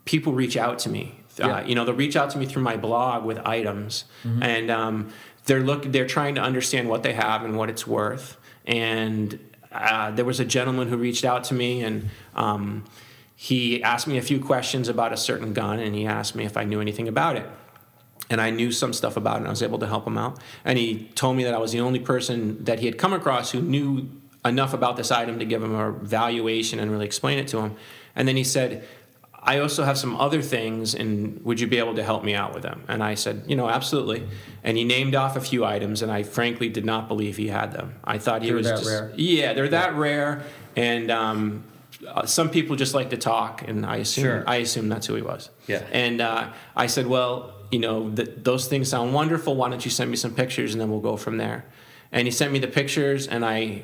people 0.05 0.33
reach 0.33 0.57
out 0.57 0.79
to 0.79 0.89
me. 0.89 1.15
Yeah. 1.37 1.47
Uh, 1.47 1.63
you 1.63 1.75
know, 1.75 1.85
they'll 1.85 1.95
reach 1.95 2.15
out 2.17 2.29
to 2.31 2.37
me 2.37 2.45
through 2.45 2.63
my 2.63 2.75
blog 2.75 3.23
with 3.23 3.39
items, 3.39 4.03
and 4.41 4.69
um, 4.69 5.13
they're 5.45 5.61
look 5.61 5.83
they're 5.91 6.07
trying 6.07 6.35
to 6.35 6.41
understand 6.41 6.89
what 6.89 7.03
they 7.03 7.13
have 7.13 7.45
and 7.45 7.57
what 7.57 7.69
it's 7.69 7.87
worth. 7.87 8.37
And 8.65 9.39
uh, 9.71 10.11
there 10.11 10.25
was 10.25 10.39
a 10.39 10.45
gentleman 10.45 10.89
who 10.89 10.97
reached 10.97 11.23
out 11.23 11.45
to 11.45 11.53
me, 11.53 11.81
and 11.83 12.09
um, 12.35 12.83
he 13.41 13.81
asked 13.81 14.05
me 14.05 14.19
a 14.19 14.21
few 14.21 14.39
questions 14.39 14.87
about 14.87 15.11
a 15.11 15.17
certain 15.17 15.51
gun, 15.51 15.79
and 15.79 15.95
he 15.95 16.05
asked 16.05 16.35
me 16.35 16.45
if 16.45 16.55
I 16.55 16.63
knew 16.63 16.79
anything 16.79 17.07
about 17.07 17.35
it. 17.37 17.49
And 18.29 18.39
I 18.39 18.51
knew 18.51 18.71
some 18.71 18.93
stuff 18.93 19.17
about 19.17 19.37
it, 19.37 19.39
and 19.39 19.47
I 19.47 19.49
was 19.49 19.63
able 19.63 19.79
to 19.79 19.87
help 19.87 20.05
him 20.05 20.15
out. 20.15 20.37
And 20.63 20.77
he 20.77 21.09
told 21.15 21.37
me 21.37 21.43
that 21.45 21.55
I 21.55 21.57
was 21.57 21.71
the 21.71 21.79
only 21.79 21.97
person 21.97 22.63
that 22.65 22.81
he 22.81 22.85
had 22.85 22.99
come 22.99 23.13
across 23.13 23.49
who 23.51 23.59
knew 23.59 24.07
enough 24.45 24.75
about 24.75 24.95
this 24.95 25.09
item 25.09 25.39
to 25.39 25.45
give 25.45 25.63
him 25.63 25.73
a 25.73 25.91
valuation 25.91 26.77
and 26.79 26.91
really 26.91 27.07
explain 27.07 27.39
it 27.39 27.47
to 27.47 27.61
him. 27.61 27.75
And 28.15 28.27
then 28.27 28.35
he 28.35 28.43
said, 28.43 28.87
I 29.41 29.57
also 29.57 29.85
have 29.85 29.97
some 29.97 30.15
other 30.17 30.43
things, 30.43 30.93
and 30.93 31.43
would 31.43 31.59
you 31.59 31.65
be 31.65 31.79
able 31.79 31.95
to 31.95 32.03
help 32.03 32.23
me 32.23 32.35
out 32.35 32.53
with 32.53 32.61
them? 32.61 32.83
And 32.87 33.03
I 33.03 33.15
said, 33.15 33.45
you 33.47 33.55
know, 33.55 33.67
absolutely. 33.69 34.27
And 34.63 34.77
he 34.77 34.83
named 34.83 35.15
off 35.15 35.35
a 35.35 35.41
few 35.41 35.65
items, 35.65 36.03
and 36.03 36.11
I 36.11 36.21
frankly 36.21 36.69
did 36.69 36.85
not 36.85 37.07
believe 37.07 37.37
he 37.37 37.47
had 37.47 37.71
them. 37.73 37.95
I 38.03 38.19
thought 38.19 38.43
he 38.43 38.49
They 38.49 38.53
were 38.53 38.57
was 38.59 38.67
that 38.67 38.77
just, 38.77 38.87
rare? 38.87 39.11
yeah, 39.15 39.53
they're 39.53 39.69
that 39.69 39.95
rare, 39.95 40.43
and 40.75 41.09
um, 41.09 41.63
uh, 42.07 42.25
some 42.25 42.49
people 42.49 42.75
just 42.75 42.93
like 42.93 43.09
to 43.11 43.17
talk, 43.17 43.67
and 43.67 43.85
I 43.85 43.97
assume 43.97 44.23
Sure. 44.23 44.43
I 44.47 44.57
assume 44.57 44.89
that's 44.89 45.07
who 45.07 45.15
he 45.15 45.21
was. 45.21 45.49
Yeah. 45.67 45.83
And 45.91 46.21
uh, 46.21 46.51
I 46.75 46.87
said, 46.87 47.07
well, 47.07 47.53
you 47.71 47.79
know, 47.79 48.09
th- 48.09 48.29
those 48.37 48.67
things 48.67 48.89
sound 48.89 49.13
wonderful. 49.13 49.55
Why 49.55 49.69
don't 49.69 49.83
you 49.85 49.91
send 49.91 50.09
me 50.11 50.17
some 50.17 50.33
pictures, 50.33 50.73
and 50.73 50.81
then 50.81 50.89
we'll 50.89 50.99
go 50.99 51.17
from 51.17 51.37
there. 51.37 51.65
And 52.11 52.27
he 52.27 52.31
sent 52.31 52.51
me 52.51 52.59
the 52.59 52.67
pictures, 52.67 53.27
and 53.27 53.45
I 53.45 53.83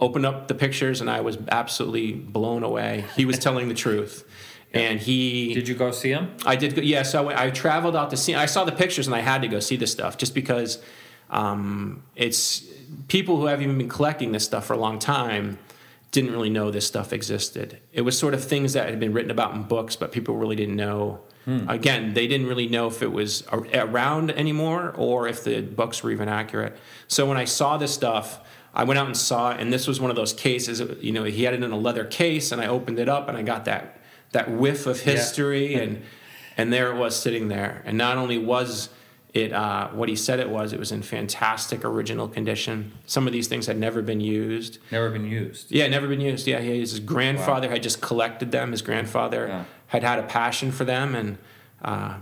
opened 0.00 0.26
up 0.26 0.48
the 0.48 0.54
pictures, 0.54 1.00
and 1.00 1.10
I 1.10 1.20
was 1.20 1.38
absolutely 1.50 2.12
blown 2.12 2.62
away. 2.62 3.04
He 3.16 3.24
was 3.24 3.38
telling 3.38 3.68
the 3.68 3.74
truth. 3.74 4.24
And 4.72 5.00
he 5.00 5.52
Did 5.52 5.66
you 5.66 5.74
go 5.74 5.90
see 5.90 6.10
him? 6.10 6.30
I 6.46 6.54
did. 6.54 6.76
Go, 6.76 6.80
yeah, 6.82 7.02
so 7.02 7.28
I, 7.28 7.46
I 7.46 7.50
traveled 7.50 7.96
out 7.96 8.10
to 8.10 8.16
see. 8.16 8.36
I 8.36 8.46
saw 8.46 8.64
the 8.64 8.70
pictures, 8.70 9.08
and 9.08 9.16
I 9.16 9.18
had 9.18 9.42
to 9.42 9.48
go 9.48 9.58
see 9.58 9.74
this 9.74 9.90
stuff 9.90 10.16
just 10.16 10.32
because 10.32 10.80
um, 11.28 12.04
it's 12.14 12.62
people 13.08 13.36
who 13.36 13.46
have 13.46 13.60
even 13.62 13.78
been 13.78 13.88
collecting 13.88 14.30
this 14.30 14.44
stuff 14.44 14.66
for 14.66 14.74
a 14.74 14.78
long 14.78 15.00
time 15.00 15.58
didn't 16.12 16.32
really 16.32 16.50
know 16.50 16.70
this 16.70 16.86
stuff 16.86 17.12
existed. 17.12 17.78
It 17.92 18.00
was 18.02 18.18
sort 18.18 18.34
of 18.34 18.42
things 18.44 18.72
that 18.72 18.88
had 18.88 18.98
been 18.98 19.12
written 19.12 19.30
about 19.30 19.54
in 19.54 19.62
books, 19.62 19.94
but 19.96 20.10
people 20.12 20.36
really 20.36 20.56
didn't 20.56 20.76
know. 20.76 21.20
Hmm. 21.44 21.68
Again, 21.68 22.14
they 22.14 22.26
didn't 22.26 22.48
really 22.48 22.68
know 22.68 22.88
if 22.88 23.02
it 23.02 23.12
was 23.12 23.44
around 23.52 24.30
anymore 24.32 24.92
or 24.96 25.28
if 25.28 25.44
the 25.44 25.60
books 25.62 26.02
were 26.02 26.10
even 26.10 26.28
accurate. 26.28 26.76
So 27.08 27.26
when 27.26 27.36
I 27.36 27.44
saw 27.44 27.76
this 27.76 27.94
stuff, 27.94 28.40
I 28.74 28.84
went 28.84 28.98
out 28.98 29.06
and 29.06 29.16
saw 29.16 29.52
it, 29.52 29.60
and 29.60 29.72
this 29.72 29.86
was 29.86 30.00
one 30.00 30.10
of 30.10 30.16
those 30.16 30.32
cases. 30.32 30.80
You 31.00 31.12
know, 31.12 31.24
he 31.24 31.44
had 31.44 31.54
it 31.54 31.62
in 31.62 31.70
a 31.70 31.76
leather 31.78 32.04
case, 32.04 32.52
and 32.52 32.60
I 32.60 32.66
opened 32.66 32.98
it 32.98 33.08
up, 33.08 33.28
and 33.28 33.36
I 33.36 33.42
got 33.42 33.64
that 33.66 33.96
that 34.32 34.48
whiff 34.50 34.86
of 34.86 34.96
Yeah. 35.04 35.12
history, 35.14 35.74
and 35.74 36.02
and 36.56 36.72
there 36.72 36.92
it 36.92 36.96
was 36.96 37.16
sitting 37.16 37.48
there. 37.48 37.82
And 37.84 37.96
not 37.98 38.16
only 38.16 38.38
was 38.38 38.90
it 39.32 39.52
uh, 39.52 39.88
what 39.88 40.08
he 40.08 40.16
said 40.16 40.40
it 40.40 40.48
was, 40.50 40.72
it 40.72 40.78
was 40.78 40.90
in 40.92 41.02
fantastic 41.02 41.84
original 41.84 42.26
condition. 42.28 42.92
Some 43.06 43.26
of 43.26 43.32
these 43.32 43.46
things 43.48 43.66
had 43.66 43.78
never 43.78 44.02
been 44.02 44.20
used. 44.20 44.78
Never 44.90 45.08
been 45.10 45.26
used. 45.26 45.70
Yeah, 45.70 45.86
never 45.86 46.08
been 46.08 46.20
used. 46.20 46.46
Yeah, 46.46 46.58
his 46.58 46.98
grandfather 47.00 47.70
had 47.70 47.82
just 47.82 48.00
collected 48.00 48.50
them. 48.50 48.72
His 48.72 48.82
grandfather 48.82 49.46
Yeah. 49.46 49.64
had 49.88 50.02
had 50.02 50.18
a 50.18 50.24
passion 50.24 50.72
for 50.72 50.84
them 50.84 51.14
and 51.14 51.38
uh, 51.82 52.14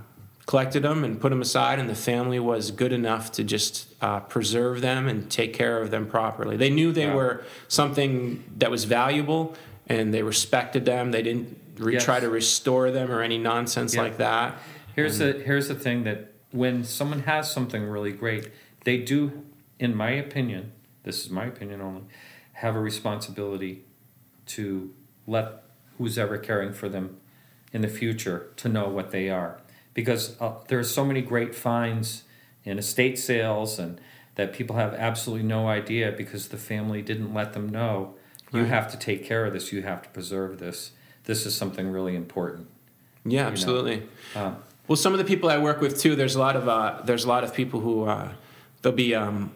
collected 0.46 0.82
them 0.82 1.02
and 1.04 1.18
put 1.20 1.30
them 1.30 1.40
aside. 1.40 1.78
And 1.78 1.88
the 1.88 1.94
family 1.94 2.38
was 2.38 2.70
good 2.70 2.92
enough 2.92 3.32
to 3.32 3.44
just 3.44 3.88
uh, 4.02 4.20
preserve 4.20 4.82
them 4.82 5.08
and 5.08 5.30
take 5.30 5.54
care 5.54 5.80
of 5.80 5.90
them 5.90 6.06
properly. 6.06 6.56
They 6.58 6.70
knew 6.70 6.92
they 6.92 7.02
Yeah. 7.06 7.14
were 7.14 7.44
something 7.68 8.44
that 8.58 8.70
was 8.70 8.84
valuable, 8.84 9.54
and 9.86 10.12
they 10.12 10.22
respected 10.22 10.84
them. 10.84 11.10
They 11.12 11.22
didn't 11.22 11.56
re- 11.78 11.94
Yes. 11.94 12.04
try 12.04 12.20
to 12.20 12.28
restore 12.28 12.90
them 12.90 13.10
or 13.10 13.22
any 13.22 13.38
nonsense 13.38 13.94
Yeah. 13.94 14.02
like 14.02 14.18
that. 14.18 14.58
Here's 14.94 15.18
the 15.18 15.32
here's 15.44 15.68
the 15.68 15.74
thing 15.74 16.04
that 16.04 16.32
when 16.58 16.82
someone 16.82 17.20
has 17.20 17.50
something 17.50 17.84
really 17.84 18.10
great, 18.12 18.50
they 18.84 18.98
do, 18.98 19.44
in 19.78 19.94
my 19.94 20.10
opinion, 20.10 20.72
this 21.04 21.24
is 21.24 21.30
my 21.30 21.44
opinion 21.46 21.80
only, 21.80 22.02
have 22.54 22.74
a 22.74 22.80
responsibility 22.80 23.84
to 24.46 24.92
let 25.26 25.62
who's 25.96 26.18
ever 26.18 26.36
caring 26.36 26.72
for 26.72 26.88
them 26.88 27.16
in 27.72 27.80
the 27.82 27.88
future 27.88 28.48
to 28.56 28.68
know 28.68 28.88
what 28.88 29.12
they 29.12 29.30
are, 29.30 29.60
because 29.94 30.36
uh, 30.40 30.54
there 30.66 30.80
are 30.80 30.84
so 30.84 31.04
many 31.04 31.22
great 31.22 31.54
finds 31.54 32.24
in 32.64 32.76
estate 32.78 33.18
sales 33.18 33.78
and 33.78 34.00
that 34.34 34.52
people 34.52 34.74
have 34.76 34.94
absolutely 34.94 35.46
no 35.46 35.68
idea 35.68 36.10
because 36.12 36.48
the 36.48 36.56
family 36.56 37.02
didn't 37.02 37.32
let 37.32 37.52
them 37.52 37.68
know. 37.68 38.14
You 38.52 38.62
Right. 38.62 38.68
have 38.70 38.90
to 38.92 38.98
take 38.98 39.24
care 39.24 39.44
of 39.46 39.52
this. 39.52 39.72
You 39.72 39.82
have 39.82 40.02
to 40.02 40.08
preserve 40.08 40.58
this. 40.58 40.92
This 41.24 41.44
is 41.46 41.54
something 41.54 41.90
really 41.90 42.16
important. 42.16 42.66
Yeah, 43.24 43.46
absolutely. 43.46 44.04
Um, 44.34 44.56
Well, 44.88 44.96
some 44.96 45.12
of 45.12 45.18
the 45.18 45.24
people 45.24 45.50
I 45.50 45.58
work 45.58 45.80
with 45.82 46.00
too. 46.00 46.16
There's 46.16 46.34
a 46.34 46.38
lot 46.40 46.56
of 46.56 46.66
uh, 46.66 47.02
there's 47.04 47.24
a 47.24 47.28
lot 47.28 47.44
of 47.44 47.54
people 47.54 47.80
who 47.80 48.06
uh, 48.06 48.32
there'll 48.82 48.96
be 48.96 49.14
um, 49.14 49.52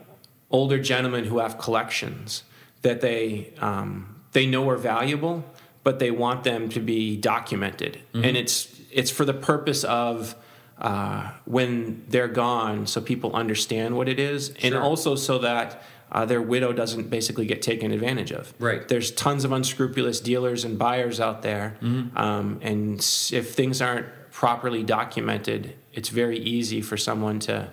older 0.51 0.79
gentlemen 0.79 1.25
who 1.25 1.39
have 1.39 1.59
collections 1.59 2.45
that 2.83 3.01
they 3.01 3.53
um, 3.59 4.21
they 4.33 4.47
know 4.47 4.69
are 4.69 4.77
valuable, 4.77 5.43
but 5.83 5.99
they 5.99 6.11
want 6.11 6.45
them 6.45 6.69
to 6.69 6.81
be 6.81 7.17
documented, 7.17 7.99
and 8.13 8.37
it's 8.37 8.69
it's 8.91 9.11
for 9.11 9.25
the 9.25 9.35
purpose 9.35 9.85
of 9.85 10.35
uh, 10.79 11.31
when 11.47 12.05
they're 12.09 12.29
gone, 12.29 12.87
so 12.87 13.01
people 13.01 13.35
understand 13.35 13.97
what 13.97 14.09
it 14.09 14.21
is, 14.21 14.51
and 14.63 14.75
also 14.75 15.17
so 15.17 15.39
that. 15.39 15.83
Uh, 16.15 16.27
their 16.27 16.43
widow 16.43 16.75
doesn't 16.75 17.09
basically 17.09 17.47
get 17.47 17.63
taken 17.63 17.91
advantage 17.91 18.33
of. 18.33 18.53
Right. 18.59 18.87
There's 18.87 19.11
tons 19.13 19.47
of 19.47 19.53
unscrupulous 19.53 20.21
dealers 20.21 20.63
and 20.63 20.79
buyers 20.79 21.21
out 21.21 21.41
there, 21.41 21.79
um, 21.81 22.59
and 22.61 22.99
if 23.33 23.55
things 23.55 23.81
aren't 23.81 24.05
properly 24.33 24.83
documented, 24.83 25.75
it's 25.93 26.09
very 26.09 26.39
easy 26.39 26.81
for 26.81 26.97
someone 26.97 27.39
to 27.41 27.69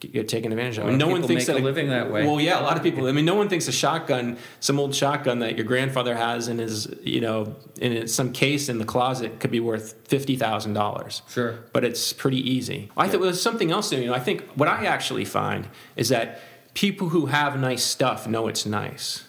get, 0.00 0.28
taken 0.28 0.52
advantage 0.52 0.78
of. 0.78 0.84
Lot 0.84 0.90
And 0.90 0.98
no 0.98 1.08
one 1.08 1.22
thinks 1.22 1.46
that 1.46 1.56
a 1.56 1.60
living 1.60 1.88
that 1.88 2.10
way. 2.10 2.26
Well, 2.26 2.40
yeah, 2.40 2.60
a 2.60 2.62
lot 2.62 2.76
of 2.76 2.82
people. 2.82 3.06
I 3.06 3.12
mean, 3.12 3.24
no 3.24 3.34
one 3.34 3.48
thinks 3.48 3.68
a 3.68 3.72
shotgun, 3.72 4.36
some 4.60 4.78
old 4.78 4.94
shotgun 4.94 5.38
that 5.38 5.56
your 5.56 5.64
grandfather 5.64 6.14
has 6.16 6.48
in 6.48 6.58
his, 6.58 6.92
you 7.02 7.20
know, 7.20 7.56
in 7.80 8.06
some 8.08 8.32
case 8.32 8.68
in 8.68 8.78
the 8.78 8.84
closet, 8.84 9.40
could 9.40 9.50
be 9.50 9.60
worth 9.60 9.94
fifty 10.06 10.36
thousand 10.36 10.74
dollars 10.74 11.22
Sure. 11.28 11.58
but 11.72 11.84
it's 11.84 12.12
pretty 12.12 12.38
easy. 12.38 12.90
I 12.96 13.08
thought 13.08 13.22
there's 13.22 13.40
something 13.42 13.70
else. 13.70 13.92
You 13.92 14.06
know, 14.06 14.14
I 14.14 14.20
think 14.20 14.42
what 14.54 14.68
I 14.68 14.84
actually 14.86 15.24
find 15.24 15.68
is 15.96 16.08
that 16.10 16.40
people 16.74 17.08
who 17.10 17.26
have 17.26 17.58
nice 17.58 17.84
stuff 17.84 18.26
know 18.26 18.48
it's 18.48 18.66
nice, 18.66 19.24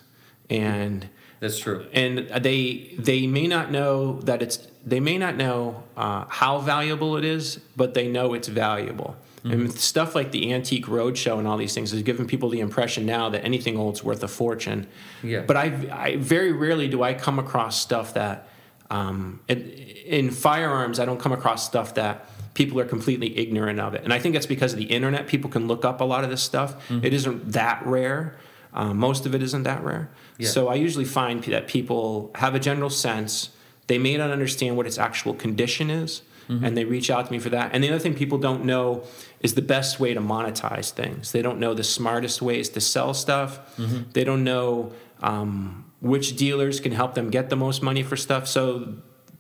and 0.50 1.08
That's 1.40 1.60
true. 1.60 1.86
and 1.94 2.20
they 2.42 2.96
they 2.98 3.28
may 3.28 3.48
not 3.48 3.72
know 3.72 4.20
that 4.22 4.42
it's 4.42 4.68
they 4.86 5.00
may 5.00 5.18
not 5.18 5.36
know 5.36 5.84
uh, 5.96 6.26
how 6.28 6.60
valuable 6.60 7.18
it 7.18 7.26
is, 7.26 7.60
but 7.76 7.94
they 7.94 8.08
know 8.08 8.34
it's 8.34 8.48
valuable. 8.48 9.16
And 9.44 9.72
stuff 9.74 10.16
like 10.16 10.32
the 10.32 10.54
antique 10.54 10.86
roadshow 10.86 11.40
and 11.40 11.48
all 11.48 11.58
these 11.58 11.74
things 11.74 11.92
has 11.92 12.04
given 12.04 12.28
people 12.28 12.50
the 12.50 12.60
impression 12.60 13.06
now 13.06 13.30
that 13.30 13.46
anything 13.46 13.78
old's 13.78 14.04
worth 14.04 14.22
a 14.22 14.28
fortune. 14.28 14.86
Yeah. 15.24 15.42
But 15.42 15.56
I, 15.56 15.64
I 15.92 16.16
very 16.18 16.52
rarely 16.52 16.90
do 16.90 17.04
I 17.04 17.14
come 17.14 17.40
across 17.40 17.80
stuff 17.80 18.14
that 18.16 18.50
um, 18.92 19.40
in, 19.48 19.62
in 19.62 20.32
firearms 20.32 21.00
I 21.00 21.06
don't 21.06 21.20
come 21.20 21.32
across 21.32 21.66
stuff 21.66 21.94
that 21.96 22.30
people 22.54 22.80
are 22.82 22.86
completely 22.86 23.38
ignorant 23.38 23.80
of 23.80 23.94
it, 23.94 24.04
and 24.04 24.12
I 24.12 24.20
think 24.20 24.34
that's 24.34 24.46
because 24.46 24.74
of 24.74 24.80
the 24.80 24.86
internet. 24.86 25.28
People 25.28 25.50
can 25.50 25.68
look 25.68 25.86
up 25.86 26.02
a 26.02 26.04
lot 26.04 26.24
of 26.24 26.30
this 26.30 26.44
stuff. 26.44 26.76
Mm-hmm. 26.90 27.06
It 27.06 27.14
isn't 27.14 27.54
that 27.54 27.86
rare. 27.86 28.36
Uh, 28.74 28.94
most 28.94 29.26
of 29.26 29.34
it 29.34 29.42
isn't 29.42 29.64
that 29.64 29.84
rare. 29.84 30.10
Yeah. 30.40 30.50
So 30.50 30.68
I 30.70 30.76
usually 30.76 31.06
find 31.06 31.44
that 31.44 31.68
people 31.68 32.32
have 32.36 32.56
a 32.56 32.60
general 32.60 32.90
sense. 32.90 33.50
They 33.88 33.98
may 34.00 34.18
not 34.18 34.32
understand 34.32 34.76
what 34.78 34.88
its 34.88 34.98
actual 34.98 35.34
condition 35.36 35.90
is, 35.90 36.22
Mm-hmm. 36.50 36.66
and 36.66 36.76
they 36.76 36.84
reach 36.84 37.12
out 37.12 37.28
to 37.28 37.32
me 37.32 37.38
for 37.38 37.50
that. 37.52 37.70
And 37.76 37.84
the 37.84 37.90
other 37.90 38.00
thing 38.00 38.16
people 38.16 38.40
don't 38.40 38.66
know 38.66 39.04
is 39.40 39.54
the 39.54 39.62
best 39.62 40.00
way 40.00 40.16
to 40.16 40.20
monetize 40.20 40.90
things. 40.90 41.32
They 41.32 41.44
don't 41.44 41.60
know 41.60 41.76
the 41.76 41.84
smartest 41.84 42.42
ways 42.42 42.70
to 42.70 42.82
sell 42.82 43.14
stuff. 43.14 43.60
Mm-hmm. 43.78 44.10
They 44.14 44.24
don't 44.24 44.44
know 44.44 44.92
um, 45.22 45.86
which 46.02 46.36
dealers 46.36 46.80
can 46.80 46.92
help 46.92 47.14
them 47.14 47.30
get 47.30 47.52
the 47.52 47.56
most 47.56 47.84
money 47.84 48.02
for 48.02 48.16
stuff. 48.18 48.48
So 48.48 48.96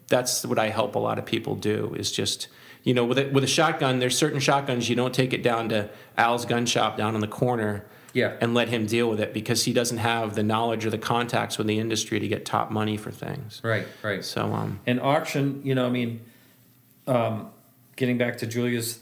that's 0.08 0.46
what 0.46 0.60
I 0.60 0.70
help 0.70 0.94
a 0.94 1.00
lot 1.00 1.18
of 1.18 1.26
people 1.26 1.56
do 1.56 1.96
is 1.98 2.12
just 2.12 2.48
you 2.84 2.94
know 2.94 3.06
with 3.06 3.18
a, 3.18 3.28
with 3.30 3.44
a 3.44 3.48
shotgun. 3.48 3.98
There's 3.98 4.16
certain 4.16 4.40
shotguns 4.40 4.88
you 4.88 4.96
don't 4.96 5.14
take 5.14 5.34
it 5.34 5.42
down 5.42 5.70
to 5.70 5.90
Al's 6.16 6.46
gun 6.46 6.68
shop 6.68 6.96
down 6.96 7.16
on 7.16 7.22
the 7.22 7.28
corner 7.28 7.86
Yeah. 8.14 8.38
and 8.42 8.54
let 8.54 8.70
him 8.70 8.86
deal 8.86 9.10
with 9.10 9.20
it 9.20 9.34
because 9.34 9.66
he 9.66 9.74
doesn't 9.74 9.98
have 10.00 10.36
the 10.36 10.44
knowledge 10.44 10.86
or 10.86 10.90
the 10.90 10.98
contacts 10.98 11.58
with 11.58 11.68
the 11.68 11.80
industry 11.80 12.20
to 12.20 12.28
get 12.28 12.46
top 12.46 12.72
money 12.72 12.98
for 12.98 13.12
things. 13.12 13.62
Right, 13.64 13.88
right. 14.02 14.24
So 14.26 14.52
um, 14.54 14.80
And 14.88 15.00
auction, 15.00 15.62
you 15.64 15.76
know, 15.76 15.86
I 15.86 15.90
mean, 15.90 16.22
um, 17.08 17.50
getting 17.96 18.18
back 18.18 18.38
to 18.40 18.48
Julia's, 18.48 19.00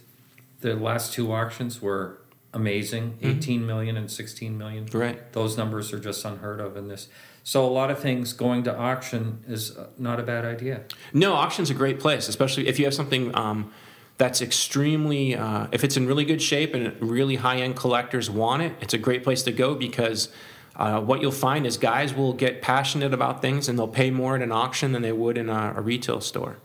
the 0.61 0.75
last 0.75 1.13
two 1.13 1.31
auctions 1.31 1.81
were 1.81 2.19
amazing 2.53 3.17
18 3.21 3.65
million 3.65 3.97
and 3.97 4.09
16 4.09 4.57
million. 4.57 4.87
right. 4.91 5.31
Those 5.33 5.57
numbers 5.57 5.93
are 5.93 5.99
just 5.99 6.25
unheard 6.25 6.59
of 6.59 6.75
in 6.75 6.87
this. 6.87 7.07
So 7.43 7.65
a 7.65 7.69
lot 7.69 7.91
of 7.91 7.99
things 7.99 8.33
going 8.33 8.63
to 8.63 8.75
auction 8.75 9.43
is 9.47 9.77
uh, 9.77 9.87
not 9.97 10.19
a 10.19 10.23
bad 10.23 10.43
idea. 10.43 10.81
No, 11.13 11.33
auction's 11.33 11.69
a 11.69 11.73
great 11.73 11.99
place, 11.99 12.27
especially 12.27 12.67
if 12.67 12.77
you 12.79 12.85
have 12.85 12.93
something 12.93 13.33
um, 13.35 13.71
that's 14.17 14.41
extremely, 14.41 15.35
uh, 15.35 15.67
if 15.71 15.83
it's 15.83 15.95
in 15.97 16.07
really 16.07 16.25
good 16.25 16.41
shape 16.41 16.73
and 16.73 16.99
really 17.01 17.35
high 17.35 17.57
end 17.57 17.75
collectors 17.75 18.29
want 18.29 18.63
it, 18.63 18.73
it's 18.81 18.93
a 18.93 18.97
great 18.97 19.23
place 19.23 19.43
to 19.43 19.51
go 19.51 19.75
because 19.75 20.29
uh, 20.75 20.99
what 21.01 21.21
you'll 21.21 21.31
find 21.31 21.65
is 21.67 21.77
guys 21.77 22.13
will 22.13 22.33
get 22.33 22.61
passionate 22.61 23.13
about 23.13 23.41
things 23.41 23.69
and 23.69 23.77
they'll 23.77 23.87
pay 23.87 24.09
more 24.11 24.35
at 24.35 24.41
an 24.41 24.51
auction 24.51 24.91
than 24.91 25.01
they 25.01 25.11
would 25.11 25.37
in 25.37 25.49
a, 25.49 25.73
a 25.77 25.81
retail 25.81 26.21
store. 26.21 26.57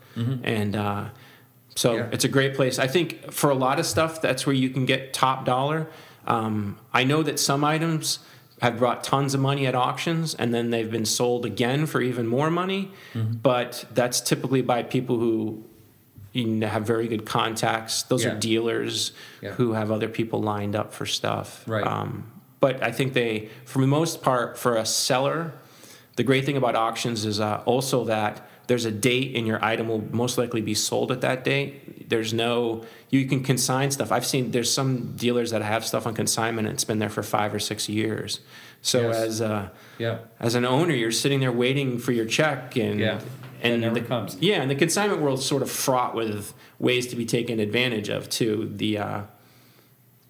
And 0.43 0.75
uh, 0.75 1.05
so 1.75 1.95
Yeah. 1.95 2.09
it's 2.11 2.23
a 2.23 2.27
great 2.27 2.53
place. 2.55 2.77
I 2.79 2.87
think 2.87 3.31
for 3.31 3.49
a 3.49 3.55
lot 3.55 3.79
of 3.79 3.85
stuff, 3.85 4.21
that's 4.21 4.45
where 4.45 4.55
you 4.55 4.69
can 4.69 4.85
get 4.85 5.13
top 5.13 5.45
dollar. 5.45 5.87
Um, 6.27 6.77
I 6.93 7.03
know 7.03 7.23
that 7.23 7.39
some 7.39 7.63
items 7.63 8.19
have 8.61 8.77
brought 8.77 9.03
tons 9.03 9.33
of 9.33 9.41
money 9.41 9.65
at 9.67 9.75
auctions 9.75 10.35
and 10.35 10.53
then 10.53 10.69
they've 10.69 10.89
been 10.91 11.05
sold 11.05 11.45
again 11.45 11.85
for 11.85 11.99
even 12.01 12.27
more 12.27 12.49
money, 12.49 12.91
but 13.15 13.85
that's 13.93 14.21
typically 14.21 14.61
by 14.61 14.83
people 14.83 15.17
who 15.19 15.63
you 16.33 16.61
have 16.61 16.85
very 16.85 17.07
good 17.07 17.25
contacts. 17.25 18.03
Those 18.03 18.25
Yeah. 18.25 18.31
are 18.33 18.35
dealers 18.39 19.11
Yeah. 19.41 19.51
who 19.51 19.73
have 19.73 19.91
other 19.91 20.09
people 20.09 20.41
lined 20.41 20.75
up 20.75 20.93
for 20.93 21.05
stuff. 21.05 21.63
Right. 21.67 21.85
Um, 21.85 22.25
but 22.59 22.81
I 22.83 22.91
think 22.91 23.13
they, 23.13 23.49
for 23.65 23.79
the 23.79 23.87
most 23.87 24.21
part, 24.21 24.57
for 24.57 24.75
a 24.75 24.85
seller, 24.85 25.51
the 26.15 26.23
great 26.23 26.45
thing 26.45 26.57
about 26.57 26.75
auctions 26.75 27.23
is 27.25 27.39
uh, 27.39 27.61
also 27.65 28.03
that 28.05 28.47
there's 28.67 28.85
a 28.85 28.91
date 28.91 29.35
and 29.35 29.45
your 29.45 29.63
item 29.63 29.87
will 29.89 30.03
most 30.11 30.37
likely 30.37 30.61
be 30.61 30.73
sold 30.73 31.11
at 31.11 31.21
that 31.21 31.43
date. 31.43 32.09
There's 32.09 32.33
no 32.33 32.83
you 33.09 33.25
can 33.27 33.43
consign 33.43 33.91
stuff. 33.91 34.11
I've 34.11 34.25
seen 34.25 34.49
there's 34.51 34.73
some 34.73 35.15
dealers 35.15 35.51
that 35.51 35.61
have 35.61 35.85
stuff 35.85 36.07
on 36.07 36.15
consignment 36.15 36.67
and 36.67 36.73
it's 36.73 36.83
been 36.83 36.97
there 36.97 37.09
for 37.09 37.21
five 37.21 37.53
or 37.53 37.59
six 37.59 37.87
years. 37.87 38.39
So 38.81 39.01
Yes. 39.01 39.15
as 39.17 39.41
a, 39.41 39.71
Yeah. 39.99 40.17
as 40.39 40.55
an 40.55 40.65
owner, 40.65 40.93
you're 40.95 41.11
sitting 41.11 41.39
there 41.41 41.51
waiting 41.51 41.99
for 41.99 42.11
your 42.11 42.25
check 42.25 42.75
and 42.75 42.99
Yeah. 42.99 43.19
And 43.71 43.81
never 43.81 43.95
the, 43.99 44.01
comes. 44.01 44.37
Yeah, 44.39 44.61
and 44.61 44.69
the 44.69 44.75
consignment 44.75 45.21
world's 45.21 45.45
sort 45.45 45.61
of 45.61 45.71
fraught 45.71 46.15
with 46.15 46.53
ways 46.79 47.07
to 47.07 47.15
be 47.15 47.25
taken 47.25 47.59
advantage 47.59 48.09
of 48.09 48.29
too. 48.29 48.69
The 48.75 48.97
uh, 48.97 49.21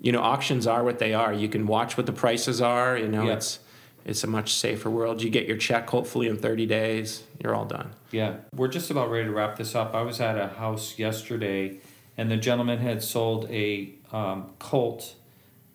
you 0.01 0.11
know 0.11 0.21
auctions 0.21 0.67
are 0.67 0.84
what 0.84 0.99
they 0.99 1.13
are. 1.13 1.34
You 1.34 1.49
can 1.49 1.65
watch 1.67 1.97
what 1.97 2.05
the 2.05 2.13
prices 2.13 2.61
are. 2.61 2.97
You 2.97 3.07
know 3.07 3.25
Yeah. 3.25 3.34
it's 3.34 3.59
it's 4.05 4.23
a 4.23 4.27
much 4.27 4.53
safer 4.53 4.89
world. 4.89 5.21
You 5.21 5.29
get 5.29 5.47
your 5.47 5.57
check 5.57 5.89
hopefully 5.89 6.27
in 6.27 6.38
30 6.38 6.65
days. 6.65 7.23
You're 7.41 7.55
all 7.55 7.65
done. 7.65 7.91
Yeah, 8.11 8.36
we're 8.53 8.67
just 8.67 8.91
about 8.91 9.09
ready 9.09 9.25
to 9.25 9.31
wrap 9.31 9.57
this 9.57 9.75
up. 9.75 9.95
I 9.95 10.01
was 10.01 10.19
at 10.19 10.38
a 10.38 10.47
house 10.49 10.99
yesterday, 10.99 11.77
and 12.17 12.29
the 12.29 12.38
gentleman 12.38 12.79
had 12.79 13.01
sold 13.01 13.49
a 13.49 13.93
um, 14.11 14.51
Colt 14.59 15.15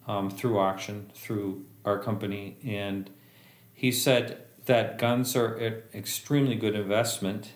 um, 0.07 0.31
through 0.31 0.59
auction 0.59 1.11
through 1.15 1.65
our 1.85 1.99
company, 1.99 2.57
and 2.65 3.09
he 3.75 3.91
said 3.91 4.43
that 4.69 4.99
guns 4.99 5.35
are 5.35 5.55
an 5.55 5.83
extremely 5.95 6.55
good 6.55 6.75
investment. 6.75 7.53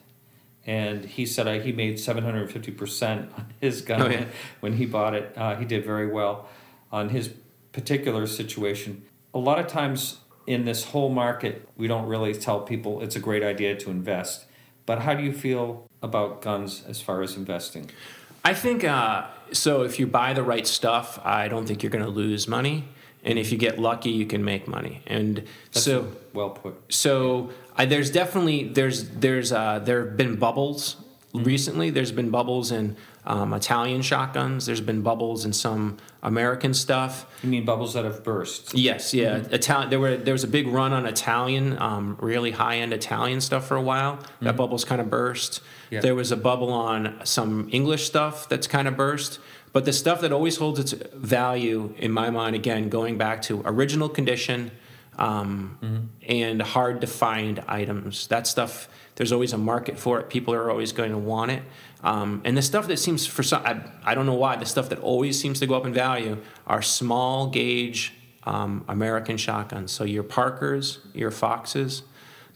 And 0.66 1.04
he 1.04 1.26
said 1.26 1.46
uh, 1.46 1.60
he 1.60 1.70
made 1.70 2.00
seven 2.00 2.24
hundred 2.24 2.50
fifty 2.50 2.72
percent 2.72 3.30
on 3.36 3.46
his 3.60 3.82
gun 3.82 4.02
Oh, 4.02 4.08
yeah. 4.08 4.24
when 4.60 4.74
he 4.74 4.86
bought 4.86 5.14
it. 5.14 5.32
Uh, 5.36 5.54
he 5.56 5.64
did 5.64 5.84
very 5.84 6.06
well 6.06 6.48
on 6.90 7.10
his 7.10 7.30
particular 7.72 8.26
situation. 8.26 9.02
A 9.34 9.38
lot 9.38 9.58
of 9.58 9.66
times 9.66 10.18
in 10.46 10.64
this 10.64 10.84
whole 10.84 11.10
market, 11.10 11.68
we 11.76 11.86
don't 11.86 12.06
really 12.06 12.34
tell 12.34 12.60
people 12.60 13.02
it's 13.02 13.16
a 13.16 13.20
great 13.20 13.42
idea 13.42 13.76
to 13.76 13.90
invest. 13.90 14.46
But 14.86 15.00
how 15.00 15.14
do 15.14 15.22
you 15.22 15.32
feel 15.32 15.86
about 16.02 16.42
guns 16.42 16.82
as 16.88 17.00
far 17.00 17.22
as 17.22 17.36
investing? 17.36 17.90
I 18.44 18.54
think 18.54 18.84
uh, 18.84 19.26
so. 19.52 19.82
If 19.82 19.98
you 19.98 20.06
buy 20.06 20.32
the 20.32 20.42
right 20.42 20.66
stuff, 20.66 21.20
I 21.24 21.48
don't 21.48 21.66
think 21.66 21.82
you're 21.82 21.90
going 21.92 22.04
to 22.04 22.10
lose 22.10 22.48
money. 22.48 22.84
And 23.24 23.38
if 23.38 23.52
you 23.52 23.58
get 23.58 23.78
lucky, 23.78 24.10
you 24.10 24.26
can 24.26 24.44
make 24.44 24.66
money. 24.66 25.02
And 25.06 25.44
That's 25.72 25.84
so, 25.84 26.12
well 26.32 26.50
put. 26.50 26.92
so 26.92 27.50
I, 27.76 27.84
there's 27.84 28.10
definitely 28.10 28.64
there's 28.68 29.08
there's 29.10 29.52
uh, 29.52 29.78
there 29.78 30.06
have 30.06 30.16
been 30.16 30.36
bubbles 30.36 30.96
recently. 31.32 31.90
There's 31.90 32.12
been 32.12 32.30
bubbles 32.30 32.72
in 32.72 32.96
um, 33.24 33.54
Italian 33.54 34.02
shotguns. 34.02 34.66
There's 34.66 34.80
been 34.80 35.02
bubbles 35.02 35.44
in 35.44 35.52
some 35.52 35.98
American 36.22 36.74
stuff. 36.74 37.26
You 37.42 37.48
mean 37.48 37.64
bubbles 37.64 37.94
that 37.94 38.04
have 38.04 38.24
burst? 38.24 38.74
Yes, 38.74 39.14
yeah. 39.14 39.36
Italian. 39.50 39.90
There 39.90 40.00
were 40.00 40.16
there 40.16 40.34
was 40.34 40.44
a 40.44 40.48
big 40.48 40.66
run 40.66 40.92
on 40.92 41.06
Italian, 41.06 41.80
um, 41.80 42.16
really 42.20 42.50
high 42.50 42.78
end 42.78 42.92
Italian 42.92 43.40
stuff 43.40 43.66
for 43.66 43.76
a 43.76 43.82
while. 43.82 44.18
That 44.40 44.56
bubble's 44.56 44.84
kind 44.84 45.00
of 45.00 45.08
burst. 45.08 45.60
There 45.90 46.14
was 46.14 46.32
a 46.32 46.36
bubble 46.36 46.72
on 46.72 47.20
some 47.24 47.68
English 47.70 48.04
stuff 48.06 48.48
that's 48.48 48.66
kind 48.66 48.88
of 48.88 48.96
burst. 48.96 49.38
But 49.72 49.84
the 49.84 49.92
stuff 49.92 50.20
that 50.20 50.32
always 50.32 50.56
holds 50.56 50.78
its 50.78 50.92
value 51.14 51.94
in 51.98 52.12
my 52.12 52.30
mind, 52.30 52.54
again, 52.54 52.88
going 52.88 53.16
back 53.16 53.42
to 53.42 53.62
original 53.64 54.08
condition 54.08 54.70
um, 55.18 56.10
and 56.26 56.60
hard 56.60 57.00
to 57.02 57.06
find 57.06 57.62
items. 57.68 58.26
That 58.28 58.46
stuff, 58.46 58.88
there's 59.16 59.32
always 59.32 59.52
a 59.52 59.58
market 59.58 59.98
for 59.98 60.20
it. 60.20 60.30
People 60.30 60.54
are 60.54 60.70
always 60.70 60.92
going 60.92 61.10
to 61.10 61.18
want 61.18 61.50
it. 61.50 61.62
Um, 62.02 62.42
and 62.44 62.56
the 62.56 62.62
stuff 62.62 62.86
that 62.88 62.98
seems 62.98 63.26
for 63.26 63.42
some, 63.42 63.62
I, 63.64 63.80
I 64.04 64.14
don't 64.14 64.26
know 64.26 64.34
why, 64.34 64.56
the 64.56 64.66
stuff 64.66 64.88
that 64.88 64.98
always 64.98 65.40
seems 65.40 65.60
to 65.60 65.66
go 65.66 65.74
up 65.74 65.86
in 65.86 65.92
value 65.92 66.38
are 66.66 66.82
small 66.82 67.48
gauge 67.48 68.14
um, 68.44 68.84
American 68.88 69.36
shotguns. 69.36 69.92
So 69.92 70.04
your 70.04 70.22
Parkers, 70.22 70.98
your 71.14 71.30
Foxes, 71.30 72.02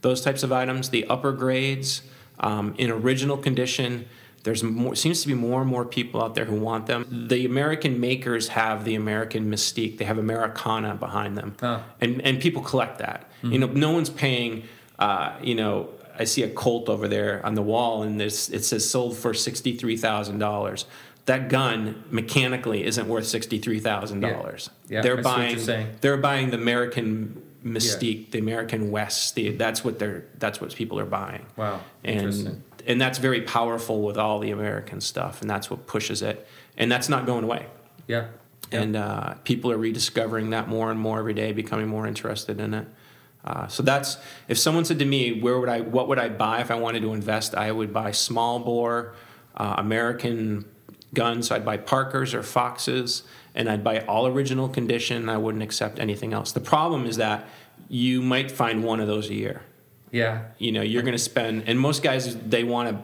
those 0.03 0.21
types 0.21 0.43
of 0.43 0.53
items. 0.53 0.91
The 0.91 1.07
upper 1.07 1.33
grades 1.33 2.03
um, 2.41 2.75
in 2.79 2.91
original 2.91 3.37
condition. 3.37 4.07
There's 4.47 4.63
more, 4.63 4.95
seems 4.95 5.23
to 5.23 5.29
be 5.29 5.35
more 5.35 5.61
and 5.61 5.69
more 5.69 5.85
people 5.85 6.23
out 6.23 6.37
there 6.37 6.45
who 6.45 6.55
want 6.55 6.87
them. 6.87 7.27
The 7.29 7.45
American 7.45 7.99
makers 8.01 8.47
have 8.49 8.85
the 8.85 8.95
American 8.95 9.51
mystique. 9.51 9.99
They 9.99 10.05
have 10.05 10.19
Americana 10.19 10.95
behind 10.95 11.37
them, 11.37 11.57
Ah. 11.61 11.83
and 12.01 12.23
and 12.23 12.41
people 12.41 12.63
collect 12.63 12.99
that. 13.01 13.29
You 13.43 13.59
know, 13.59 13.67
no 13.67 13.91
one's 13.91 14.09
paying. 14.09 14.63
Uh, 14.99 15.33
you 15.43 15.55
know, 15.57 15.89
I 16.19 16.25
see 16.25 16.43
a 16.45 16.49
Colt 16.49 16.89
over 16.89 17.07
there 17.09 17.45
on 17.45 17.55
the 17.55 17.63
wall, 17.73 18.03
and 18.05 18.21
this 18.21 18.49
it 18.49 18.65
says 18.65 18.89
sold 18.89 19.17
for 19.17 19.35
sixty 19.35 19.73
three 19.77 19.97
thousand 19.97 20.39
dollars. 20.39 20.87
That 21.27 21.49
gun 21.49 22.05
mechanically 22.11 22.85
isn't 22.85 23.09
worth 23.09 23.27
sixty 23.27 23.59
three 23.59 23.81
thousand 23.81 24.21
dollars. 24.21 24.71
Yeah. 24.89 24.97
Yeah, 24.99 25.03
they're 25.03 25.13
I 25.19 25.23
see 25.23 25.29
what 25.29 25.37
buying. 25.37 25.51
you're 25.57 25.65
saying. 25.73 25.87
They're 26.03 26.17
buying 26.31 26.51
the 26.51 26.57
American 26.57 27.43
mystique, 27.65 28.31
the 28.31 28.39
American 28.39 28.93
West. 28.93 29.35
The, 29.35 29.51
that's 29.57 29.83
what 29.85 29.99
they're. 29.99 30.25
That's 30.39 30.61
what 30.61 30.73
people 30.75 31.01
are 31.01 31.05
buying 31.21 31.45
Wow, 31.57 31.81
interesting. 32.05 32.47
and 32.47 32.63
and 32.87 33.01
that's 33.01 33.19
very 33.19 33.43
powerful 33.43 34.03
with 34.03 34.17
all 34.17 34.39
the 34.39 34.51
American 34.51 35.01
stuff, 35.01 35.41
and 35.41 35.51
that's 35.51 35.71
what 35.71 35.87
pushes 35.87 36.23
it, 36.23 36.47
and 36.77 36.91
that's 36.91 37.09
not 37.09 37.27
going 37.27 37.45
away. 37.45 37.67
Yeah. 38.07 38.29
Yeah. 38.73 38.81
And 38.81 38.97
uh, 38.97 39.35
people 39.45 39.71
are 39.71 39.77
rediscovering 39.77 40.51
that 40.51 40.69
more 40.69 40.91
and 40.91 40.99
more 40.99 41.21
every 41.21 41.35
day, 41.35 41.53
becoming 41.53 41.87
more 41.87 42.07
interested 42.07 42.61
in 42.61 42.75
it. 42.75 42.89
Uh, 43.45 43.69
so 43.69 43.83
that's 43.83 44.17
if 44.49 44.59
someone 44.59 44.85
said 44.85 44.99
to 44.99 45.05
me, 45.05 45.41
"Where 45.41 45.61
would 45.61 45.69
I? 45.69 45.81
What 45.81 46.09
would 46.09 46.19
I 46.19 46.29
buy 46.29 46.61
if 46.61 46.71
I 46.71 46.75
wanted 46.75 47.03
to 47.03 47.13
invest?" 47.13 47.55
I 47.55 47.71
would 47.71 47.93
buy 47.93 48.11
small 48.11 48.59
bore 48.59 49.15
uh, 49.57 49.77
American 49.79 50.65
guns. 51.15 51.51
I'd 51.53 51.65
buy 51.65 51.77
Parkers 51.77 52.35
or 52.35 52.43
Foxes, 52.43 53.23
and 53.55 53.69
I'd 53.69 53.85
buy 53.85 54.01
all 54.01 54.27
original 54.27 54.69
condition. 54.69 55.29
I 55.29 55.37
wouldn't 55.37 55.63
accept 55.63 56.01
anything 56.01 56.33
else. 56.33 56.51
The 56.51 56.61
problem 56.61 57.07
is 57.07 57.19
that 57.19 57.47
you 57.89 58.21
might 58.21 58.51
find 58.51 58.83
one 58.83 58.99
of 58.99 59.07
those 59.07 59.31
a 59.31 59.35
year 59.35 59.63
yeah. 60.13 60.45
you 60.59 60.73
know 60.73 60.83
you're 60.83 61.03
going 61.03 61.13
to 61.13 61.19
spend 61.19 61.65
and 61.69 61.79
most 61.79 62.03
guys 62.03 62.37
they 62.37 62.65
want 62.65 62.89
to 62.91 62.97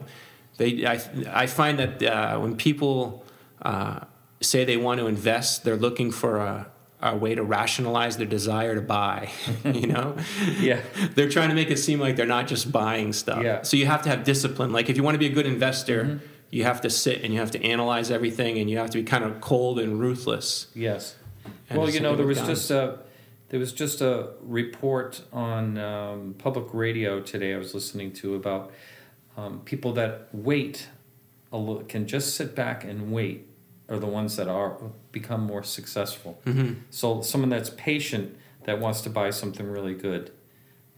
they 0.59 0.87
i, 0.87 1.01
I 1.43 1.47
find 1.47 1.79
that 1.79 2.03
uh, 2.03 2.39
when 2.39 2.57
people 2.57 3.25
uh, 3.63 4.01
say 4.41 4.65
they 4.65 4.77
want 4.77 5.01
to 5.01 5.07
invest 5.07 5.65
they're 5.65 5.77
looking 5.77 6.11
for 6.11 6.39
a, 6.39 6.67
a 7.01 7.17
way 7.17 7.35
to 7.35 7.43
rationalize 7.43 8.17
their 8.17 8.27
desire 8.27 8.75
to 8.75 8.81
buy 8.81 9.31
you 9.65 9.87
know 9.87 10.17
Yeah. 10.61 10.81
they're 11.15 11.29
trying 11.31 11.49
to 11.49 11.55
make 11.55 11.71
it 11.71 11.79
seem 11.79 11.99
like 12.01 12.17
they're 12.17 12.27
not 12.39 12.47
just 12.49 12.71
buying 12.73 13.13
stuff 13.13 13.43
Yeah. 13.43 13.63
so 13.63 13.77
you 13.77 13.87
have 13.87 14.03
to 14.03 14.09
have 14.09 14.25
discipline 14.25 14.73
like 14.73 14.89
if 14.91 14.97
you 14.97 15.03
want 15.03 15.15
to 15.15 15.19
be 15.19 15.27
a 15.27 15.33
good 15.35 15.47
investor 15.47 16.21
you 16.51 16.65
have 16.65 16.81
to 16.83 16.91
sit 16.91 17.23
and 17.23 17.33
you 17.33 17.41
have 17.41 17.51
to 17.53 17.63
analyze 17.65 18.11
everything 18.11 18.59
and 18.59 18.69
you 18.71 18.77
have 18.79 18.91
to 18.91 18.99
be 18.99 19.05
kind 19.05 19.25
of 19.25 19.41
cold 19.41 19.79
and 19.79 19.99
ruthless 20.01 20.67
Yes. 20.75 21.17
And 21.71 21.79
well, 21.79 21.89
you 21.91 22.01
know, 22.01 22.15
there 22.15 22.27
was 22.27 22.37
guns. 22.39 22.49
just 22.51 22.71
a 22.71 22.99
there 23.53 23.61
was 23.61 23.73
just 23.75 24.01
a 24.01 24.31
report 24.41 25.21
on 25.31 25.77
um, 25.77 26.35
public 26.39 26.73
radio 26.73 27.21
today. 27.21 27.53
I 27.55 27.59
was 27.59 27.75
listening 27.75 28.11
to 28.15 28.35
about 28.35 28.73
um, 29.37 29.61
people 29.67 29.93
that 29.93 30.29
wait 30.33 30.89
a 31.53 31.59
little, 31.59 31.83
can 31.85 32.07
just 32.07 32.35
sit 32.35 32.55
back 32.57 32.83
and 32.83 33.13
wait 33.13 33.47
are 33.91 33.99
the 33.99 34.07
ones 34.07 34.37
that 34.37 34.49
are 34.49 34.79
become 35.13 35.43
more 35.43 35.63
successful. 35.63 36.41
Mhm. 36.47 36.77
So 36.89 37.21
someone 37.21 37.51
that's 37.51 37.69
patient 37.69 38.35
that 38.65 38.81
wants 38.81 39.03
to 39.03 39.11
buy 39.11 39.29
something 39.29 39.71
really 39.71 39.95
good 39.95 40.31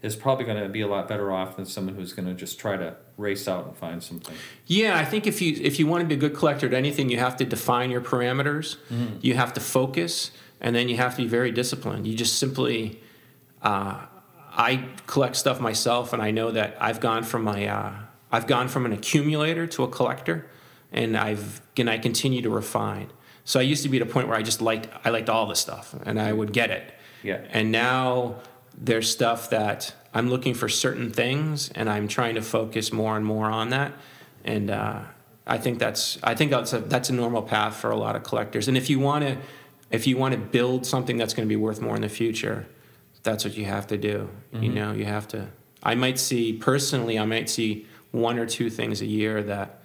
is 0.01 0.15
probably 0.15 0.45
going 0.45 0.63
to 0.63 0.69
be 0.69 0.79
a 0.79 0.87
lot 0.87 1.09
better 1.09 1.33
off 1.33 1.57
than 1.57 1.65
someone 1.65 1.95
who's 1.95 2.13
going 2.13 2.27
to 2.27 2.33
just 2.33 2.57
try 2.57 2.77
to 2.77 2.95
race 3.17 3.49
out 3.49 3.65
and 3.65 3.75
find 3.75 4.01
something. 4.01 4.35
Yeah, 4.65 4.97
I 4.97 5.03
think 5.03 5.27
if 5.27 5.41
you 5.41 5.57
if 5.61 5.77
you 5.77 5.87
want 5.87 6.03
to 6.03 6.07
be 6.07 6.15
a 6.15 6.17
good 6.17 6.35
collector 6.35 6.67
at 6.67 6.73
anything, 6.73 7.09
you 7.09 7.17
have 7.17 7.35
to 7.37 7.43
define 7.43 7.91
your 7.91 8.01
parameters. 8.01 8.77
You 9.21 9.33
have 9.33 9.51
to 9.55 9.59
focus, 9.59 10.31
and 10.61 10.75
then 10.75 10.89
you 10.89 10.97
have 10.97 11.15
to 11.15 11.23
be 11.23 11.27
very 11.27 11.51
disciplined. 11.51 12.07
You 12.07 12.15
just 12.15 12.39
simply, 12.39 12.99
uh, 13.61 14.05
I 14.51 14.85
collect 15.07 15.35
stuff 15.35 15.59
myself, 15.59 16.13
and 16.13 16.21
I 16.21 16.31
know 16.31 16.51
that 16.51 16.77
I've 16.79 16.99
gone 16.99 17.23
from 17.23 17.43
my 17.43 17.67
uh, 17.67 17.93
I've 18.31 18.47
gone 18.47 18.67
from 18.67 18.85
an 18.85 18.93
accumulator 18.93 19.67
to 19.67 19.83
a 19.83 19.87
collector, 19.87 20.45
and 20.91 21.17
I've 21.17 21.61
and 21.77 21.89
I 21.89 21.97
continue 21.97 22.41
to 22.41 22.49
refine. 22.49 23.09
So 23.43 23.59
I 23.59 23.63
used 23.63 23.83
to 23.83 23.89
be 23.89 23.97
at 23.97 24.03
a 24.03 24.07
point 24.07 24.27
where 24.27 24.37
I 24.37 24.41
just 24.41 24.61
liked 24.61 24.87
I 25.05 25.09
liked 25.09 25.29
all 25.29 25.45
the 25.45 25.55
stuff, 25.55 25.95
and 26.05 26.19
I 26.19 26.33
would 26.33 26.51
get 26.51 26.71
it. 26.71 26.93
Yeah. 27.23 27.41
And 27.49 27.71
now 27.71 28.35
there's 28.77 29.09
stuff 29.09 29.49
that 29.49 29.93
I'm 30.13 30.29
looking 30.29 30.53
for 30.53 30.69
certain 30.69 31.11
things, 31.11 31.69
and 31.75 31.89
I'm 31.89 32.07
trying 32.07 32.35
to 32.35 32.41
focus 32.41 32.91
more 32.93 33.17
and 33.17 33.25
more 33.25 33.47
on 33.47 33.69
that. 33.69 33.93
And 34.43 34.69
uh, 34.69 35.01
I 35.47 35.57
think 35.57 35.79
that's 35.79 36.17
I 36.23 36.35
think 36.35 36.51
that's 36.51 36.73
a 36.73 36.79
that's 36.79 37.09
a 37.09 37.13
normal 37.13 37.41
path 37.41 37.75
for 37.75 37.91
a 37.91 37.97
lot 37.97 38.15
of 38.15 38.23
collectors. 38.23 38.67
And 38.67 38.77
if 38.77 38.89
you 38.89 38.99
want 38.99 39.25
to 39.25 39.37
if 39.95 40.05
you 40.07 40.17
want 40.17 40.33
to 40.33 40.39
build 40.39 40.85
something 40.85 41.17
that's 41.17 41.33
going 41.33 41.47
to 41.47 41.49
be 41.49 41.55
worth 41.55 41.81
more 41.81 41.95
in 41.95 42.01
the 42.01 42.09
future, 42.09 42.65
that's 43.23 43.43
what 43.45 43.55
you 43.57 43.65
have 43.65 43.87
to 43.87 43.97
do. 43.97 44.29
You 44.53 44.69
know, 44.69 44.91
you 44.93 45.05
have 45.05 45.27
to. 45.29 45.47
I 45.81 45.95
might 45.95 46.19
see 46.19 46.53
personally, 46.53 47.17
I 47.19 47.25
might 47.25 47.49
see 47.49 47.85
one 48.11 48.37
or 48.39 48.45
two 48.45 48.69
things 48.69 49.01
a 49.01 49.05
year 49.05 49.43
that 49.43 49.79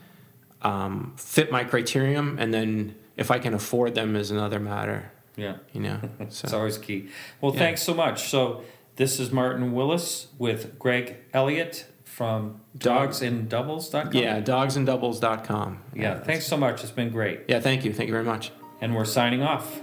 um, 0.62 1.14
fit 1.16 1.50
my 1.50 1.64
criterion, 1.64 2.38
and 2.38 2.52
then 2.54 2.94
if 3.16 3.30
I 3.30 3.38
can 3.38 3.54
afford 3.54 3.94
them 3.94 4.14
is 4.16 4.30
another 4.30 4.61
matter. 4.61 5.11
Yeah. 5.36 5.56
You 5.72 5.80
know, 5.80 5.98
It's 6.20 6.52
always 6.52 6.76
key. 6.78 7.08
Well, 7.40 7.52
Yeah. 7.52 7.58
thanks 7.61 7.82
so 7.82 7.94
much. 7.94 8.28
So 8.30 8.62
this 8.96 9.18
is 9.20 9.30
Martin 9.32 9.72
Willis 9.72 10.26
with 10.38 10.78
Greg 10.78 11.16
Elliott 11.32 11.86
from 12.04 12.61
dogsanddoubles.com. 12.78 14.12
yeah, 14.12 14.40
dogsanddoubles.com. 14.40 15.78
Yeah. 15.94 16.18
Thanks 16.20 16.46
so 16.46 16.56
much. 16.56 16.82
It's 16.82 16.92
been 16.92 17.11
great. 17.11 17.40
Yeah, 17.48 17.61
thank 17.61 17.84
you. 17.84 17.92
Thank 17.92 18.08
you 18.08 18.12
very 18.12 18.24
much. 18.24 18.52
And 18.80 18.94
we're 18.94 19.04
signing 19.04 19.42
off. 19.42 19.80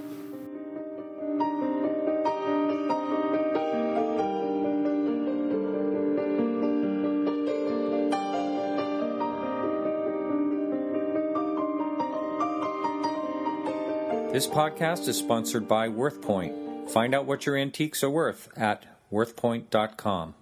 This 14.37 14.45
podcast 14.45 15.07
is 15.07 15.17
sponsored 15.17 15.67
by 15.67 15.89
WorthPoint. 15.89 16.91
Find 16.91 17.15
out 17.15 17.25
what 17.25 17.47
your 17.47 17.57
antiques 17.57 18.03
are 18.03 18.09
worth 18.11 18.49
at 18.55 18.85
worthpoint.com. 19.11 20.35